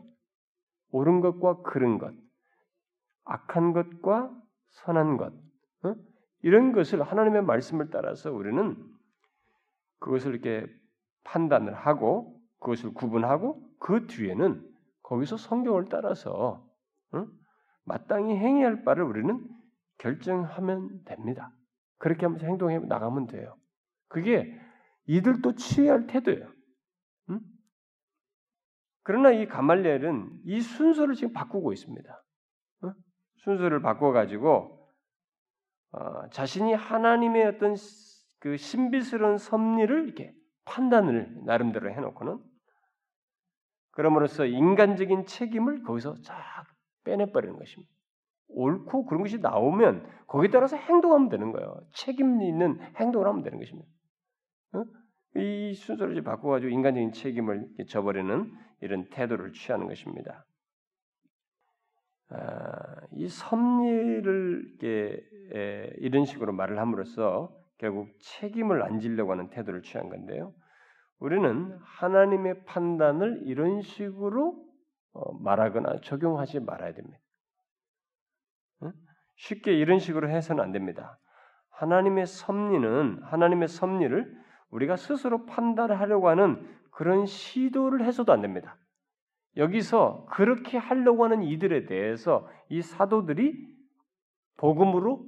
옳은 0.91 1.21
것과 1.21 1.63
그른 1.63 1.99
것, 1.99 2.13
악한 3.25 3.73
것과 3.73 4.35
선한 4.71 5.17
것, 5.17 5.33
어? 5.85 5.95
이런 6.43 6.73
것을 6.73 7.03
하나님의 7.03 7.43
말씀을 7.43 7.91
따라서 7.91 8.33
우리는 8.33 8.77
그것을 9.99 10.33
이렇게 10.33 10.67
판단을 11.25 11.75
하고 11.75 12.41
그것을 12.61 12.95
구분하고 12.95 13.68
그 13.79 14.07
뒤에는 14.07 14.67
거기서 15.03 15.37
성경을 15.37 15.87
따라서 15.91 16.67
어? 17.13 17.27
마땅히 17.85 18.37
행해야 18.37 18.67
할 18.67 18.85
바를 18.85 19.05
우리는 19.05 19.47
결정하면 19.99 21.03
됩니다. 21.05 21.53
그렇게 21.99 22.27
하면서 22.27 22.47
행동해 22.47 22.79
나가면 22.79 23.27
돼요. 23.27 23.57
그게 24.09 24.55
이들도 25.07 25.55
취해야 25.55 25.95
할 25.95 26.07
태도예요. 26.07 26.53
응? 27.31 27.41
그러나 29.03 29.31
이 29.31 29.47
가말리엘은 29.47 30.43
이 30.45 30.61
순서를 30.61 31.15
지금 31.15 31.33
바꾸고 31.33 31.73
있습니다. 31.73 32.25
어? 32.83 32.93
순서를 33.37 33.81
바꿔가지고 33.81 34.79
어, 35.93 36.29
자신이 36.31 36.75
하나님의 36.75 37.47
어떤 37.47 37.75
그 38.41 38.57
신비스러운 38.57 39.39
섭리를 39.39 40.05
이렇게 40.05 40.35
판단을 40.65 41.45
나름대로 41.45 41.91
해놓고는 41.91 42.39
그럼으로써 43.93 44.45
인간적인 44.47 45.27
책임을 45.27 45.83
거기서 45.83 46.15
쫙 46.23 46.37
빼내버리는 47.05 47.57
것입니다. 47.59 47.93
옳고 48.49 49.07
그런 49.07 49.23
것이 49.23 49.39
나오면 49.39 50.07
거기에 50.27 50.51
따라서 50.51 50.77
행동하면 50.77 51.29
되는 51.29 51.53
거예요. 51.53 51.81
책임 51.93 52.41
있는 52.41 52.81
행동을 52.97 53.27
하면 53.29 53.43
되는 53.43 53.59
것입니다. 53.59 53.89
어? 54.73 54.85
이 55.37 55.75
순서를 55.75 56.13
이제 56.13 56.23
바꿔가지고 56.23 56.71
인간적인 56.71 57.13
책임을 57.13 57.69
저버리는 57.89 58.53
이런 58.81 59.09
태도를 59.11 59.53
취하는 59.53 59.87
것입니다. 59.87 60.47
아, 62.31 63.01
이 63.13 63.29
섭리를 63.29 64.79
이런 65.99 66.25
식으로 66.25 66.53
말을 66.53 66.79
함으로써 66.79 67.55
결국 67.79 68.09
책임을 68.21 68.83
안 68.83 68.99
지려고 69.01 69.33
하는 69.33 69.51
태도를 69.51 69.83
취한 69.83 70.09
건데요. 70.09 70.53
우리는 71.19 71.79
하나님의 71.83 72.65
판단을 72.65 73.43
이런 73.45 73.83
식으로 73.83 74.65
어, 75.13 75.33
말하거나 75.39 76.01
적용하지 76.03 76.61
말아야 76.61 76.93
됩니다. 76.95 77.19
쉽게 79.39 79.73
이런 79.73 79.99
식으로 79.99 80.29
해서는 80.29 80.63
안 80.63 80.73
됩니다. 80.73 81.19
하나님의 81.71 82.27
섭리는 82.27 83.23
하나님의 83.23 83.69
섭리를 83.69 84.37
우리가 84.71 84.97
스스로 84.97 85.47
판단하려고 85.47 86.29
하는 86.29 86.77
그런 86.91 87.27
시도를 87.27 88.05
해서도 88.05 88.33
안 88.33 88.43
됩니다. 88.43 88.77
여기서 89.57 90.27
그렇게 90.31 90.77
하려고 90.77 91.25
하는 91.25 91.43
이들에 91.43 91.87
대해서 91.87 92.49
이 92.69 92.83
사도들이 92.83 93.55
복음으로 94.57 95.25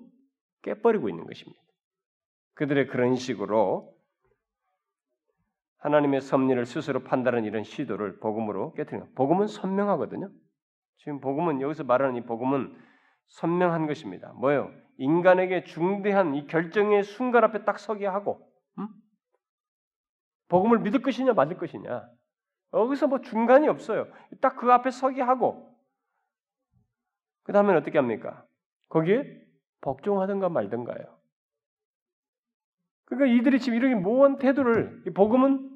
깨버리고 0.63 1.09
있는 1.09 1.25
것입니다. 1.25 1.61
그들의 2.55 2.89
그런 2.89 3.15
식으로 3.15 3.97
하나님의 5.81 6.21
섭리를 6.21 6.65
스스로 6.67 7.03
판단하는 7.03 7.47
이런 7.47 7.65
시도를 7.65 8.19
복음으로 8.21 8.73
깨뜨리는 8.75 9.15
복음은 9.15 9.47
선명하거든요. 9.47 10.31
지금 10.99 11.21
복음은 11.21 11.61
여기서 11.61 11.85
말하는 11.85 12.17
이 12.17 12.25
복음은 12.25 12.77
선명한 13.29 13.87
것입니다. 13.87 14.33
뭐요? 14.35 14.71
인간에게 14.99 15.65
중대한 15.65 16.35
이 16.35 16.47
결정의 16.47 17.03
순간 17.03 17.45
앞에 17.45 17.65
딱 17.65 17.79
서게 17.79 18.07
하고, 18.07 18.47
음? 18.79 18.89
복음을 20.49 20.81
믿을 20.81 21.01
것이냐 21.01 21.33
말을 21.33 21.57
것이냐. 21.57 22.07
여기서 22.75 23.07
뭐 23.07 23.21
중간이 23.21 23.67
없어요. 23.69 24.07
딱 24.43 24.57
그 24.57 24.71
앞에 24.71 24.91
서게 24.91 25.23
하고, 25.23 25.75
그 27.45 27.53
다음엔 27.53 27.77
어떻게 27.77 27.97
합니까? 27.99 28.45
거기에 28.91 29.25
복종하든가 29.81 30.51
말든가요. 30.51 31.19
그러니까 33.07 33.39
이들이 33.39 33.59
지금 33.59 33.79
이렇게 33.79 33.95
모한 33.95 34.39
태도를 34.39 35.05
복음은 35.15 35.70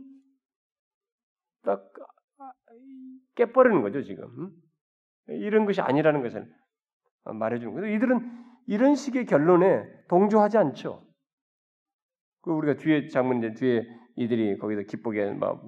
딱 1.64 1.92
깨버리는 3.34 3.82
거죠 3.82 4.02
지금 4.02 4.50
이런 5.26 5.64
것이 5.66 5.80
아니라는 5.80 6.22
것을 6.22 6.46
말해주는 7.24 7.74
거예요. 7.74 7.96
이들은 7.96 8.44
이런 8.66 8.94
식의 8.94 9.26
결론에 9.26 9.84
동조하지 10.08 10.58
않죠. 10.58 11.06
그 12.42 12.50
우리가 12.52 12.76
뒤에 12.78 13.08
장문 13.08 13.38
이제 13.38 13.54
뒤에 13.54 13.86
이들이 14.16 14.58
거기서 14.58 14.82
기쁘게 14.82 15.32
막 15.32 15.62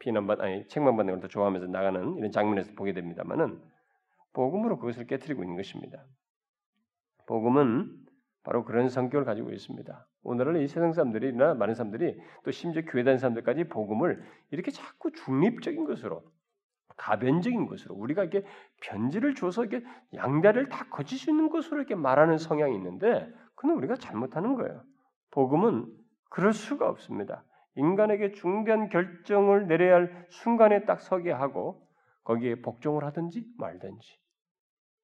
비난받 0.00 0.40
아니 0.40 0.66
책망받는 0.66 1.14
걸 1.14 1.20
더 1.20 1.28
좋아하면서 1.28 1.68
나가는 1.68 2.16
이런 2.16 2.30
장면에서 2.32 2.72
보게 2.74 2.92
됩니다만은 2.92 3.62
복음으로 4.32 4.78
그것을 4.78 5.06
깨뜨리고 5.06 5.44
있는 5.44 5.56
것입니다. 5.56 6.04
복음은 7.26 8.04
바로 8.42 8.64
그런 8.64 8.88
성격을 8.88 9.24
가지고 9.24 9.52
있습니다. 9.52 10.06
오늘은 10.24 10.60
이 10.60 10.68
세상 10.68 10.92
사람들이나 10.92 11.54
많은 11.54 11.74
사람들이 11.74 12.20
또 12.44 12.50
심지어 12.50 12.82
교회 12.82 13.02
다니는 13.02 13.18
사람들까지 13.18 13.64
복음을 13.64 14.22
이렇게 14.50 14.70
자꾸 14.70 15.10
중립적인 15.10 15.84
것으로 15.84 16.22
가변적인 16.96 17.66
것으로 17.66 17.94
우리가 17.94 18.22
이렇게 18.22 18.46
편지를 18.82 19.34
줘서 19.34 19.64
이렇게 19.64 19.84
양다리를 20.14 20.68
다 20.68 20.86
거칠 20.90 21.18
수 21.18 21.30
있는 21.30 21.48
것으로 21.48 21.78
이렇게 21.78 21.94
말하는 21.94 22.38
성향이 22.38 22.74
있는데 22.76 23.32
그는 23.54 23.74
우리가 23.76 23.96
잘못하는 23.96 24.54
거예요. 24.54 24.84
복음은 25.30 25.86
그럴 26.30 26.52
수가 26.52 26.88
없습니다. 26.88 27.44
인간에게 27.74 28.32
중대한 28.32 28.88
결정을 28.90 29.66
내려야 29.66 29.94
할 29.94 30.26
순간에 30.28 30.84
딱 30.84 31.00
서게 31.00 31.32
하고 31.32 31.88
거기에 32.24 32.60
복종을 32.60 33.04
하든지 33.04 33.44
말든지 33.58 34.20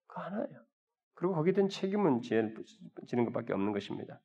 그 0.07 0.21
하나예요. 0.21 0.61
그리고 1.15 1.35
거기에 1.35 1.55
대한 1.55 1.69
책임은 1.69 2.21
지는 2.21 3.25
것밖에 3.25 3.53
없는 3.53 3.73
것입니다. 3.73 4.21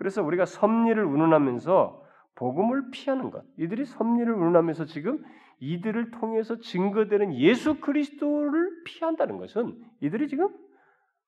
그래서 0.00 0.22
우리가 0.22 0.46
섭리를 0.46 1.04
운운하면서 1.04 2.02
복음을 2.34 2.90
피하는 2.90 3.30
것, 3.30 3.44
이들이 3.58 3.84
섭리를 3.84 4.32
운운하면서 4.32 4.86
지금 4.86 5.22
이들을 5.58 6.12
통해서 6.12 6.58
증거되는 6.58 7.34
예수 7.34 7.80
그리스도를 7.80 8.82
피한다는 8.86 9.36
것은 9.36 9.78
이들이 10.00 10.28
지금 10.28 10.48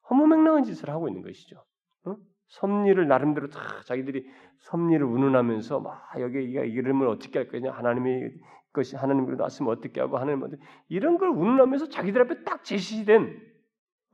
허무맹랑한 0.09 0.65
짓을 0.65 0.89
하고 0.89 1.07
있는 1.07 1.21
것이죠. 1.21 1.63
어? 2.07 2.17
섭리를 2.47 3.07
나름대로 3.07 3.51
다 3.51 3.61
자기들이 3.85 4.27
섭리를 4.61 5.05
운운하면서 5.05 5.81
막 5.81 6.03
여기 6.21 6.39
이름을 6.39 7.09
어떻게 7.09 7.41
할 7.41 7.49
거냐 7.49 7.73
하나님이 7.73 8.31
것이 8.73 8.97
하나님으로 8.97 9.37
나으면 9.37 9.71
어떻게 9.71 10.01
하고 10.01 10.17
하나님 10.17 10.45
어떻게 10.45 10.63
이런 10.89 11.19
걸 11.19 11.29
운운하면서 11.29 11.91
자기들 11.91 12.23
앞에 12.23 12.43
딱 12.45 12.65
제시된 12.65 13.39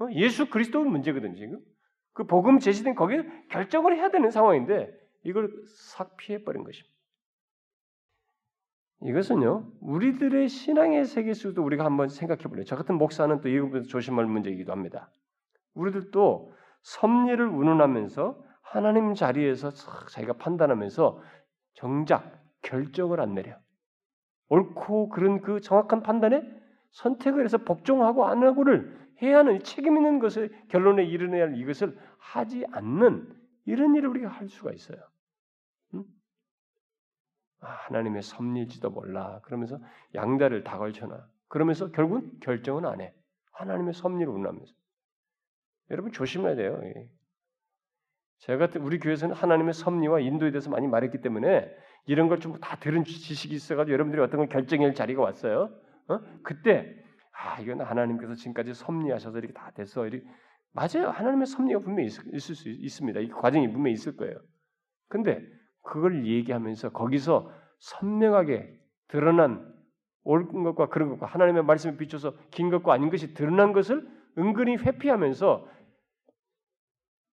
어? 0.01 0.09
예수 0.15 0.51
그리스도 0.51 0.83
문제거든 0.83 1.37
지금 1.37 1.61
그 2.19 2.25
복음 2.25 2.59
제시된 2.59 2.97
거기에 2.97 3.23
결정을 3.49 3.97
해야 3.97 4.11
되는 4.11 4.33
상황인데 4.33 4.93
이걸 5.23 5.53
싹 5.69 6.16
피해 6.16 6.43
버린 6.43 6.64
것입니다. 6.64 6.93
이것은요 9.03 9.71
우리들의 9.81 10.49
신앙의 10.49 11.05
세계 11.05 11.33
속도 11.33 11.62
우리가 11.62 11.85
한번 11.85 12.09
생각해 12.09 12.43
볼래요. 12.43 12.64
저 12.64 12.75
같은 12.75 12.97
목사는 12.97 13.41
또 13.41 13.49
이것부터 13.49 13.87
조심할 13.87 14.27
문제이기도 14.27 14.73
합니다. 14.73 15.12
우리들도 15.75 16.53
섭리를 16.83 17.47
운운하면서 17.47 18.43
하나님 18.62 19.14
자리에서 19.14 19.71
자기가 20.11 20.33
판단하면서 20.39 21.23
정작 21.75 22.43
결정을 22.62 23.21
안 23.21 23.35
내려. 23.35 23.57
옳고 24.49 25.11
그런 25.11 25.41
그 25.41 25.61
정확한 25.61 26.03
판단에 26.03 26.43
선택을 26.91 27.45
해서 27.45 27.59
복종하고 27.59 28.27
안 28.27 28.43
하고를 28.43 29.08
해야 29.23 29.39
하는 29.39 29.62
책임 29.62 29.97
있는 29.97 30.19
것을 30.19 30.51
결론에 30.69 31.05
이르러야 31.05 31.45
할 31.45 31.57
이것을 31.57 31.99
하지 32.19 32.64
않는 32.73 33.35
이런 33.66 33.95
일을 33.95 34.09
우리가 34.11 34.29
할 34.29 34.49
수가 34.49 34.73
있어요. 34.73 34.99
응? 35.95 36.05
아, 37.61 37.69
하나님의 37.69 38.23
섭리지도 38.23 38.91
몰라. 38.91 39.41
그러면서 39.43 39.79
양다를 40.14 40.64
다 40.64 40.79
걸쳐놔. 40.79 41.27
그러면서 41.49 41.91
결국은 41.91 42.39
결정은 42.41 42.87
안 42.87 43.01
해. 43.01 43.12
하나님의 43.53 43.95
섭리를 43.95 44.29
운하면서. 44.33 44.73
여러분 45.91 46.12
조심해야 46.12 46.55
돼요. 46.55 46.81
제가 48.39 48.69
우리 48.81 48.99
교회에서는 49.01 49.35
하나님의 49.35 49.75
섭리와 49.75 50.21
인도에 50.21 50.51
대해서 50.53 50.71
많이 50.71 50.87
말했기 50.87 51.21
때문에 51.21 51.69
이런 52.07 52.29
걸 52.29 52.39
좀 52.39 52.59
다 52.61 52.77
들은 52.77 53.05
지식이 53.05 53.55
있어가지고 53.55 53.93
여러분들이 53.93 54.23
어떤 54.23 54.39
걸 54.39 54.49
결정할 54.49 54.95
자리가 54.95 55.21
왔어요. 55.23 55.71
어? 56.09 56.21
그때 56.43 56.95
아 57.41 57.61
이건 57.61 57.80
하나님께서 57.80 58.34
지금까지 58.34 58.74
섭리하셔서 58.74 59.39
이렇게 59.39 59.53
다 59.53 59.70
됐어. 59.70 60.07
이렇게 60.07 60.26
맞아요. 60.72 61.11
하나님의 61.11 61.47
섭리가 61.47 61.80
분명히 61.80 62.09
있, 62.09 62.18
을 62.18 62.41
수 62.41 62.68
있습니다. 62.68 63.20
이 63.20 63.28
과정이 63.28 63.70
분명히 63.70 63.93
있을 63.93 64.16
거예요. 64.16 64.41
근데 65.09 65.41
그걸 65.82 66.26
얘기하면서 66.26 66.91
거기서 66.91 67.51
선명하게 67.78 68.76
드러난 69.07 69.72
옳은 70.24 70.64
것과 70.64 70.89
그런 70.89 71.11
것과 71.11 71.26
하나님의 71.26 71.64
말씀에 71.64 71.97
비춰서 71.97 72.36
긴 72.51 72.70
것과 72.70 72.93
아닌 72.93 73.09
것이 73.09 73.34
드러난 73.34 73.72
것을 73.72 74.07
은근히 74.36 74.76
회피하면서 74.76 75.66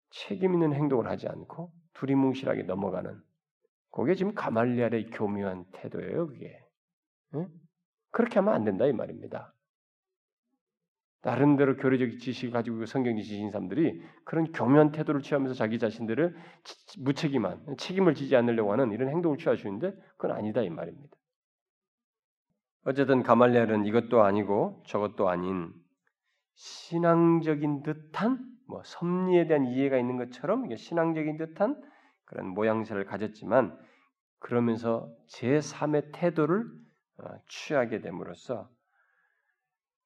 책임 0.09 0.53
있는 0.53 0.73
행동을 0.73 1.07
하지 1.07 1.27
않고 1.27 1.71
두리뭉실하게 1.93 2.63
넘어가는 2.63 3.21
그게 3.91 4.15
지금 4.15 4.33
가말리알의 4.33 5.11
교묘한 5.11 5.65
태도예요. 5.73 6.27
그게 6.27 6.59
응? 7.35 7.47
그렇게 8.11 8.39
하면 8.39 8.53
안 8.53 8.65
된다 8.65 8.85
이 8.87 8.91
말입니다. 8.93 9.53
나름대로 11.23 11.77
교리적 11.77 12.19
지식을 12.19 12.51
가지고 12.51 12.85
성경 12.85 13.15
지신 13.15 13.51
사람들이 13.51 14.01
그런 14.25 14.51
교묘한 14.51 14.91
태도를 14.91 15.21
취하면서 15.21 15.53
자기 15.53 15.77
자신들을 15.77 16.35
무책임한 16.99 17.77
책임을 17.77 18.15
지지 18.15 18.35
않으려고 18.35 18.71
하는 18.71 18.91
이런 18.91 19.09
행동을 19.09 19.37
있는데 19.67 19.95
그건 20.17 20.35
아니다 20.35 20.61
이 20.61 20.69
말입니다. 20.69 21.15
어쨌든 22.85 23.21
가말리알은 23.21 23.85
이것도 23.85 24.23
아니고 24.23 24.83
저것도 24.87 25.29
아닌 25.29 25.71
신앙적인 26.55 27.83
듯한 27.83 28.39
뭐 28.67 28.81
섭리에 28.83 29.45
대한 29.45 29.65
이해가 29.65 29.97
있는 29.97 30.17
것처럼 30.17 30.75
신앙적인 30.75 31.37
듯한 31.37 31.79
그런 32.25 32.47
모양새를 32.47 33.05
가졌지만 33.05 33.77
그러면서 34.39 35.13
제3의 35.29 36.11
태도를 36.13 36.65
어, 37.17 37.23
취하게 37.47 38.01
됨으로써 38.01 38.69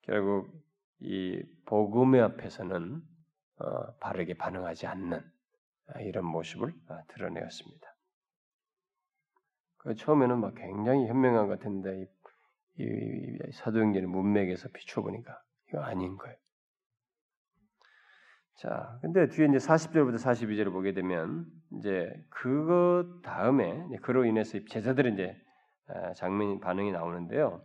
결국 0.02 0.65
이 1.00 1.42
복음의 1.66 2.22
앞에서는 2.22 3.02
어, 3.58 3.94
바르게 4.00 4.36
반응하지 4.36 4.88
않는 4.88 5.22
아, 5.88 6.02
이런 6.02 6.26
모습을 6.26 6.74
아, 6.88 7.04
드러내었습니다. 7.10 7.96
그 9.78 9.96
처음에는 9.96 10.40
막 10.40 10.56
굉장히 10.56 11.08
현명한 11.08 11.48
것 11.48 11.60
같은데 11.60 12.08
이, 12.78 12.84
이 12.84 13.52
사도행전의 13.54 14.10
문맥에서 14.10 14.70
비춰보니까 14.70 15.40
이거 15.70 15.82
아닌 15.82 16.18
거예요. 16.18 16.36
자, 18.58 18.98
근데 19.02 19.28
뒤에 19.28 19.48
이제 19.48 19.58
40절부터 19.58 20.16
42절을 20.16 20.72
보게 20.72 20.94
되면 20.94 21.46
이제 21.78 22.10
그것 22.30 23.22
다음에 23.22 23.86
그로 24.02 24.26
인해서 24.26 24.58
제자들의 24.70 25.14
이제 25.14 25.38
아, 25.88 26.14
장면 26.14 26.60
반응이 26.60 26.92
나오는데요. 26.92 27.62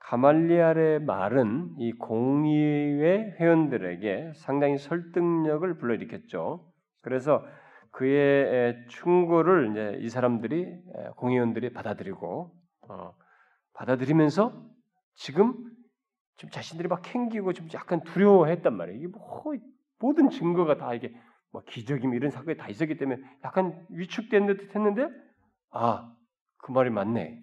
가말리알의 0.00 1.00
말은 1.00 1.74
이 1.78 1.92
공의회 1.92 3.36
회원들에게 3.38 4.32
상당히 4.34 4.78
설득력을 4.78 5.78
불러일으켰죠. 5.78 6.72
그래서 7.02 7.44
그의 7.90 8.86
충고를 8.88 9.70
이제 9.70 9.98
이 10.00 10.08
사람들이 10.08 10.66
공의원들이 11.16 11.72
받아들이고 11.72 12.50
어, 12.88 13.14
받아들이면서 13.74 14.52
지금 15.14 15.54
좀 16.36 16.50
자신들이 16.50 16.88
막 16.88 17.02
캥기고 17.02 17.52
좀 17.52 17.68
약간 17.74 18.02
두려워했단 18.02 18.76
말이에요. 18.76 18.98
이게 18.98 19.08
뭐 19.08 19.42
모든 19.98 20.30
증거가 20.30 20.76
다 20.76 20.94
이게 20.94 21.12
뭐 21.50 21.62
기적임 21.66 22.14
이런 22.14 22.30
사건이 22.30 22.56
다 22.56 22.68
있었기 22.68 22.96
때문에 22.96 23.20
약간 23.44 23.84
위축된 23.90 24.46
듯 24.46 24.74
했는데 24.74 25.08
아 25.70 26.18
그 26.58 26.72
말이 26.72 26.90
맞네. 26.90 27.42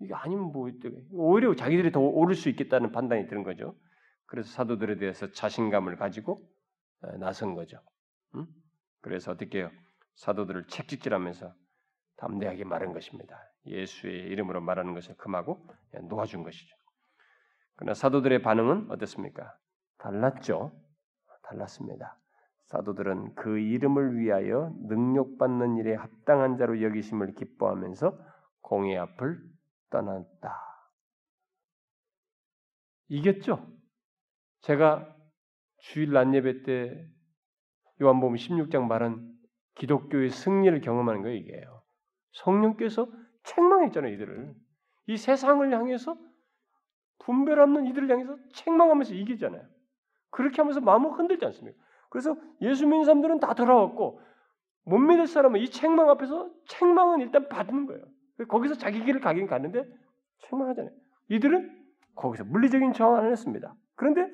이게 0.00 0.14
아니면 0.14 0.52
뭐 0.52 0.70
오히려 1.12 1.54
자기들이 1.54 1.92
더 1.92 2.00
오를 2.00 2.34
수 2.34 2.48
있겠다는 2.48 2.92
판단이 2.92 3.26
드는 3.26 3.42
거죠. 3.42 3.74
그래서 4.26 4.50
사도들에 4.50 4.98
대해서 4.98 5.30
자신감을 5.30 5.96
가지고 5.96 6.38
나선 7.18 7.54
거죠. 7.54 7.80
음? 8.34 8.46
그래서 9.00 9.32
어떻게 9.32 9.58
해요? 9.58 9.70
사도들을 10.16 10.66
책찍질하면서 10.66 11.52
담대하게 12.16 12.64
말한 12.64 12.92
것입니다. 12.92 13.38
예수의 13.66 14.26
이름으로 14.28 14.60
말하는 14.60 14.94
것을 14.94 15.16
금하고 15.16 15.66
놓아준 16.08 16.42
것이죠. 16.42 16.76
그러나 17.76 17.94
사도들의 17.94 18.42
반응은 18.42 18.90
어떻습니까? 18.90 19.56
달랐죠. 19.98 20.72
달랐습니다. 21.42 22.18
사도들은 22.66 23.34
그 23.34 23.58
이름을 23.58 24.18
위하여 24.18 24.74
능력받는 24.88 25.78
일에 25.78 25.94
합당한 25.94 26.58
자로 26.58 26.82
여기심을 26.82 27.34
기뻐하면서 27.34 28.18
공의 28.60 28.98
앞을 28.98 29.40
떠났다. 29.90 30.68
이겼죠? 33.08 33.66
제가 34.60 35.14
주일 35.78 36.12
낮 36.12 36.32
예배 36.34 36.62
때 36.62 37.08
요한복음 38.02 38.36
16장 38.36 38.86
말한 38.86 39.34
기독교의 39.74 40.30
승리를 40.30 40.80
경험하는 40.80 41.22
거예요, 41.22 41.36
이게요. 41.36 41.82
성령께서 42.32 43.08
책망했잖아요, 43.44 44.12
이들을. 44.14 44.54
이 45.06 45.16
세상을 45.16 45.72
향해서 45.72 46.16
분별 47.20 47.60
없는 47.60 47.86
이들을 47.86 48.10
향해서 48.10 48.36
책망하면서 48.54 49.14
이기잖아요. 49.14 49.66
그렇게 50.30 50.60
하면서 50.60 50.80
마음을 50.80 51.12
흔들지 51.12 51.44
않습니까? 51.46 51.78
그래서 52.10 52.36
예수 52.60 52.86
믿는 52.86 53.04
사람들은 53.04 53.40
다 53.40 53.54
돌아왔고 53.54 54.20
못 54.84 54.98
믿을 54.98 55.26
사람은 55.26 55.60
이 55.60 55.70
책망 55.70 56.08
앞에서 56.10 56.50
책망은 56.66 57.20
일단 57.20 57.48
받는 57.48 57.86
거예요. 57.86 58.04
거기서 58.46 58.74
자기 58.74 59.04
길을 59.04 59.20
가긴 59.20 59.46
가는데 59.46 59.84
책망하잖아요. 60.42 60.92
이들은 61.30 61.86
거기서 62.14 62.44
물리적인 62.44 62.92
저항 62.92 63.24
안 63.24 63.30
했습니다. 63.30 63.74
그런데 63.94 64.30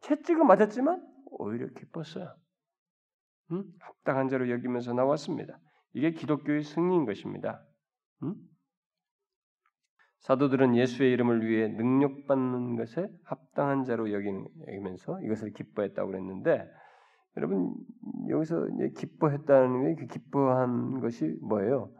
채찍을 0.00 0.44
맞았지만 0.44 1.04
오히려 1.30 1.66
기뻤어요. 1.68 2.34
음? 3.52 3.64
합당한 3.80 4.28
자로 4.28 4.50
여기면서 4.50 4.92
나왔습니다. 4.92 5.58
이게 5.94 6.12
기독교의 6.12 6.62
승리인 6.62 7.04
것입니다. 7.04 7.62
음? 8.22 8.34
사도들은 10.20 10.76
예수의 10.76 11.12
이름을 11.12 11.46
위해 11.46 11.68
능력받는 11.68 12.76
것에 12.76 13.08
합당한 13.24 13.84
자로 13.84 14.12
여기면서 14.12 15.20
이것을 15.22 15.52
기뻐했다고 15.52 16.10
그랬는데 16.10 16.64
여러분 17.36 17.74
여기서 18.28 18.68
기뻐했다는 18.96 19.96
게그 19.96 20.06
기뻐한 20.06 21.00
것이 21.00 21.36
뭐예요? 21.42 21.92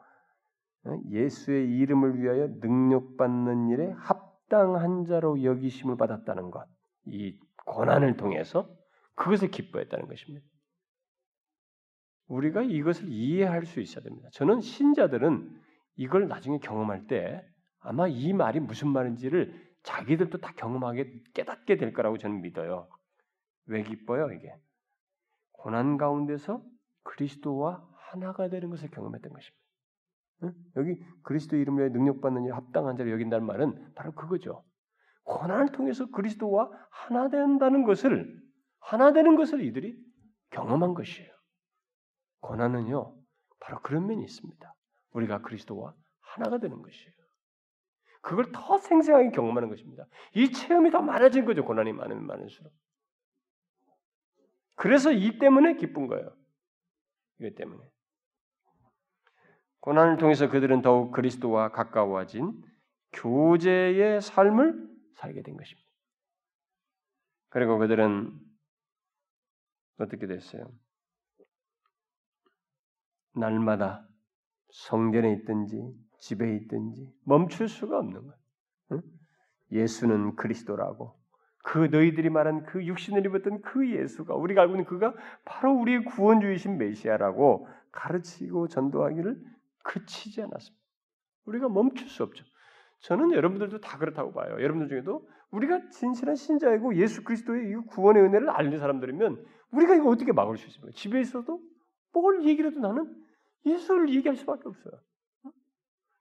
어? 0.84 1.00
예수의 1.10 1.68
이름을 1.78 2.20
위하여 2.20 2.48
능력받는 2.60 3.68
일에 3.68 3.90
합당한 3.98 5.04
자로 5.04 5.42
여기심을 5.42 5.96
받았다는 5.96 6.50
것, 6.50 6.66
이 7.06 7.38
고난을 7.66 8.16
통해서 8.16 8.68
그것을 9.14 9.50
기뻐했다는 9.50 10.08
것입니다. 10.08 10.46
우리가 12.26 12.62
이것을 12.62 13.08
이해할 13.08 13.66
수 13.66 13.80
있어야 13.80 14.02
됩니다. 14.02 14.28
저는 14.32 14.60
신자들은 14.60 15.60
이걸 15.96 16.28
나중에 16.28 16.58
경험할 16.58 17.06
때 17.06 17.44
아마 17.78 18.08
이 18.08 18.32
말이 18.32 18.60
무슨 18.60 18.88
말인지를 18.88 19.72
자기들도 19.82 20.38
다 20.38 20.52
경험하게 20.56 21.22
깨닫게 21.34 21.76
될 21.76 21.92
거라고 21.92 22.16
저는 22.16 22.40
믿어요. 22.40 22.88
왜 23.66 23.82
기뻐요, 23.82 24.30
이게? 24.32 24.54
고난 25.52 25.96
가운데서 25.96 26.62
그리스도와 27.02 27.86
하나가 27.96 28.48
되는 28.48 28.70
것을 28.70 28.90
경험했던 28.90 29.32
것입니다. 29.32 29.61
응? 30.44 30.54
여기 30.76 30.98
그리스도 31.22 31.56
이름으로 31.56 31.88
능력받는 31.90 32.44
일 32.44 32.54
합당한 32.54 32.96
자를 32.96 33.12
여긴다는 33.12 33.46
말은 33.46 33.94
바로 33.94 34.12
그거죠. 34.12 34.64
고난을 35.24 35.72
통해서 35.72 36.10
그리스도와 36.10 36.70
하나 36.90 37.28
된다는 37.28 37.84
것을 37.84 38.40
하나 38.80 39.12
되는 39.12 39.36
것을 39.36 39.64
이들이 39.64 39.96
경험한 40.50 40.94
것이에요. 40.94 41.30
고난은요, 42.40 43.16
바로 43.60 43.80
그런 43.82 44.06
면이 44.06 44.24
있습니다. 44.24 44.74
우리가 45.12 45.42
그리스도와 45.42 45.94
하나가 46.20 46.58
되는 46.58 46.82
것이에요. 46.82 47.12
그걸 48.20 48.50
더 48.52 48.78
생생하게 48.78 49.30
경험하는 49.30 49.68
것입니다. 49.68 50.06
이 50.34 50.50
체험이 50.50 50.90
더 50.90 51.00
많아진 51.02 51.44
거죠. 51.44 51.64
고난이 51.64 51.92
많으면 51.92 52.24
많을수록. 52.26 52.72
그래서 54.76 55.12
이 55.12 55.38
때문에 55.38 55.76
기쁜 55.76 56.06
거예요. 56.06 56.34
이것 57.40 57.54
때문에. 57.54 57.82
고난을 59.82 60.16
통해서 60.18 60.48
그들은 60.48 60.80
더욱 60.80 61.10
그리스도와 61.10 61.72
가까워진 61.72 62.52
교제의 63.12 64.20
삶을 64.20 64.88
살게 65.16 65.42
된 65.42 65.56
것입니다. 65.56 65.88
그리고 67.48 67.78
그들은 67.78 68.32
어떻게 69.98 70.26
됐어요? 70.26 70.70
날마다 73.34 74.06
성전에 74.70 75.32
있든지 75.32 75.92
집에 76.20 76.54
있든지 76.56 77.12
멈출 77.24 77.68
수가 77.68 77.98
없는 77.98 78.22
거예요. 78.22 78.38
응? 78.92 79.02
예수는 79.72 80.36
그리스도라고 80.36 81.20
그 81.64 81.78
너희들이 81.78 82.30
말한 82.30 82.64
그 82.66 82.84
육신을 82.84 83.26
입었던 83.26 83.62
그 83.62 83.90
예수가 83.90 84.32
우리가 84.34 84.62
알고 84.62 84.74
있는 84.74 84.84
그가 84.84 85.12
바로 85.44 85.74
우리의 85.74 86.04
구원주이신 86.04 86.78
메시아라고 86.78 87.66
가르치고 87.90 88.68
전도하기를 88.68 89.51
그치지 89.84 90.42
않았습니다. 90.42 90.82
우리가 91.44 91.68
멈출 91.68 92.08
수 92.08 92.22
없죠. 92.22 92.44
저는 93.00 93.32
여러분들도 93.32 93.80
다 93.80 93.98
그렇다고 93.98 94.32
봐요. 94.32 94.52
여러분들 94.52 94.88
중에도 94.88 95.28
우리가 95.50 95.88
진실한 95.90 96.36
신자이고 96.36 96.96
예수 96.96 97.24
그리스도의 97.24 97.70
이 97.70 97.74
구원의 97.88 98.22
은혜를 98.22 98.50
알는 98.50 98.78
사람들이면 98.78 99.44
우리가 99.72 99.94
이거 99.96 100.08
어떻게 100.08 100.32
막을 100.32 100.56
수 100.56 100.66
있습니까? 100.68 100.96
집에 100.96 101.20
있어도 101.20 101.60
뭘 102.12 102.44
얘기라도 102.44 102.78
나는 102.80 103.14
예수를 103.66 104.14
얘기할 104.14 104.36
수밖에 104.36 104.62
없어요. 104.66 105.00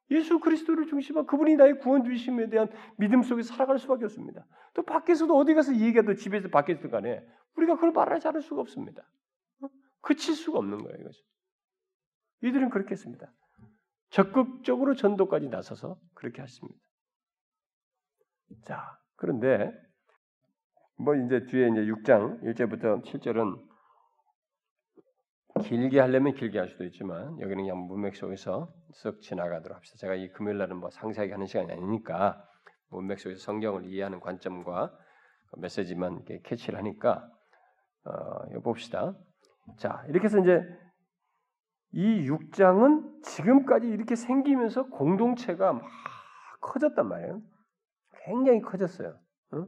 예수 0.09 0.39
그리스도를 0.39 0.87
중심한 0.87 1.25
그분이 1.25 1.55
나의 1.55 1.79
구원 1.79 2.03
주심에 2.03 2.49
대한 2.49 2.67
믿음 2.97 3.21
속에서 3.21 3.53
살아갈 3.53 3.79
수밖에 3.79 4.03
없습니다. 4.05 4.45
또 4.73 4.83
밖에서도 4.83 5.33
어디 5.35 5.53
가서 5.53 5.73
얘기해도 5.73 6.15
집에서 6.15 6.49
밖에서 6.49 6.89
간에 6.89 7.25
우리가 7.55 7.75
그걸 7.75 7.91
말하지 7.91 8.27
않을 8.27 8.41
수가 8.41 8.61
없습니다. 8.61 9.09
그칠 10.01 10.35
수가 10.35 10.59
없는 10.59 10.79
거예요, 10.79 10.97
이것이. 10.99 11.23
이들은 12.43 12.69
그렇게 12.71 12.91
했습니다. 12.91 13.31
적극적으로 14.11 14.93
전도까지 14.95 15.49
나서서 15.49 15.97
그렇게 16.13 16.41
하십니다. 16.41 16.77
자, 18.65 18.99
그런데 19.15 19.71
뭐 20.97 21.15
이제 21.15 21.45
뒤에 21.45 21.69
이제 21.69 21.81
6장 21.81 22.43
1절부터 22.43 23.03
7절은 23.03 23.71
길게 25.63 25.99
하려면 25.99 26.33
길게 26.33 26.59
할 26.59 26.67
수도 26.67 26.83
있지만 26.85 27.39
여기는 27.39 27.63
그냥 27.63 27.77
문맥 27.87 28.15
속에서 28.15 28.73
쓱 29.03 29.21
지나가도록 29.21 29.75
합시다. 29.77 29.97
제가 29.99 30.15
이 30.15 30.29
금요일 30.31 30.57
날은 30.57 30.77
뭐 30.77 30.89
상세하게 30.89 31.31
하는 31.31 31.45
시간이 31.45 31.71
아니니까 31.71 32.43
문맥 32.89 33.19
속에서 33.19 33.39
성경을 33.41 33.85
이해하는 33.85 34.19
관점과 34.19 34.91
그 35.51 35.59
메시지만 35.59 36.15
이렇게 36.15 36.41
캐치를 36.43 36.77
하니까 36.79 37.29
어, 38.03 38.59
봅시다. 38.61 39.13
자 39.77 40.03
이렇게 40.07 40.25
해서 40.25 40.39
이제 40.39 40.61
이 41.93 42.27
6장은 42.27 43.23
지금까지 43.23 43.87
이렇게 43.87 44.15
생기면서 44.15 44.87
공동체가 44.87 45.73
막 45.73 45.83
커졌단 46.61 47.07
말이에요. 47.07 47.41
굉장히 48.25 48.61
커졌어요. 48.61 49.17
응? 49.53 49.67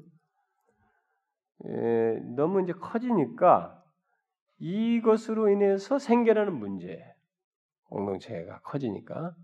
예, 1.65 2.19
너무 2.35 2.61
이제 2.61 2.73
커지니까 2.73 3.83
이것으로 4.59 5.49
인해서 5.49 5.99
생겨나는 5.99 6.53
문제, 6.53 7.03
공동체가 7.85 8.59
커지니까. 8.61 9.35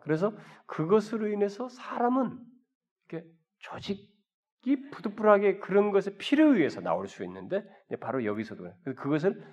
그래서 0.00 0.32
그것으로 0.66 1.28
인해서 1.28 1.68
사람은 1.68 2.38
이렇게 3.08 3.28
조직이 3.58 4.90
부득불하게 4.90 5.58
그런 5.58 5.90
것에 5.90 6.16
필요에 6.16 6.56
의해서 6.56 6.80
나올 6.80 7.06
수 7.08 7.24
있는데 7.24 7.64
바로 8.00 8.24
여기서도 8.24 8.70
그것을 8.96 9.44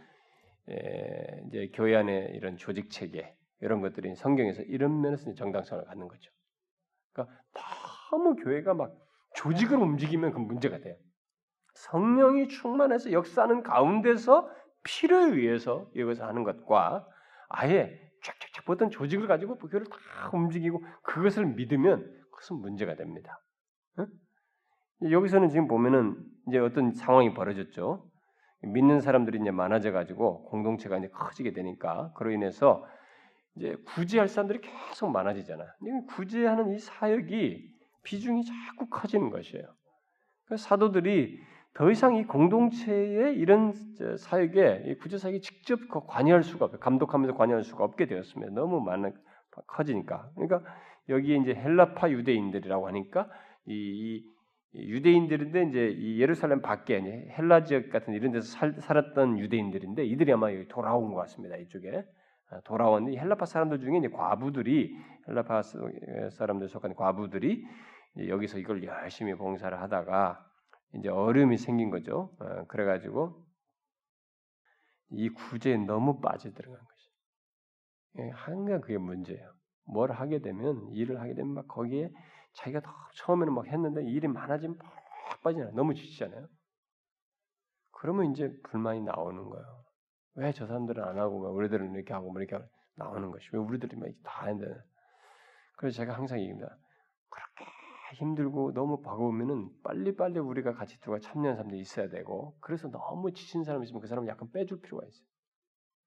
이제 0.68 1.72
교회 1.74 1.96
안에 1.96 2.32
이런 2.34 2.58
조직 2.58 2.90
체계 2.90 3.36
이런 3.62 3.82
것들이 3.82 4.16
성경에서 4.16 4.64
이런 4.64 5.02
면에서 5.02 5.34
정당성을 5.34 5.86
갖는 5.86 6.08
거죠. 6.08 6.32
그러니까 7.14 7.38
너무 8.12 8.36
교회가 8.36 8.74
막 8.74 8.96
조직을 9.36 9.78
움직이면 9.78 10.32
그 10.32 10.40
문제가 10.40 10.80
돼요. 10.80 10.96
성령이 11.74 12.48
충만해서 12.48 13.12
역사하는 13.12 13.64
가운데서 13.64 14.50
필요에 14.84 15.36
의해서 15.36 15.90
이것을 15.96 16.24
하는 16.24 16.44
것과 16.44 17.08
아예 17.50 18.00
쫙쫙쫙 18.24 18.70
어떤 18.70 18.90
조직을 18.90 19.28
가지고 19.28 19.58
교회를 19.58 19.88
다 19.88 20.30
움직이고 20.34 20.84
그것을 21.04 21.46
믿으면 21.46 22.24
그것은 22.32 22.58
문제가 22.58 22.96
됩니다. 22.96 23.40
응? 24.00 24.08
여기서는 25.12 25.50
지금 25.50 25.68
보면은 25.68 26.18
이제 26.48 26.58
어떤 26.58 26.94
상황이 26.94 27.34
벌어졌죠. 27.34 28.10
믿는 28.62 29.02
사람들이 29.02 29.40
이제 29.40 29.52
많아져 29.52 29.92
가지고 29.92 30.44
공동체가 30.46 30.98
이제 30.98 31.08
커지게 31.10 31.54
되니까 31.54 32.12
그로 32.16 32.32
인해서 32.32 32.86
이제 33.56 33.76
구제할 33.86 34.28
사람들이 34.28 34.60
계속 34.62 35.10
많아지잖아. 35.12 35.64
구제하는 36.16 36.74
이 36.74 36.80
사역이 36.80 37.70
비중이 38.04 38.44
자꾸 38.44 38.90
커지는 38.90 39.30
것이에요. 39.30 39.66
사도들이 40.58 41.40
더 41.74 41.92
이상 41.92 42.16
이 42.16 42.26
공동체의 42.26 43.36
이런 43.36 43.74
사역에 44.18 44.96
구제 45.02 45.18
사역이 45.18 45.42
직접 45.42 45.80
관여할 46.08 46.44
수가 46.44 46.66
없어요. 46.66 46.80
감독하면서 46.80 47.36
관여할 47.36 47.64
수가 47.64 47.84
없게 47.84 48.06
되었습니다. 48.06 48.54
너무 48.54 48.82
많은 48.82 49.14
커지니까. 49.68 50.30
그러니까 50.36 50.64
여기에 51.10 51.38
이제 51.38 51.54
헬라파 51.54 52.12
유대인들이라고 52.12 52.88
하니까 52.88 53.30
이, 53.68 53.74
이 53.74 54.35
유대인들인데 54.76 55.64
이제 55.64 55.88
이 55.98 56.22
예루살렘 56.22 56.62
밖에 56.62 57.00
헬라 57.38 57.64
지역 57.64 57.90
같은 57.90 58.14
이런 58.14 58.32
데서 58.32 58.48
살, 58.48 58.74
살았던 58.80 59.40
유대인들인데 59.40 60.06
이들이 60.06 60.34
아마 60.34 60.54
여기 60.54 60.68
돌아온 60.68 61.14
것 61.14 61.16
같습니다. 61.22 61.56
이쪽에 61.56 62.04
아, 62.50 62.60
돌아온 62.62 63.12
헬라파 63.14 63.46
사람들 63.46 63.80
중에 63.80 63.98
이제 63.98 64.10
과부들이 64.10 64.96
헬라파 65.28 65.62
사람들 66.32 66.68
속한 66.68 66.96
과부들이 66.96 67.66
여기서 68.28 68.60
이걸 68.60 68.84
열심히 68.84 69.34
봉사를 69.34 69.80
하다가 69.82 70.46
이제 70.96 71.10
얼음이 71.10 71.58
생긴 71.58 71.90
거죠. 71.90 72.36
어, 72.40 72.66
그래가지고 72.68 73.44
이 75.12 75.30
구제에 75.30 75.78
너무 75.78 76.20
빠져들어간 76.20 76.80
것이. 76.80 77.10
예, 78.20 78.30
항상 78.34 78.82
그게 78.82 78.98
문제예요. 78.98 79.54
뭘 79.88 80.12
하게 80.12 80.40
되면 80.40 80.90
일을 80.92 81.20
하게 81.20 81.34
되면 81.36 81.54
막 81.54 81.68
거기에 81.68 82.10
자기가 82.56 82.82
더 82.82 82.92
처음에는 83.16 83.54
막 83.54 83.68
했는데 83.68 84.04
일이 84.04 84.28
많아지면 84.28 84.78
팍 84.78 85.42
빠지잖아요. 85.44 85.76
너무 85.76 85.94
지치잖아요. 85.94 86.48
그러면 87.92 88.32
이제 88.32 88.52
불만이 88.64 89.02
나오는 89.02 89.44
거예요. 89.50 89.86
왜 90.36 90.52
저 90.52 90.68
사람들은 90.68 91.04
안 91.04 91.18
하고 91.18 91.40
막 91.40 91.50
우리들은 91.54 91.96
이렇게 91.96 92.14
하고 92.14 92.32
뭐 92.32 92.42
이렇게 92.42 92.64
나오는 92.96 93.32
것이 93.32 93.48
왜 93.54 93.60
우리들이 93.60 93.96
막다 93.98 94.48
했는데 94.48 94.82
그래서 95.78 95.98
제가 95.98 96.14
항상 96.16 96.40
얘기합니다. 96.40 96.78
그렇게 97.30 97.72
힘들고 98.16 98.74
너무 98.74 99.02
버거우면은 99.02 99.70
빨리빨리 99.84 100.40
우리가 100.40 100.74
같이 100.74 101.00
들어가 101.00 101.20
참여하는 101.20 101.56
사람들이 101.56 101.80
있어야 101.82 102.10
되고 102.10 102.58
그래서 102.62 102.90
너무 102.90 103.32
지친 103.34 103.64
사람이 103.64 103.86
있으면 103.86 104.02
그 104.02 104.08
사람을 104.08 104.30
약간 104.30 104.52
빼줄 104.52 104.82
필요가 104.82 105.06
있어요. 105.06 105.26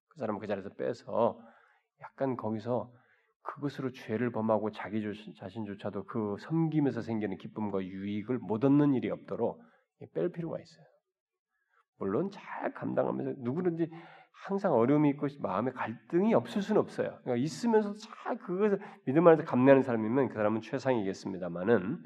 그 0.08 0.18
사람은 0.18 0.40
그 0.40 0.46
자리에서 0.46 0.70
빼서 0.74 1.40
약간 2.02 2.36
거기서 2.36 2.92
그것으로 3.48 3.92
죄를 3.92 4.30
범하고 4.30 4.70
자기 4.70 5.02
자신조차도 5.36 6.04
그 6.04 6.36
섬김에서 6.40 7.00
생기는 7.00 7.36
기쁨과 7.38 7.82
유익을 7.82 8.38
못 8.38 8.64
얻는 8.64 8.94
일이 8.94 9.10
없도록 9.10 9.62
뺄 10.14 10.30
필요가 10.30 10.60
있어요. 10.60 10.84
물론 11.98 12.30
잘 12.30 12.72
감당하면서 12.74 13.40
누구든지 13.42 13.90
항상 14.44 14.74
어려움이 14.74 15.10
있고 15.10 15.26
마음에 15.40 15.72
갈등이 15.72 16.34
없을 16.34 16.62
수는 16.62 16.80
없어요. 16.80 17.08
그러니까 17.22 17.36
있으면서 17.36 17.94
잘 17.94 18.36
그것을 18.38 18.80
믿음 19.06 19.26
안에서 19.26 19.44
감내하는 19.44 19.82
사람이면 19.82 20.28
그 20.28 20.34
사람은 20.34 20.60
최상이겠습니다만은 20.60 22.02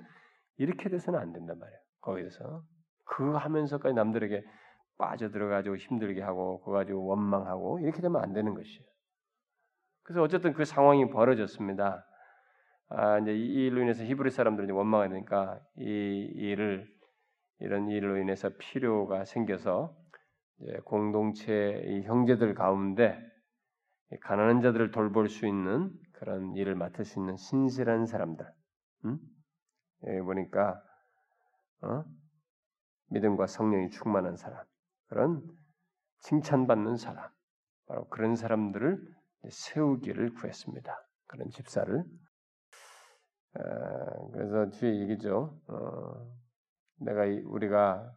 이렇게 0.58 0.88
돼서는 0.88 1.18
안 1.18 1.32
된단 1.32 1.58
말이에요. 1.58 1.78
거기서 2.00 2.62
그거 3.04 3.36
하면서까지 3.36 3.94
남들에게 3.94 4.42
빠져 4.96 5.30
들어가지고 5.30 5.76
힘들게 5.76 6.22
하고 6.22 6.60
그거 6.60 6.72
가지고 6.72 7.04
원망하고 7.06 7.80
이렇게 7.80 8.00
되면 8.00 8.22
안 8.22 8.32
되는 8.32 8.54
것이에요. 8.54 8.91
그래서 10.02 10.22
어쨌든 10.22 10.52
그 10.52 10.64
상황이 10.64 11.08
벌어졌습니다. 11.08 12.06
아, 12.88 13.18
이제 13.18 13.34
이 13.34 13.66
일로 13.66 13.82
인해서 13.82 14.04
히브리 14.04 14.30
사람들이 14.30 14.70
원망하게 14.72 15.14
되니까 15.14 15.60
이 15.78 16.30
일을 16.34 16.86
이런 17.60 17.88
일로 17.88 18.18
인해서 18.18 18.50
필요가 18.58 19.24
생겨서 19.24 19.96
공동체 20.84 22.02
형제들 22.04 22.54
가운데 22.54 23.18
가난한 24.20 24.60
자들을 24.60 24.90
돌볼 24.90 25.28
수 25.28 25.46
있는 25.46 25.90
그런 26.12 26.54
일을 26.54 26.74
맡을 26.74 27.04
수 27.04 27.18
있는 27.18 27.36
신실한 27.36 28.06
사람들. 28.06 28.46
음? 29.06 29.18
여기 30.06 30.20
보니까 30.20 30.82
어? 31.82 32.04
믿음과 33.08 33.46
성령이 33.46 33.90
충만한 33.90 34.36
사람, 34.36 34.64
그런 35.08 35.42
칭찬받는 36.20 36.96
사람, 36.96 37.28
바로 37.86 38.08
그런 38.08 38.36
사람들을 38.36 39.02
세우기를 39.50 40.34
구했습니다. 40.34 40.96
그런 41.26 41.50
집사를. 41.50 42.04
어, 43.54 44.30
그래서 44.32 44.70
뒤에 44.70 45.00
얘기죠. 45.00 45.60
어, 45.68 46.32
내가 47.00 47.22
우리가 47.44 48.10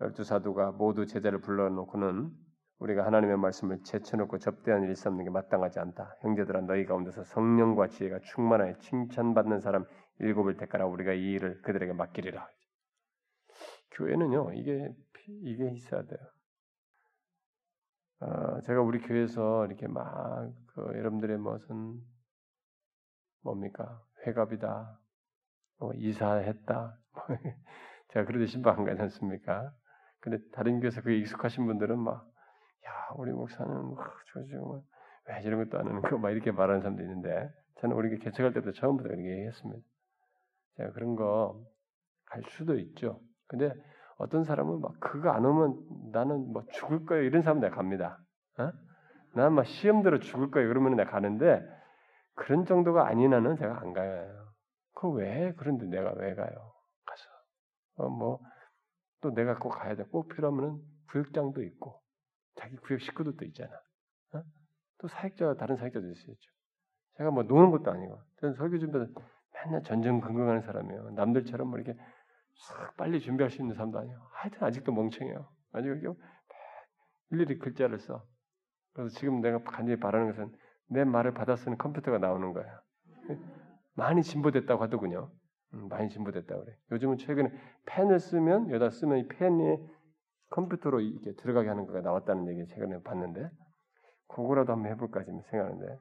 열두 0.00 0.24
사도가 0.24 0.72
모두 0.72 1.06
제자를 1.06 1.40
불러놓고는 1.40 2.30
우리가 2.78 3.06
하나님의 3.06 3.38
말씀을 3.38 3.82
제쳐놓고 3.84 4.38
접대한 4.38 4.82
일이 4.82 4.92
있었는 4.92 5.24
게 5.24 5.30
마땅하지 5.30 5.80
않다. 5.80 6.16
형제들아 6.20 6.60
너희 6.62 6.84
가운데서 6.84 7.24
성령과 7.24 7.88
지혜가 7.88 8.18
충만하여 8.20 8.76
칭찬받는 8.78 9.60
사람 9.60 9.86
일곱을 10.20 10.56
택하라 10.56 10.86
우리가 10.86 11.14
이 11.14 11.32
일을 11.32 11.62
그들에게 11.62 11.94
맡기리라. 11.94 12.46
교회는요 13.92 14.52
이게 14.52 14.94
이게 15.42 15.70
있어야 15.72 16.02
돼요. 16.02 16.18
어, 18.20 18.60
제가 18.62 18.80
우리 18.82 19.00
교회에서 19.00 19.66
이렇게 19.66 19.86
막 19.88 20.52
그 20.74 20.82
여러분들의 20.98 21.38
무슨 21.38 22.00
뭡니까 23.42 24.02
회갑이다, 24.26 25.00
뭐 25.78 25.92
이사했다, 25.94 26.98
제가 28.08 28.26
그러듯 28.26 28.48
신방 28.48 28.78
안 28.78 28.84
가지 28.84 29.00
않습니까? 29.02 29.72
근데 30.20 30.38
다른 30.52 30.80
교회에서 30.80 31.02
그게 31.02 31.16
익숙하신 31.18 31.66
분들은 31.66 31.98
막, 31.98 32.30
야, 32.86 32.90
우리 33.16 33.32
목사는, 33.32 33.72
와, 33.72 34.12
저, 34.32 34.44
저, 34.46 34.82
왜 35.28 35.42
이런 35.44 35.64
것도 35.64 35.78
안 35.80 35.88
하는 35.88 36.02
거, 36.02 36.18
막 36.18 36.30
이렇게 36.30 36.50
말하는 36.52 36.82
사람도 36.82 37.02
있는데, 37.02 37.50
저는 37.80 37.96
우리 37.96 38.18
개척할 38.18 38.52
때부터 38.52 38.72
처음부터 38.72 39.08
그렇게 39.08 39.30
얘기했습니다. 39.30 39.82
제가 40.76 40.92
그런 40.92 41.16
거 41.16 41.64
갈 42.26 42.42
수도 42.50 42.78
있죠. 42.78 43.20
근데 43.46 43.72
어떤 44.18 44.44
사람은 44.44 44.80
막 44.80 44.98
그거 45.00 45.30
안 45.30 45.44
오면 45.44 46.10
나는 46.12 46.52
뭐 46.52 46.64
죽을 46.72 47.04
거예요 47.04 47.24
이런 47.24 47.42
사람 47.42 47.60
내가 47.60 47.76
갑니다. 47.76 48.18
어? 48.58 48.72
나는 49.34 49.52
막 49.54 49.66
시험 49.66 50.02
들어 50.02 50.18
죽을 50.18 50.50
거예요 50.50 50.68
그러면 50.68 50.96
내가 50.96 51.10
가는데 51.10 51.62
그런 52.34 52.64
정도가 52.64 53.06
아니나는 53.06 53.56
제가 53.56 53.80
안 53.80 53.92
가요. 53.92 54.46
그 54.94 55.08
왜 55.12 55.52
그런데 55.58 55.86
내가 55.86 56.12
왜 56.16 56.34
가요? 56.34 56.72
가서 57.04 57.24
어, 57.96 58.08
뭐또 58.08 59.34
내가 59.34 59.58
꼭 59.58 59.70
가야 59.70 59.94
돼. 59.94 60.04
꼭 60.04 60.28
필요하면은 60.28 60.78
구역장도 61.10 61.62
있고 61.62 62.00
자기 62.56 62.76
구역 62.76 63.00
식구들도 63.02 63.44
있잖아. 63.46 63.70
어? 64.34 64.42
또 64.98 65.08
사역자 65.08 65.54
다른 65.54 65.76
사역자도 65.76 66.06
있어야죠. 66.10 66.40
제가 67.18 67.30
뭐 67.30 67.42
노는 67.42 67.70
것도 67.70 67.90
아니고 67.90 68.18
저는 68.40 68.54
설교 68.54 68.78
준비도 68.78 69.06
맨날 69.52 69.82
전전 69.82 70.20
긍긍하는 70.20 70.62
사람이에요. 70.62 71.10
남들처럼 71.10 71.68
뭐 71.68 71.78
이렇게 71.78 71.98
싹 71.98 72.06
빨리 72.96 73.20
준비할 73.20 73.50
수 73.50 73.60
있는 73.60 73.74
사람도 73.74 73.98
아니에요. 73.98 74.18
하여튼 74.32 74.64
아직도 74.64 74.92
멍청해요. 74.92 75.48
아직 75.72 75.88
이렇게 75.88 76.18
일일이 77.30 77.58
글자를 77.58 77.98
써. 77.98 78.24
그래서 78.92 79.14
지금 79.18 79.40
내가 79.40 79.62
간절히 79.62 80.00
바라는 80.00 80.28
것은 80.28 80.52
내 80.88 81.04
말을 81.04 81.34
받아 81.34 81.56
쓰는 81.56 81.76
컴퓨터가 81.76 82.18
나오는 82.18 82.52
거야. 82.52 82.80
많이 83.94 84.22
진보됐다고 84.22 84.82
하더군요. 84.82 85.30
음, 85.74 85.88
많이 85.88 86.08
진보됐다 86.08 86.56
그래. 86.56 86.76
요즘은 86.92 87.18
최근에 87.18 87.50
펜을 87.86 88.20
쓰면 88.20 88.70
여기다 88.70 88.90
쓰면 88.90 89.18
이 89.18 89.28
펜이 89.28 89.78
컴퓨터로 90.50 91.00
이렇게 91.00 91.34
들어가게 91.34 91.68
하는 91.68 91.86
거가 91.86 92.00
나왔다는 92.00 92.48
얘기 92.48 92.66
최근에 92.66 93.02
봤는데 93.02 93.50
그거라도 94.28 94.72
한번 94.72 94.92
해볼까 94.92 95.24
지금 95.24 95.40
생각하는데 95.50 95.98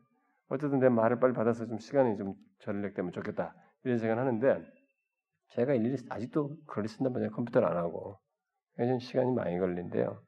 어쨌든 0.50 0.80
내 0.80 0.90
말을 0.90 1.20
빨리 1.20 1.34
받아서 1.34 1.66
좀 1.66 1.80
시간이 1.80 2.18
좀 2.18 2.36
전력되면 2.60 3.12
좋겠다 3.12 3.56
이런 3.84 3.98
생각을 3.98 4.22
하는데 4.22 4.64
제가 5.50 5.74
일일이 5.74 5.98
아직도 6.10 6.58
글을 6.68 6.88
쓴단 6.88 7.14
말이에요 7.14 7.32
컴퓨터를 7.32 7.68
안 7.68 7.78
하고 7.78 8.20
요즘 8.80 9.00
시간이 9.00 9.32
많이 9.32 9.58
걸린대요. 9.58 10.22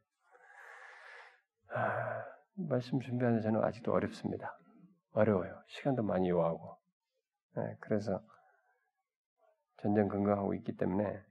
아, 1.69 2.23
말씀 2.55 2.99
준비하는 2.99 3.41
저는 3.41 3.63
아직도 3.63 3.91
어렵습니다. 3.91 4.57
어려워요. 5.11 5.61
시간도 5.67 6.03
많이 6.03 6.29
요하고. 6.29 6.77
네, 7.55 7.75
그래서 7.81 8.23
전전긍긍하고 9.81 10.53
있기 10.55 10.77
때문에 10.77 11.21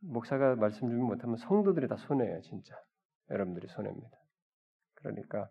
목사가 0.00 0.56
말씀 0.56 0.88
주지 0.88 1.00
못하면 1.00 1.36
성도들이 1.36 1.88
다 1.88 1.96
손해예요, 1.96 2.42
진짜. 2.42 2.74
여러분들이 3.30 3.68
손해입니다. 3.68 4.18
그러니까 4.94 5.48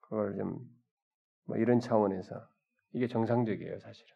그걸 0.00 0.36
좀 0.36 0.76
뭐 1.46 1.56
이런 1.56 1.80
차원에서 1.80 2.48
이게 2.92 3.06
정상적이에요, 3.06 3.78
사실은. 3.78 4.14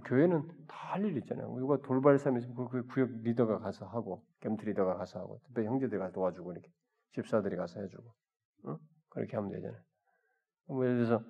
교회는 0.00 0.48
다 0.68 0.82
할 0.92 1.04
일 1.06 1.16
있잖아요. 1.18 1.48
누가 1.56 1.78
돌발 1.78 2.18
삶이 2.18 2.40
있으면 2.40 2.68
그 2.68 2.86
구역 2.86 3.10
리더가 3.22 3.58
가서 3.60 3.86
하고, 3.86 4.22
캠트 4.40 4.64
리더가 4.66 4.96
가서 4.96 5.20
하고, 5.20 5.40
특별히 5.44 5.68
형제들이 5.68 5.98
가서 5.98 6.12
도와주고 6.12 6.52
이렇게 6.52 6.70
집사들이 7.14 7.56
가서 7.56 7.80
해주고, 7.80 8.12
어? 8.66 8.78
그렇게 9.08 9.36
하면 9.36 9.50
되잖아요. 9.52 9.80
뭐 10.66 10.84
예를 10.84 11.04
들어서 11.06 11.24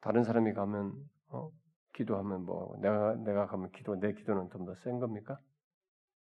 다른 0.00 0.24
사람이 0.24 0.52
가면 0.54 0.94
어? 1.28 1.50
기도하면 1.94 2.44
뭐 2.46 2.76
내가 2.80 3.14
내가 3.16 3.46
가면 3.46 3.70
기도 3.72 3.94
내 4.00 4.12
기도는 4.14 4.48
좀 4.50 4.64
더 4.66 4.74
센 4.74 4.98
겁니까? 5.00 5.38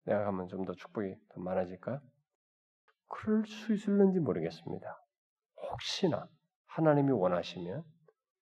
내가 0.05 0.25
가면 0.25 0.47
좀 0.49 0.65
더 0.65 0.73
축복이 0.73 1.15
더 1.29 1.41
많아질까? 1.41 2.01
그럴 3.09 3.45
수 3.45 3.73
있을는지 3.73 4.19
모르겠습니다. 4.19 5.01
혹시나 5.71 6.27
하나님이 6.67 7.11
원하시면 7.11 7.83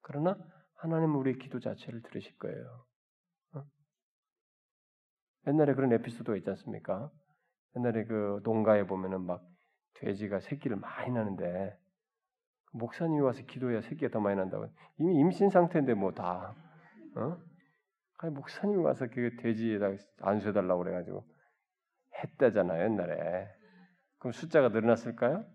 그러나 0.02 0.38
하나님은 0.84 1.16
우리의 1.16 1.38
기도 1.38 1.60
자체를 1.62 2.02
들으실 2.02 2.38
거예요. 2.38 2.86
어? 3.56 3.64
옛날에 5.48 5.74
그런 5.76 5.94
에피소드가 5.94 6.36
있지 6.38 6.50
않습니까? 6.50 7.10
옛날에 7.78 8.04
그 8.04 8.42
농가에 8.44 8.86
보면은 8.86 9.22
막 9.22 9.42
돼지가 9.96 10.42
새끼를 10.42 10.76
많이 10.78 11.12
나는데 11.12 11.78
목사님이 12.74 13.22
와서 13.22 13.42
기도해야 13.44 13.82
새끼가 13.82 14.12
더 14.12 14.20
많이 14.20 14.36
난다고 14.36 14.68
이미 14.98 15.16
임신 15.20 15.50
상태인데 15.50 15.94
뭐 15.94 16.12
다 16.12 16.54
어? 17.16 17.38
아니 18.18 18.34
목사님이 18.34 18.84
와서 18.84 19.08
그 19.08 19.36
돼지에다 19.38 19.92
안수해달라고 20.22 20.84
그래가지고 20.84 21.26
했다잖아요 22.22 22.84
옛날에. 22.86 23.48
그럼 24.20 24.34
숫자가 24.34 24.70
늘어났을까요? 24.70 25.46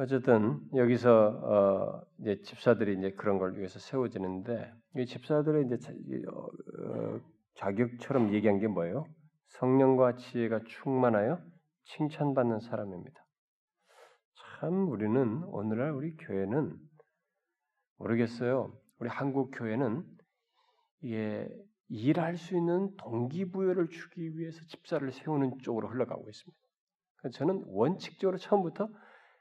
어쨌든 0.00 0.60
여기서 0.76 1.10
어 1.10 2.02
이제 2.20 2.40
집사들이 2.42 2.96
이제 2.98 3.10
그런 3.16 3.38
걸 3.38 3.56
위해서 3.56 3.80
세워지는데 3.80 4.72
이 4.96 5.06
집사들의 5.06 5.66
이제 5.66 5.78
자, 5.78 5.92
어, 6.32 6.46
어, 6.46 7.20
자격처럼 7.56 8.32
얘기한 8.32 8.60
게 8.60 8.68
뭐예요? 8.68 9.06
성령과 9.48 10.14
지혜가 10.14 10.60
충만하여 10.66 11.42
칭찬받는 11.82 12.60
사람입니다. 12.60 13.26
참 14.60 14.88
우리는 14.88 15.42
오늘날 15.46 15.90
우리 15.90 16.14
교회는 16.16 16.76
모르겠어요. 17.96 18.72
우리 19.00 19.08
한국 19.08 19.50
교회는 19.50 20.04
이게 21.02 21.48
일할 21.88 22.36
수 22.36 22.56
있는 22.56 22.94
동기부여를 22.98 23.88
주기 23.88 24.38
위해서 24.38 24.64
집사를 24.66 25.10
세우는 25.10 25.58
쪽으로 25.58 25.88
흘러가고 25.88 26.28
있습니다. 26.28 26.58
저는 27.32 27.64
원칙적으로 27.66 28.38
처음부터 28.38 28.88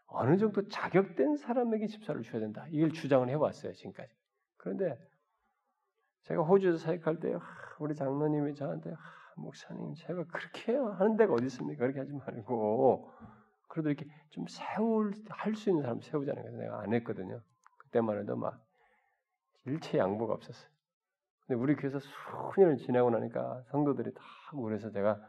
어느 0.07 0.37
정도 0.37 0.67
자격된 0.67 1.35
사람에게 1.37 1.87
집사를 1.87 2.21
줘야 2.23 2.39
된다. 2.39 2.65
이걸 2.69 2.91
주장을 2.91 3.27
해왔어요 3.29 3.73
지금까지. 3.73 4.13
그런데 4.57 4.97
제가 6.23 6.43
호주에서 6.43 6.77
사역할 6.77 7.19
때 7.19 7.33
우리 7.79 7.95
장로님이 7.95 8.55
저한테 8.55 8.93
목사님 9.35 9.93
제가 9.95 10.25
그렇게 10.25 10.75
하는 10.75 11.15
데가 11.15 11.33
어디 11.33 11.45
있습니까? 11.45 11.79
그렇게 11.85 11.99
하지 11.99 12.11
말고 12.13 13.11
그래도 13.67 13.89
이렇게 13.89 14.09
좀 14.29 14.45
세울 14.47 15.13
할 15.29 15.55
수 15.55 15.69
있는 15.69 15.83
사람 15.83 16.01
세우자는 16.01 16.41
거예요. 16.41 16.57
내가 16.57 16.81
안 16.81 16.93
했거든요. 16.93 17.41
그때만 17.79 18.19
해도 18.19 18.35
막 18.35 18.59
일체 19.65 19.97
양보가 19.97 20.33
없었어요. 20.33 20.69
근데 21.45 21.61
우리 21.61 21.75
교회에서 21.75 21.99
수년을 21.99 22.77
지내고 22.77 23.09
나니까 23.09 23.63
성도들이 23.69 24.13
다 24.13 24.21
그래서 24.51 24.89
제가 24.89 25.21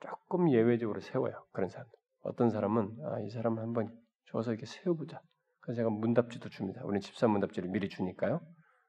조금 0.00 0.50
예외적으로 0.50 1.00
세워요. 1.00 1.44
그런 1.52 1.68
사람들. 1.68 1.96
어떤 2.26 2.50
사람은 2.50 2.96
아, 3.04 3.20
이 3.20 3.30
사람 3.30 3.58
한번 3.58 3.88
줘서 4.26 4.52
이렇게 4.52 4.66
세워보자. 4.66 5.20
그래서 5.60 5.78
제가 5.78 5.90
문답지도 5.90 6.48
줍니다. 6.50 6.82
우리 6.84 7.00
집사 7.00 7.26
문답지를 7.28 7.68
미리 7.70 7.88
주니까요. 7.88 8.40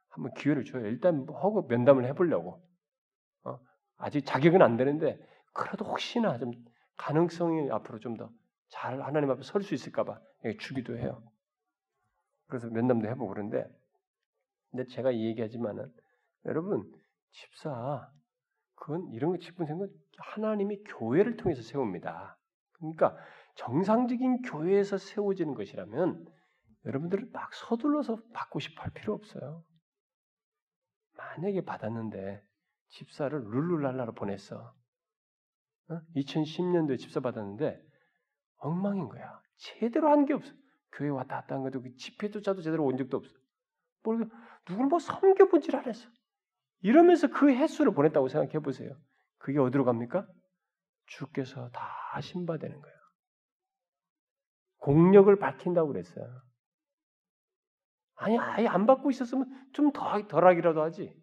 한번 0.09 0.33
기회를 0.35 0.65
줘요. 0.65 0.85
일단 0.87 1.25
뭐 1.25 1.37
하고 1.39 1.67
면담을 1.67 2.05
해보려고. 2.05 2.61
어? 3.45 3.59
아직 3.97 4.25
자격은 4.25 4.61
안 4.61 4.77
되는데 4.77 5.19
그래도 5.53 5.85
혹시나 5.85 6.37
좀 6.37 6.51
가능성이 6.97 7.69
앞으로 7.71 7.99
좀 7.99 8.17
더 8.17 8.29
잘 8.69 9.01
하나님 9.01 9.31
앞에 9.31 9.43
설 9.43 9.63
수 9.63 9.73
있을까봐 9.75 10.19
주기도 10.59 10.97
해요. 10.97 11.23
그래서 12.47 12.67
면담도 12.69 13.07
해보고 13.09 13.29
그런데 13.29 13.65
근데 14.71 14.85
제가 14.87 15.11
이 15.11 15.25
얘기하지만은 15.27 15.91
여러분 16.45 16.83
집사 17.31 18.11
그건 18.75 19.07
이런 19.13 19.31
거 19.31 19.37
직분 19.37 19.65
생각 19.67 19.89
하나님이 20.17 20.83
교회를 20.83 21.37
통해서 21.37 21.61
세웁니다. 21.61 22.36
그러니까 22.79 23.17
정상적인 23.55 24.43
교회에서 24.43 24.97
세워지는 24.97 25.55
것이라면 25.55 26.25
여러분들은 26.85 27.31
막 27.31 27.53
서둘러서 27.53 28.17
받고 28.33 28.59
싶어 28.59 28.83
할 28.83 28.91
필요 28.91 29.13
없어요. 29.13 29.63
만약에 31.17 31.61
받았는데 31.61 32.41
집사를 32.89 33.37
룰루랄라로 33.37 34.13
보냈어. 34.13 34.73
어? 35.89 36.01
2010년도에 36.15 36.97
집사 36.99 37.19
받았는데 37.19 37.81
엉망인 38.57 39.09
거야. 39.09 39.41
제대로 39.57 40.09
한 40.09 40.25
게 40.25 40.33
없어. 40.33 40.53
교회 40.93 41.09
왔다 41.09 41.41
갔다 41.41 41.55
한 41.55 41.63
것도 41.63 41.81
그 41.81 41.95
집회조차도 41.95 42.61
제대로 42.61 42.85
온 42.85 42.97
적도 42.97 43.17
없어. 43.17 43.33
뭘 44.03 44.29
누굴 44.65 44.87
뭐 44.87 44.99
섬겨보질 44.99 45.75
않았어. 45.75 46.09
이러면서 46.81 47.27
그 47.27 47.49
횟수를 47.49 47.93
보냈다고 47.93 48.27
생각해 48.29 48.59
보세요. 48.59 48.95
그게 49.37 49.59
어디로 49.59 49.85
갑니까? 49.85 50.27
주께서 51.07 51.69
다 51.71 52.21
신바되는 52.21 52.81
거예요. 52.81 52.97
공력을 54.79 55.35
밝힌다고 55.37 55.89
그랬어요. 55.89 56.41
아니, 58.15 58.37
아예 58.39 58.67
안 58.67 58.85
받고 58.85 59.09
있었으면 59.11 59.45
좀 59.73 59.91
더 59.91 60.27
덜하기라도 60.27 60.81
하지. 60.81 61.13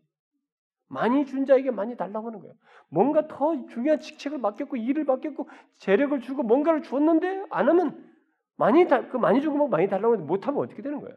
많이 0.89 1.27
준 1.27 1.47
자에게 1.47 1.71
많이 1.71 1.97
달라고 1.97 2.29
하는 2.29 2.41
거예요. 2.41 2.55
뭔가 2.89 3.27
더 3.27 3.67
중요한 3.69 4.01
직책을 4.01 4.39
맡겼고 4.39 4.77
일을 4.77 5.05
맡겼고 5.05 5.49
재력을 5.79 6.19
주고 6.21 6.43
뭔가를 6.43 6.83
줬는데 6.83 7.47
안 7.51 7.69
하면 7.69 8.13
많이 8.57 8.87
달, 8.87 9.09
그 9.09 9.17
많이 9.17 9.41
주고 9.43 9.57
뭐 9.57 9.69
많이 9.69 9.89
달라고 9.89 10.15
하는데 10.15 10.27
못 10.29 10.47
하면 10.47 10.61
어떻게 10.63 10.83
되는 10.83 11.01
거예요? 11.01 11.17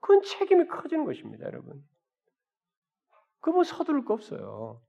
그건 0.00 0.22
책임이 0.22 0.66
커지는 0.66 1.04
것입니다, 1.04 1.46
여러분. 1.46 1.82
그뭐 3.40 3.64
서두를 3.64 4.04
거 4.04 4.14
없어요. 4.14 4.82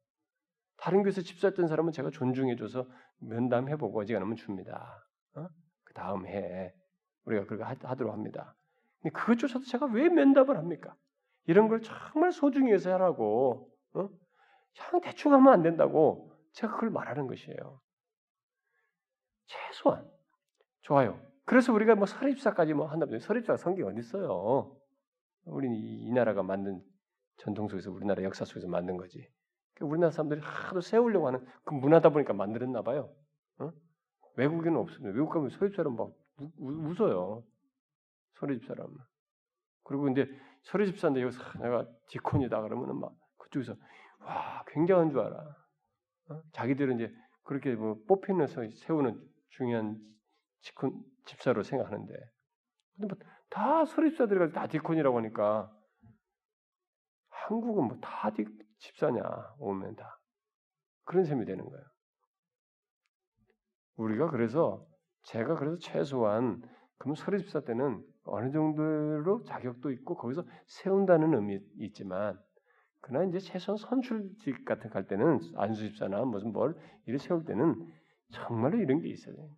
다른 0.84 1.02
교회에서 1.02 1.22
집사했던 1.22 1.68
사람은 1.70 1.94
제가 1.94 2.10
존중해줘서 2.10 2.86
면담해보고 3.20 4.02
어지가 4.02 4.20
않으면 4.20 4.36
줍니다. 4.36 5.08
어? 5.34 5.48
그 5.86 5.94
다음 5.94 6.28
해 6.28 6.74
우리가 7.24 7.46
그렇게 7.46 7.64
하도록 7.64 8.12
합니다. 8.12 8.54
근데 9.02 9.14
그것조차도 9.14 9.64
제가 9.64 9.86
왜 9.86 10.10
면담을 10.10 10.58
합니까? 10.58 10.94
이런 11.46 11.70
걸 11.70 11.82
정말 11.82 12.34
소중히 12.34 12.74
해서 12.74 12.92
하라고, 12.92 13.72
어? 13.94 14.10
그냥 14.90 15.02
대충 15.02 15.34
하면 15.34 15.54
안 15.54 15.64
된다고 15.64 16.34
제가 16.52 16.74
그걸 16.74 16.90
말하는 16.90 17.28
것이에요. 17.28 17.80
최소한 19.46 20.06
좋아요. 20.82 21.18
그래서 21.46 21.72
우리가 21.72 21.96
뭐 21.96 22.06
설립사까지 22.06 22.74
뭐 22.74 22.88
한다면 22.88 23.22
설립사 23.22 23.56
성경 23.56 23.88
어디 23.88 24.00
있어요? 24.00 24.76
우리는 25.46 25.78
이, 25.78 26.08
이 26.08 26.12
나라가 26.12 26.44
만든 26.44 26.82
전통 27.38 27.70
속에서 27.70 27.90
우리나라 27.90 28.22
역사 28.24 28.44
속에서 28.44 28.68
만든 28.68 28.98
거지. 28.98 29.32
그러니까 29.76 29.92
우리나라 29.92 30.12
사람들이 30.12 30.42
하도 30.42 30.82
세우려고 30.82 31.28
하는 31.28 31.46
그 31.64 31.74
문화다 31.74 32.10
보니까 32.10 32.34
만들었나 32.34 32.82
봐요. 32.82 33.14
어? 33.60 33.72
외국에는 34.36 34.78
없습니다. 34.80 35.16
외국 35.16 35.30
가면 35.32 35.50
설립사람 35.50 35.96
막 35.96 36.12
우, 36.38 36.90
웃어요. 36.90 37.44
설립 38.40 38.66
사람. 38.66 38.88
그리고 39.84 40.10
이제 40.10 40.28
설립 40.64 40.98
사인데 41.00 41.22
여기서 41.22 41.60
내가 41.60 41.88
디콘이다 42.08 42.62
그러면은 42.62 43.00
막 43.00 43.14
그쪽에서 43.38 43.76
와 44.20 44.64
굉장한 44.68 45.12
줄 45.12 45.20
알아. 45.20 45.56
어? 46.30 46.42
자기들은 46.54 46.96
이제 47.00 47.14
그렇게 47.44 47.76
뭐 47.76 47.98
뽑히면서 48.08 48.64
세우는 48.76 49.22
중요한 49.50 50.00
집콘, 50.62 51.04
집사로 51.26 51.64
생각하는데 51.64 52.14
근데 52.98 53.16
뭐다 53.16 53.86
설립사들이 53.86 54.54
다 54.54 54.68
디콘이라고 54.68 55.18
하니까 55.18 55.72
한국은 57.30 57.86
뭐 57.88 57.98
다 58.02 58.32
집사냐 58.84 59.22
오면 59.60 59.96
다 59.96 60.20
그런 61.06 61.24
셈이 61.24 61.46
되는 61.46 61.64
거예요. 61.64 61.86
우리가 63.96 64.30
그래서 64.30 64.86
제가 65.24 65.56
그래서 65.56 65.78
최소한 65.78 66.62
그럼 66.98 67.16
설립사 67.16 67.62
때는 67.62 68.04
어느 68.26 68.52
정도로 68.52 69.44
자격도 69.44 69.92
있고 69.92 70.16
거기서 70.16 70.44
세운다는 70.68 71.34
의미 71.34 71.60
있지만 71.78 72.38
그러나 73.02 73.26
이제 73.26 73.40
최소한 73.40 73.78
선출직 73.78 74.66
같은 74.66 74.90
갈 74.90 75.08
때는 75.08 75.40
안수 75.56 75.82
집사나 75.90 76.24
무슨 76.26 76.52
뭘 76.52 76.76
이를 77.06 77.20
세울 77.20 77.46
때는 77.46 77.76
정말로 78.32 78.78
이런 78.80 79.02
게 79.02 79.10
있어야 79.10 79.36
돼요. 79.36 79.50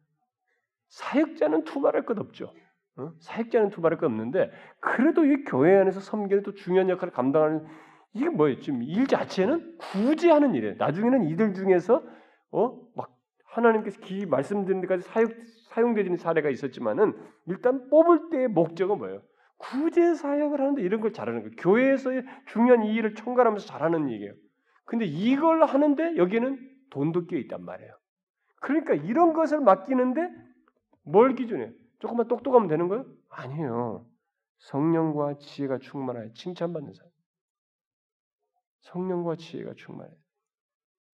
사역자는 0.90 1.64
투말할 1.64 2.06
것 2.06 2.18
없죠. 2.20 2.54
어? 2.98 3.12
사역자는 3.20 3.70
투말할 3.70 4.00
것 4.00 4.06
없는데 4.08 4.52
그래도 4.80 5.26
이 5.26 5.44
교회 5.46 5.78
안에서 5.78 6.00
섬기는 6.00 6.44
또 6.44 6.54
중요한 6.54 6.90
역할을 6.90 7.14
감당하는 7.14 7.66
이게 8.16 8.30
뭐예요? 8.30 8.60
지금 8.62 8.82
일 8.82 9.08
자체는 9.08 9.78
굳이 9.78 10.30
하는 10.30 10.56
일이에요. 10.56 10.76
나중에는 10.78 11.24
이들 11.26 11.54
중에서 11.54 12.04
어 12.52 12.86
막 12.96 13.16
하나님께서 13.56 14.00
기 14.02 14.26
말씀드린 14.26 14.82
데까지 14.82 15.04
사용 15.04 15.30
사용되는 15.70 16.18
사례가 16.18 16.50
있었지만은 16.50 17.14
일단 17.48 17.90
뽑을 17.90 18.30
때의 18.30 18.48
목적은 18.50 18.98
뭐예요? 18.98 19.22
구제 19.58 20.14
사역을 20.14 20.60
하는데 20.60 20.82
이런 20.82 21.00
걸 21.02 21.14
잘하는 21.14 21.42
거예요. 21.42 21.56
교회에서의 21.58 22.24
중요한 22.48 22.84
이 22.84 22.94
일을 22.96 23.16
총괄하면서 23.16 23.66
잘하는 23.66 24.10
얘기예요. 24.10 24.34
근데 24.86 25.06
이걸 25.06 25.64
하는데 25.64 26.18
여기는 26.18 26.60
돈도 26.90 27.28
끼어 27.28 27.40
있단 27.40 27.64
말이에요. 27.64 27.92
그러니까 28.62 28.94
이런 28.94 29.34
것을 29.34 29.62
맡기는데 29.62 30.30
뭘 31.04 31.36
기준에 31.36 31.72
조금만 32.00 32.28
똑똑하면 32.28 32.68
되는 32.68 32.88
거예요? 32.88 33.06
아니에요. 33.30 34.06
성령과 34.60 35.38
지혜가 35.40 35.80
충만하여 35.80 36.32
칭찬받는 36.34 36.94
사람. 36.94 37.10
성령과 38.86 39.36
지혜가 39.36 39.74
충만해. 39.76 40.12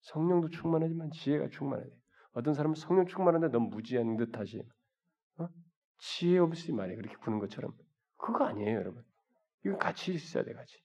성령도 0.01 0.49
충만하지만 0.49 1.11
지혜가 1.11 1.49
충만해. 1.49 1.85
어떤 2.33 2.55
사람은 2.55 2.75
성령 2.75 3.07
충만한데 3.07 3.49
너무 3.49 3.69
무지한 3.69 4.17
듯하지. 4.17 4.63
어? 5.39 5.49
지혜 5.99 6.39
없이 6.39 6.73
말이 6.73 6.95
그렇게 6.97 7.17
구는 7.17 7.39
것처럼 7.39 7.73
그거 8.17 8.45
아니에요, 8.45 8.79
여러분. 8.79 9.05
이건 9.65 9.79
같이 9.79 10.13
있어야 10.13 10.45
돼, 10.45 10.53
같이. 10.53 10.77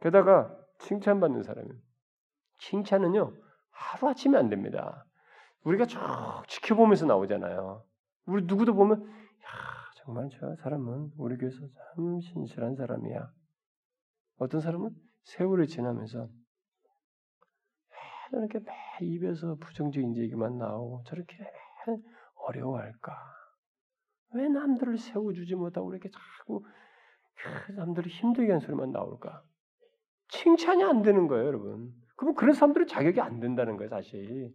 게다가 0.00 0.56
칭찬받는 0.78 1.42
사람은 1.42 1.78
칭찬은요 2.58 3.34
하루 3.70 4.08
아침에 4.08 4.38
안 4.38 4.48
됩니다. 4.48 5.04
우리가 5.64 5.86
쭉 5.86 5.98
지켜보면서 6.48 7.06
나오잖아요. 7.06 7.84
우리 8.24 8.44
누구도 8.44 8.74
보면 8.74 9.02
야 9.02 9.90
정말 9.96 10.28
저 10.32 10.54
사람은 10.62 11.12
우리 11.18 11.36
교회에서 11.36 11.58
참 11.58 12.20
신실한 12.20 12.76
사람이야. 12.76 13.30
어떤 14.40 14.62
사람은 14.62 14.90
세월이 15.24 15.68
지나면서 15.68 16.26
저렇게 18.30 18.58
매 18.60 19.06
입에서 19.06 19.54
부정적인 19.56 20.16
얘기만 20.16 20.56
나오고 20.56 21.02
저렇게 21.06 21.36
어려워할까? 22.46 23.12
왜 24.32 24.48
남들을 24.48 24.96
세워주지 24.96 25.56
못하고 25.56 25.92
이렇게 25.92 26.08
자꾸 26.08 26.64
남들을 27.76 28.10
힘들게 28.10 28.52
하는 28.52 28.60
소리만 28.60 28.92
나올까? 28.92 29.42
칭찬이 30.28 30.84
안 30.84 31.02
되는 31.02 31.26
거예요, 31.26 31.46
여러분. 31.46 31.92
그러면 32.16 32.34
그런 32.34 32.54
사람들은 32.54 32.86
자격이 32.86 33.20
안 33.20 33.40
된다는 33.40 33.76
거예요, 33.76 33.90
사실. 33.90 34.54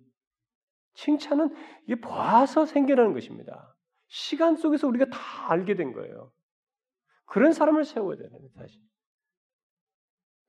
칭찬은 0.96 1.54
이게 1.84 2.00
봐서 2.00 2.66
생겨나는 2.66 3.14
것입니다. 3.14 3.76
시간 4.08 4.56
속에서 4.56 4.88
우리가 4.88 5.06
다 5.12 5.52
알게 5.52 5.76
된 5.76 5.94
거예요. 5.94 6.32
그런 7.26 7.54
사람을 7.54 7.84
세워야 7.84 8.18
되는 8.18 8.32
거예요, 8.32 8.50
사실. 8.56 8.82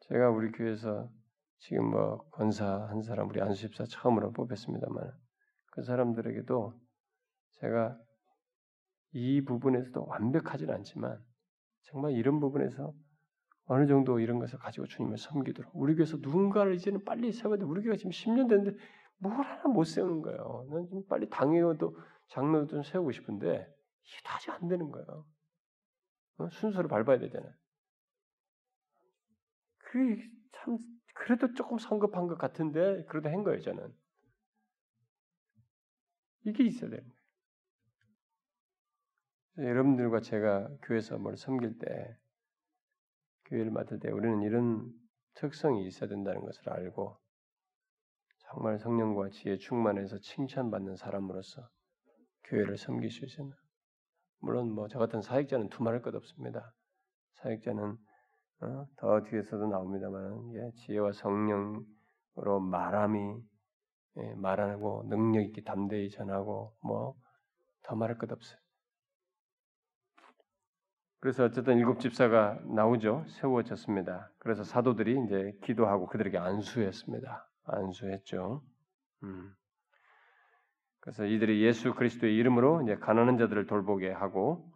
제가 0.08 0.30
우리 0.30 0.52
교회에서 0.52 1.10
지금 1.58 1.90
뭐 1.90 2.28
권사 2.30 2.86
한 2.86 3.02
사람 3.02 3.28
우리 3.28 3.40
안수집사 3.40 3.84
처음으로 3.88 4.32
뽑혔습니다만 4.32 5.12
그 5.72 5.82
사람들에게도 5.82 6.74
제가 7.60 7.98
이 9.12 9.42
부분에서도 9.44 10.04
완벽하지는 10.06 10.74
않지만 10.74 11.18
정말 11.90 12.12
이런 12.12 12.38
부분에서 12.38 12.92
어느 13.64 13.86
정도 13.86 14.20
이런 14.20 14.38
것을 14.38 14.58
가지고 14.58 14.86
주님을 14.86 15.18
섬기도록 15.18 15.72
우리 15.74 15.94
교회에서 15.96 16.18
누군가를 16.18 16.74
이제는 16.74 17.04
빨리 17.04 17.32
세워야 17.32 17.58
돼. 17.58 17.64
우리 17.64 17.82
교회가 17.82 17.96
지금 17.96 18.10
10년 18.12 18.48
됐는데 18.48 18.78
뭘 19.18 19.34
하나 19.34 19.64
못 19.64 19.84
세우는 19.84 20.22
거예요. 20.22 20.66
난좀 20.70 21.06
빨리 21.08 21.28
당회도 21.28 21.96
장로도 22.28 22.66
좀 22.66 22.82
세우고 22.82 23.10
싶은데 23.10 23.66
이게 24.02 24.20
다시 24.24 24.50
안 24.50 24.68
되는 24.68 24.90
거예요. 24.90 25.26
어? 26.38 26.48
순서를 26.48 26.88
밟아야 26.88 27.18
되잖아요. 27.18 27.52
그참 29.86 30.78
그래도 31.14 31.52
조금 31.54 31.78
성급한 31.78 32.26
것 32.26 32.36
같은데 32.38 33.04
그래도 33.04 33.30
한 33.30 33.42
거예요 33.42 33.60
저는. 33.60 33.94
이게 36.44 36.64
있어야 36.64 36.90
되는 36.90 37.04
거예요. 39.56 39.70
여러분들과 39.70 40.20
제가 40.20 40.68
교회에서 40.82 41.18
뭘 41.18 41.36
섬길 41.36 41.78
때 41.78 42.16
교회를 43.46 43.70
맡을 43.70 43.98
때 43.98 44.10
우리는 44.10 44.42
이런 44.42 44.92
특성이 45.34 45.86
있어야 45.86 46.08
된다는 46.08 46.42
것을 46.42 46.68
알고 46.68 47.18
정말 48.38 48.78
성령과 48.78 49.30
지혜 49.30 49.56
충만해서 49.56 50.18
칭찬받는 50.18 50.96
사람으로서 50.96 51.68
교회를 52.44 52.76
섬길 52.76 53.10
수 53.10 53.24
있어요. 53.24 53.52
물론 54.40 54.70
뭐 54.72 54.88
저 54.88 54.98
같은 54.98 55.22
사역자는 55.22 55.70
두말할 55.70 56.02
것 56.02 56.14
없습니다. 56.14 56.74
사역자는 57.36 57.96
어? 58.62 58.86
더 58.96 59.22
뒤에서도 59.22 59.66
나옵니다만 59.66 60.54
예, 60.54 60.70
지혜와 60.76 61.12
성령으로 61.12 62.60
말함이 62.60 63.36
예, 64.18 64.34
말하고 64.36 65.04
능력 65.08 65.42
있게 65.42 65.62
담대히 65.62 66.10
전하고 66.10 66.74
뭐 66.82 67.16
더 67.86 67.94
말할 67.94 68.18
것 68.18 68.30
없어요. 68.30 68.58
그래서 71.20 71.44
어쨌든 71.44 71.78
일곱 71.78 72.00
집사가 72.00 72.58
나오죠. 72.64 73.24
세워졌습니다. 73.28 74.30
그래서 74.38 74.64
사도들이 74.64 75.24
이제 75.24 75.58
기도하고 75.62 76.06
그들에게 76.06 76.36
안수했습니다. 76.36 77.48
안수했죠. 77.64 78.62
음. 79.22 79.52
그래서 81.00 81.24
이들이 81.24 81.62
예수 81.64 81.94
그리스도의 81.94 82.36
이름으로 82.36 82.82
이제 82.82 82.96
가난한 82.96 83.38
자들을 83.38 83.66
돌보게 83.66 84.10
하고 84.10 84.68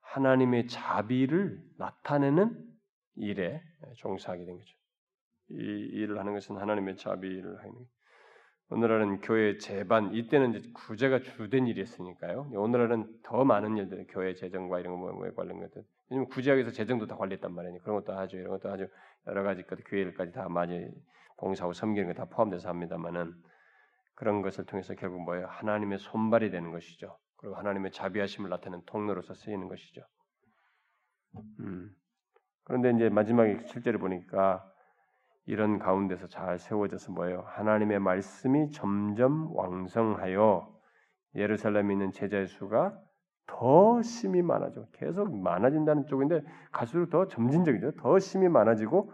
하나님의 0.00 0.68
자비를 0.68 1.62
나타내는 1.78 2.69
일에 3.16 3.62
종사하게 3.96 4.44
된 4.44 4.56
거죠. 4.56 4.76
이 5.50 5.54
일을 5.54 6.18
하는 6.18 6.32
것은 6.34 6.56
하나님의 6.56 6.96
자비를 6.96 7.58
하는 7.58 7.74
오늘날은 8.72 9.20
교회 9.20 9.58
재반 9.58 10.14
이때는 10.14 10.54
이제 10.54 10.70
구제가 10.72 11.20
주된 11.20 11.66
일이었으니까요. 11.66 12.50
오늘날은 12.54 13.20
더 13.24 13.44
많은 13.44 13.76
일들 13.76 14.06
교회 14.08 14.34
재정과 14.34 14.78
이런 14.78 15.00
거 15.00 15.12
뭐, 15.12 15.28
관련 15.34 15.58
것들 15.58 15.82
왜냐면 16.08 16.28
구제하기위해서 16.28 16.70
재정도 16.74 17.06
다 17.06 17.16
관리했단 17.16 17.52
말이니 17.52 17.80
그런 17.80 17.96
것도 17.96 18.16
하죠. 18.16 18.36
이런 18.36 18.50
것도 18.50 18.70
아주 18.70 18.88
여러 19.26 19.42
가지 19.42 19.64
것 19.64 19.78
교회일까지 19.84 20.32
다 20.32 20.48
많이 20.48 20.88
봉사하고 21.38 21.72
섬기는 21.72 22.12
거다 22.12 22.26
포함돼서 22.26 22.68
합니다만은 22.68 23.34
그런 24.14 24.42
것을 24.42 24.66
통해서 24.66 24.94
결국 24.94 25.22
뭐예요? 25.24 25.46
하나님의 25.46 25.98
손발이 25.98 26.50
되는 26.50 26.70
것이죠. 26.70 27.18
그리고 27.36 27.56
하나님의 27.56 27.90
자비하심을 27.90 28.50
나타내는 28.50 28.84
통로로서 28.86 29.34
쓰이는 29.34 29.66
것이죠. 29.66 30.02
음. 31.60 31.90
그런데 32.64 32.90
이제 32.90 33.08
마지막에 33.08 33.58
실제로 33.66 33.98
보니까 33.98 34.64
이런 35.46 35.78
가운데서 35.78 36.28
잘 36.28 36.58
세워져서 36.58 37.12
뭐예요? 37.12 37.42
하나님의 37.46 37.98
말씀이 37.98 38.70
점점 38.70 39.54
왕성하여 39.56 40.72
예루살렘에 41.34 41.92
있는 41.92 42.12
제자의 42.12 42.46
수가 42.46 42.96
더 43.46 44.00
심이 44.02 44.42
많아져. 44.42 44.86
계속 44.92 45.36
많아진다는 45.36 46.06
쪽인데 46.06 46.42
갈수록 46.70 47.10
더 47.10 47.26
점진적이죠. 47.26 47.92
더 47.96 48.18
심이 48.18 48.48
많아지고 48.48 49.12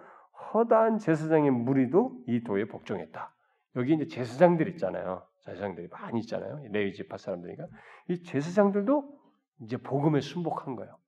허다한 0.53 0.99
제사장의 0.99 1.51
무리도 1.51 2.25
이 2.27 2.45
도에 2.45 2.67
복종했다. 2.67 3.35
여기 3.77 3.95
이제 3.95 4.07
제사장들 4.07 4.69
있잖아요. 4.71 5.27
제사장들이 5.45 5.89
많이 5.89 6.21
있잖아요. 6.21 6.61
레위 6.71 6.93
지파 6.93 7.17
사람들이니까 7.17 7.67
이 8.09 8.23
제사장들도 8.23 9.19
이제 9.63 9.77
복음에 9.79 10.21
순복한 10.21 10.77
거예요. 10.77 10.99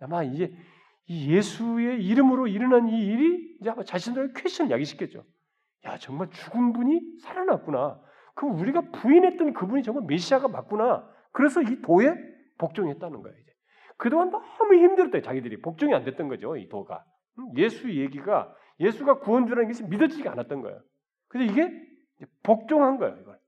아마 0.00 0.22
이제 0.22 0.46
이 0.46 0.54
예수의 1.10 2.04
이름으로 2.04 2.46
일어난 2.46 2.88
이 2.88 3.04
일이 3.04 3.56
이제 3.60 3.70
아마 3.70 3.82
자신들의 3.82 4.32
퀘션을 4.34 4.70
야기시켰죠. 4.70 5.24
야 5.84 5.98
정말 5.98 6.30
죽은 6.30 6.72
분이 6.72 7.18
살아났구나. 7.22 8.00
그럼 8.36 8.58
우리가 8.60 8.92
부인했던 8.92 9.52
그분이 9.52 9.82
정말 9.82 10.04
메시아가 10.06 10.46
맞구나. 10.46 11.08
그래서 11.32 11.62
이 11.62 11.82
도에 11.82 12.14
복종했다는 12.58 13.22
거예요. 13.22 13.38
이제 13.38 13.52
그동안 13.96 14.30
너무 14.30 14.74
힘들었대 14.74 15.20
자기들이 15.20 15.60
복종이 15.62 15.92
안 15.94 16.04
됐던 16.04 16.28
거죠. 16.28 16.56
이 16.56 16.68
도가 16.68 17.04
예수 17.56 17.92
얘기가 17.92 18.54
예수가 18.78 19.18
구원주라는 19.18 19.68
것이 19.68 19.84
믿어지지 19.84 20.28
않았던 20.28 20.62
거예요. 20.62 20.80
그래서 21.28 21.52
이게 21.52 21.70
복종한 22.44 22.98
거예요. 22.98 23.16
이걸 23.20 23.38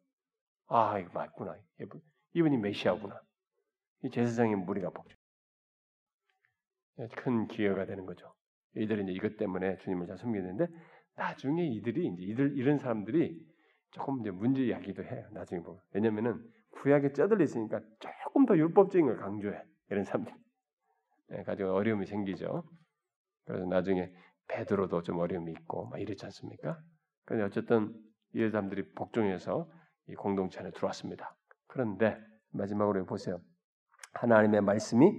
아 0.67 0.99
이거 0.99 1.11
맞구나. 1.15 1.55
이분이 2.35 2.57
메시아구나. 2.59 3.21
이 4.03 4.11
제사장의 4.11 4.57
무리가 4.57 4.91
복종. 4.91 5.22
큰 7.17 7.47
기회가 7.49 7.87
되는 7.87 8.07
거죠. 8.07 8.33
이들이 8.77 9.03
이제 9.05 9.13
이것 9.13 9.37
때문에 9.37 9.77
주님을 9.79 10.07
잘 10.07 10.19
섬기는데 10.19 10.67
나중에 11.17 11.67
이들이 11.67 12.07
이제 12.07 12.23
이들 12.23 12.57
이런 12.57 12.79
사람들이 12.79 13.39
조금 13.91 14.21
이제 14.21 14.31
문제 14.31 14.71
야기도 14.71 15.05
해요. 15.05 15.27
나중에 15.33 15.63
보면 15.63 15.81
왜냐면은 15.93 16.43
구약에 16.73 17.13
쩌들려 17.13 17.45
있으니까 17.45 17.81
조금 17.99 18.47
더 18.47 18.57
율법적인 18.57 19.07
걸 19.07 19.17
강조해 19.19 19.63
이런 19.91 20.05
사람들. 20.05 20.33
네, 21.29 21.43
가지고 21.45 21.75
어려움이 21.75 22.07
생기죠. 22.07 22.65
그래서 23.45 23.67
나중에 23.67 24.11
베드로도 24.49 25.03
좀 25.03 25.19
어려움이 25.19 25.53
있고 25.53 25.87
막 25.89 26.01
이랬지 26.01 26.25
않습니까? 26.27 26.79
그런데 27.25 27.45
어쨌든 27.45 27.95
이 28.35 28.49
사람들이 28.49 28.93
복종해서 28.95 29.71
이 30.09 30.15
공동체 30.15 30.61
안에 30.61 30.71
들어왔습니다. 30.71 31.37
그런데 31.67 32.19
마지막으로 32.51 33.05
보세요. 33.05 33.41
하나님의 34.15 34.63
말씀이 34.63 35.11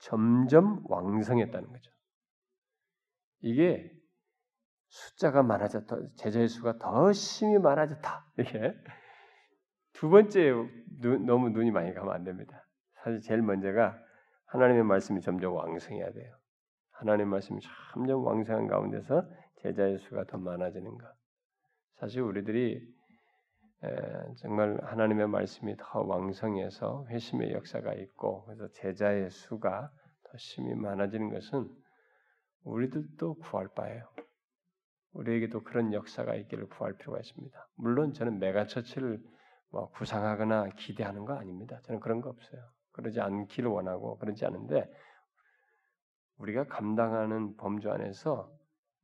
점점 0.00 0.82
왕성했다는 0.88 1.68
거죠. 1.68 1.90
이게 3.42 3.90
숫자가 4.88 5.42
많아졌다. 5.42 5.96
제자의 6.16 6.48
수가 6.48 6.78
더 6.78 7.12
심히 7.12 7.58
많아졌다. 7.58 8.32
이게 8.38 8.74
두 9.92 10.08
번째 10.08 10.52
눈, 11.00 11.26
너무 11.26 11.50
눈이 11.50 11.70
많이 11.70 11.94
가면 11.94 12.12
안 12.12 12.24
됩니다. 12.24 12.66
사실 13.02 13.20
제일 13.20 13.42
먼저가 13.42 13.96
하나님의 14.46 14.84
말씀이 14.84 15.20
점점 15.20 15.54
왕성해야 15.54 16.12
돼요. 16.12 16.34
하나님의 16.92 17.26
말씀이 17.26 17.60
점점 17.92 18.24
왕성한 18.24 18.66
가운데서 18.66 19.24
제자의 19.62 19.98
수가 19.98 20.24
더 20.24 20.38
많아지는 20.38 20.96
것. 20.96 21.06
사실 21.96 22.22
우리들이 22.22 22.80
정말 24.36 24.78
하나님의 24.82 25.28
말씀이 25.28 25.74
더 25.78 26.02
왕성해서 26.02 27.06
회심의 27.08 27.52
역사가 27.52 27.94
있고 27.94 28.44
그래서 28.44 28.68
제자의 28.72 29.30
수가 29.30 29.90
더 30.24 30.36
심히 30.36 30.74
많아지는 30.74 31.30
것은 31.30 31.68
우리들도 32.64 33.34
구할 33.38 33.68
바예요. 33.68 34.04
우리에게도 35.12 35.64
그런 35.64 35.92
역사가 35.92 36.34
있기를 36.34 36.68
구할 36.68 36.96
필요가 36.96 37.18
있습니다. 37.18 37.68
물론 37.76 38.12
저는 38.12 38.38
megachurch를 38.38 39.18
뭐 39.70 39.90
구상하거나 39.90 40.70
기대하는 40.76 41.24
거 41.24 41.34
아닙니다. 41.34 41.80
저는 41.84 42.00
그런 42.00 42.20
거 42.20 42.28
없어요. 42.28 42.60
그러지 42.92 43.20
않기를 43.20 43.70
원하고 43.70 44.18
그러지 44.18 44.44
않은데 44.44 44.90
우리가 46.36 46.64
감당하는 46.64 47.56
범주 47.56 47.90
안에서 47.90 48.50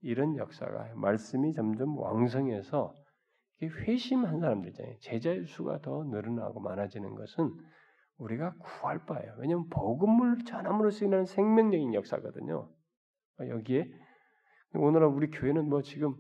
이런 0.01 0.37
역사가 0.37 0.93
말씀이 0.95 1.55
점점 1.55 1.97
왕성해서 1.99 2.95
회심한 3.63 4.41
사람들 4.41 4.71
있잖아요. 4.71 4.95
제자의 5.01 5.47
수가 5.47 5.81
더 5.81 6.05
늘어나고 6.05 6.61
많아지는 6.61 7.15
것은 7.15 7.51
우리가 8.19 8.55
구할 8.59 9.05
바예요. 9.07 9.35
왜냐하면 9.39 9.69
복음을 9.71 10.39
전함으로써 10.45 11.05
일어나는 11.05 11.27
생명적인 11.27 11.95
역사거든요. 11.95 12.71
여기에 13.41 13.91
오늘날 14.75 15.09
우리 15.09 15.31
교회는 15.31 15.69
뭐 15.69 15.83
지금 15.83 16.15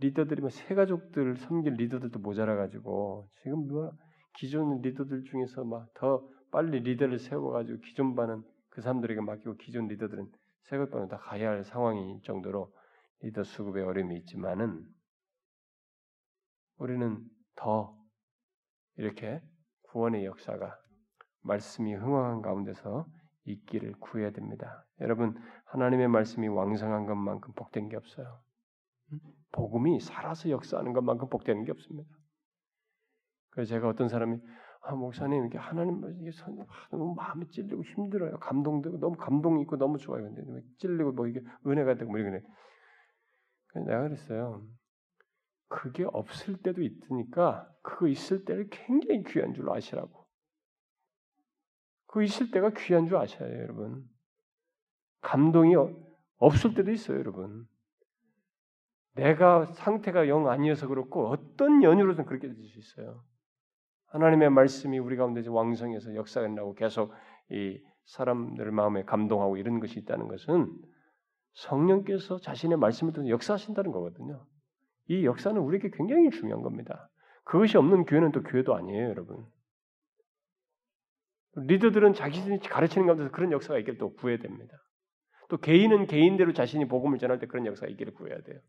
리더들이 0.00 0.40
뭐 0.40 0.50
새 0.50 0.74
가족들 0.74 1.36
섬길 1.36 1.74
리더들도 1.74 2.18
모자라 2.20 2.56
가지고 2.56 3.28
지금 3.42 3.68
뭐 3.68 3.92
기존 4.36 4.80
리더들 4.82 5.24
중에서 5.24 5.64
막 5.64 5.88
더 5.94 6.26
빨리 6.50 6.80
리더를 6.80 7.18
세워 7.18 7.50
가지고 7.50 7.80
기존 7.80 8.14
반은 8.14 8.42
그 8.70 8.80
사람들에게 8.80 9.20
맡기고 9.20 9.56
기존 9.56 9.88
리더들은 9.88 10.26
새 10.62 10.78
것 10.78 10.90
반은 10.90 11.08
다 11.08 11.18
가야 11.18 11.50
할 11.50 11.64
상황일 11.64 12.20
정도로 12.22 12.72
리더 13.22 13.42
수급에 13.44 13.82
어려움이 13.82 14.16
있지만은 14.18 14.84
우리는 16.78 17.24
더 17.56 17.96
이렇게 18.96 19.40
구원의 19.90 20.24
역사가 20.24 20.76
말씀이 21.42 21.94
흥황한 21.94 22.42
가운데서 22.42 23.06
있기를 23.44 23.94
구해야 24.00 24.30
됩니다. 24.30 24.84
여러분 25.00 25.34
하나님의 25.66 26.08
말씀이 26.08 26.48
왕성한 26.48 27.06
것만큼 27.06 27.52
복된 27.54 27.88
게 27.88 27.96
없어요. 27.96 28.40
복음이 29.52 30.00
살아서 30.00 30.50
역사하는 30.50 30.92
것만큼 30.92 31.28
복되는 31.28 31.64
게 31.64 31.70
없습니다. 31.72 32.10
그래서 33.50 33.70
제가 33.70 33.88
어떤 33.88 34.08
사람이 34.08 34.38
아 34.82 34.94
목사님 34.94 35.46
이게 35.46 35.58
하나님 35.58 36.02
이게 36.20 36.30
너무 36.90 37.14
마음이 37.14 37.48
찔리고 37.48 37.82
힘들어요. 37.84 38.38
감동되고 38.38 38.98
너무 38.98 39.16
감동이 39.16 39.62
있고 39.62 39.76
너무 39.76 39.98
좋아요. 39.98 40.24
근데 40.24 40.42
찔리고 40.78 41.12
뭐 41.12 41.26
이게 41.26 41.40
은혜가 41.66 41.94
되고 41.94 42.10
뭐 42.10 42.18
이러네. 42.18 42.40
내가 43.86 44.02
그랬어요. 44.02 44.66
그게 45.68 46.04
없을 46.04 46.56
때도 46.58 46.82
있으니까 46.82 47.68
그거 47.82 48.08
있을 48.08 48.44
때를 48.44 48.68
굉장히 48.70 49.24
귀한 49.24 49.54
줄 49.54 49.70
아시라고. 49.70 50.26
그 52.06 52.22
있을 52.22 52.50
때가 52.50 52.70
귀한 52.76 53.06
줄 53.06 53.16
아셔야 53.16 53.48
해요, 53.48 53.62
여러분. 53.62 54.04
감동이 55.20 55.74
없을 56.36 56.74
때도 56.74 56.90
있어요, 56.92 57.18
여러분. 57.18 57.66
내가 59.14 59.72
상태가 59.74 60.28
영 60.28 60.48
아니어서 60.48 60.88
그렇고 60.88 61.28
어떤 61.28 61.82
연유로든 61.82 62.26
그렇게 62.26 62.48
될 62.48 62.56
수 62.56 62.78
있어요. 62.78 63.24
하나님의 64.06 64.50
말씀이 64.50 64.98
우리 64.98 65.16
가운데 65.16 65.42
왕성해서 65.46 66.14
역사가 66.14 66.46
나고 66.48 66.74
계속 66.74 67.12
이 67.50 67.80
사람들 68.06 68.70
마음에 68.70 69.04
감동하고 69.04 69.56
이런 69.56 69.80
것이 69.80 69.98
있다는 69.98 70.28
것은 70.28 70.72
성령께서 71.54 72.38
자신의 72.38 72.78
말씀을 72.78 73.12
통해 73.12 73.30
역사하신다는 73.30 73.90
거거든요. 73.92 74.46
이 75.08 75.24
역사는 75.24 75.60
우리에게 75.60 75.90
굉장히 75.92 76.30
중요한 76.30 76.62
겁니다. 76.62 77.10
그것이 77.44 77.76
없는 77.76 78.04
교회는 78.04 78.32
또 78.32 78.42
교회도 78.42 78.74
아니에요, 78.74 79.08
여러분. 79.10 79.44
리더들은 81.56 82.14
자기들이 82.14 82.58
가르치는 82.60 83.06
가운데서 83.06 83.30
그런 83.30 83.52
역사가 83.52 83.78
있기를 83.78 83.98
또 83.98 84.14
구해야 84.14 84.38
됩니다. 84.38 84.76
또 85.48 85.58
개인은 85.58 86.06
개인대로 86.06 86.52
자신이 86.52 86.88
복음을 86.88 87.18
전할 87.18 87.38
때 87.38 87.46
그런 87.46 87.66
역사가 87.66 87.88
있기를 87.88 88.14
구해야 88.14 88.40
돼요. 88.42 88.60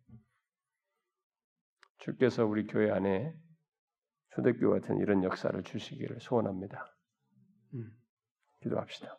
주께서 2.00 2.46
우리 2.46 2.68
교회 2.68 2.92
안에 2.92 3.34
초대교 4.36 4.70
같은 4.70 4.98
이런 4.98 5.24
역사를 5.24 5.64
주시기를 5.64 6.20
소원합니다. 6.20 6.94
음, 7.74 7.90
기도합시다. 8.62 9.18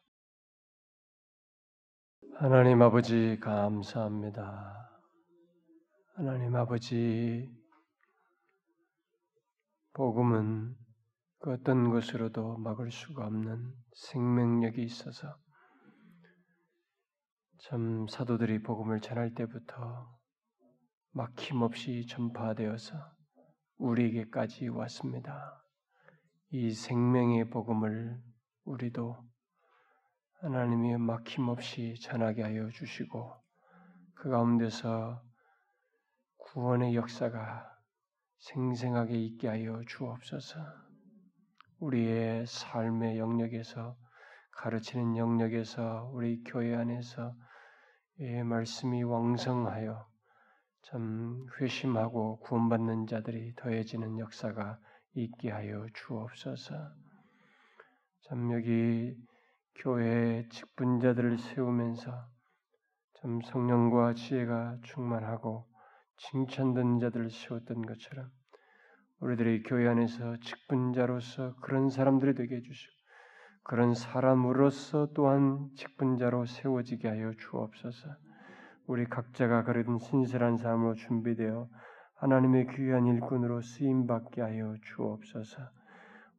하나님 2.34 2.82
아버지 2.82 3.38
감사합니다. 3.40 4.95
하나님 6.18 6.56
아버지 6.56 7.46
복음은 9.92 10.74
그 11.40 11.52
어떤 11.52 11.90
것으로도 11.90 12.56
막을 12.56 12.90
수가 12.90 13.26
없는 13.26 13.74
생명력이 13.92 14.82
있어서 14.82 15.36
참 17.58 18.06
사도들이 18.08 18.62
복음을 18.62 19.02
전할 19.02 19.34
때부터 19.34 20.08
막힘없이 21.10 22.06
전파되어서 22.06 22.96
우리에게까지 23.76 24.68
왔습니다. 24.68 25.62
이 26.48 26.70
생명의 26.70 27.50
복음을 27.50 28.18
우리도 28.64 29.22
하나님이 30.40 30.96
막힘없이 30.96 31.96
전하게 32.00 32.42
하여 32.42 32.70
주시고 32.70 33.34
그 34.14 34.30
가운데서 34.30 35.25
구원의 36.56 36.94
역사가 36.96 37.70
생생하게 38.38 39.14
있게 39.14 39.46
하여 39.46 39.82
주옵소서. 39.86 40.58
우리의 41.80 42.46
삶의 42.46 43.18
영역에서 43.18 43.94
가르치는 44.52 45.18
영역에서 45.18 46.08
우리 46.14 46.42
교회 46.44 46.74
안에서 46.74 47.34
이 48.20 48.42
말씀이 48.42 49.02
왕성하여 49.02 50.08
참 50.84 51.46
회심하고 51.60 52.38
구원받는 52.38 53.06
자들이 53.06 53.54
더해지는 53.56 54.18
역사가 54.18 54.78
있게 55.12 55.50
하여 55.50 55.86
주옵소서. 55.92 56.74
참 58.22 58.50
여기 58.54 59.14
교회의 59.74 60.48
직분자들을 60.48 61.36
세우면서 61.36 62.30
참 63.20 63.42
성령과 63.42 64.14
지혜가 64.14 64.78
충만하고 64.84 65.75
칭찬된 66.16 66.98
자들을 67.00 67.30
세웠던 67.30 67.82
것처럼 67.82 68.30
우리들의 69.20 69.62
교회 69.62 69.88
안에서 69.88 70.36
직분자로서 70.38 71.56
그런 71.62 71.88
사람들이 71.88 72.34
되게 72.34 72.56
해주시고 72.56 72.92
그런 73.64 73.94
사람으로서 73.94 75.08
또한 75.14 75.70
직분자로 75.74 76.46
세워지게 76.46 77.08
하여 77.08 77.32
주옵소서. 77.32 78.08
우리 78.86 79.04
각자가 79.06 79.64
그런 79.64 79.98
신실한 79.98 80.56
삶으로 80.56 80.94
준비되어 80.94 81.68
하나님의 82.14 82.68
귀한 82.68 83.06
일꾼으로 83.06 83.62
쓰임 83.62 84.06
받게 84.06 84.40
하여 84.40 84.76
주옵소서. 84.82 85.62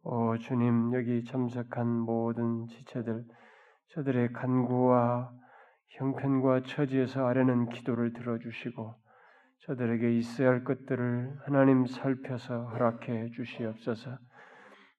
오 0.04 0.38
주님 0.38 0.94
여기 0.94 1.26
참석한 1.26 1.88
모든 1.88 2.68
지체들 2.68 3.26
저들의 3.90 4.32
간구와 4.32 5.32
형편과 5.90 6.62
처지에서 6.64 7.28
아뢰는 7.28 7.70
기도를 7.70 8.14
들어주시고 8.14 8.96
저들에게 9.66 10.18
있어야 10.18 10.50
할 10.50 10.64
것들을 10.64 11.40
하나님 11.46 11.86
살펴서 11.86 12.66
허락해 12.68 13.32
주시옵소서. 13.32 14.18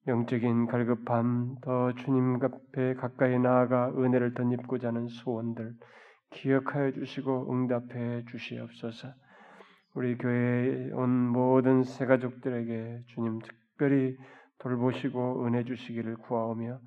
영적인 0.07 0.67
갈급함, 0.67 1.57
더 1.63 1.93
주님 1.93 2.39
앞에 2.43 2.95
가까이 2.95 3.39
나아가 3.39 3.89
은혜를 3.91 4.35
덧입고자 4.35 4.89
하는 4.89 5.07
소원들 5.09 5.75
기억하여 6.31 6.93
주시고 6.93 7.53
응답해 7.53 8.25
주시옵소서. 8.27 9.09
우리 9.95 10.17
교회에 10.17 10.93
온 10.93 11.11
모든 11.11 11.83
새 11.83 12.07
가족들에게 12.07 13.03
주님 13.09 13.41
특별히 13.41 14.17
돌보시고 14.59 15.47
은혜 15.47 15.65
주시기를 15.65 16.17
구하오며 16.17 16.81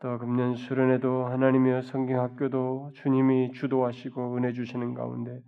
또 0.00 0.18
금년 0.18 0.54
수련회도 0.54 1.26
하나님의 1.26 1.82
성경학교도 1.82 2.92
주님이 2.94 3.52
주도하시고 3.52 4.36
은혜 4.36 4.52
주시는 4.52 4.94
가운데 4.94 5.40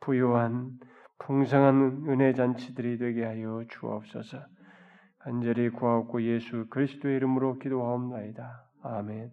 부유한 0.00 0.70
풍성한 1.18 2.06
은혜 2.08 2.32
잔치들이 2.34 2.98
되게 2.98 3.24
하여 3.24 3.64
주옵소서. 3.68 4.38
간절히 5.18 5.70
구하옵고 5.70 6.22
예수 6.22 6.66
그리스도의 6.68 7.16
이름으로 7.16 7.58
기도하옵나이다. 7.58 8.64
아멘. 8.82 9.30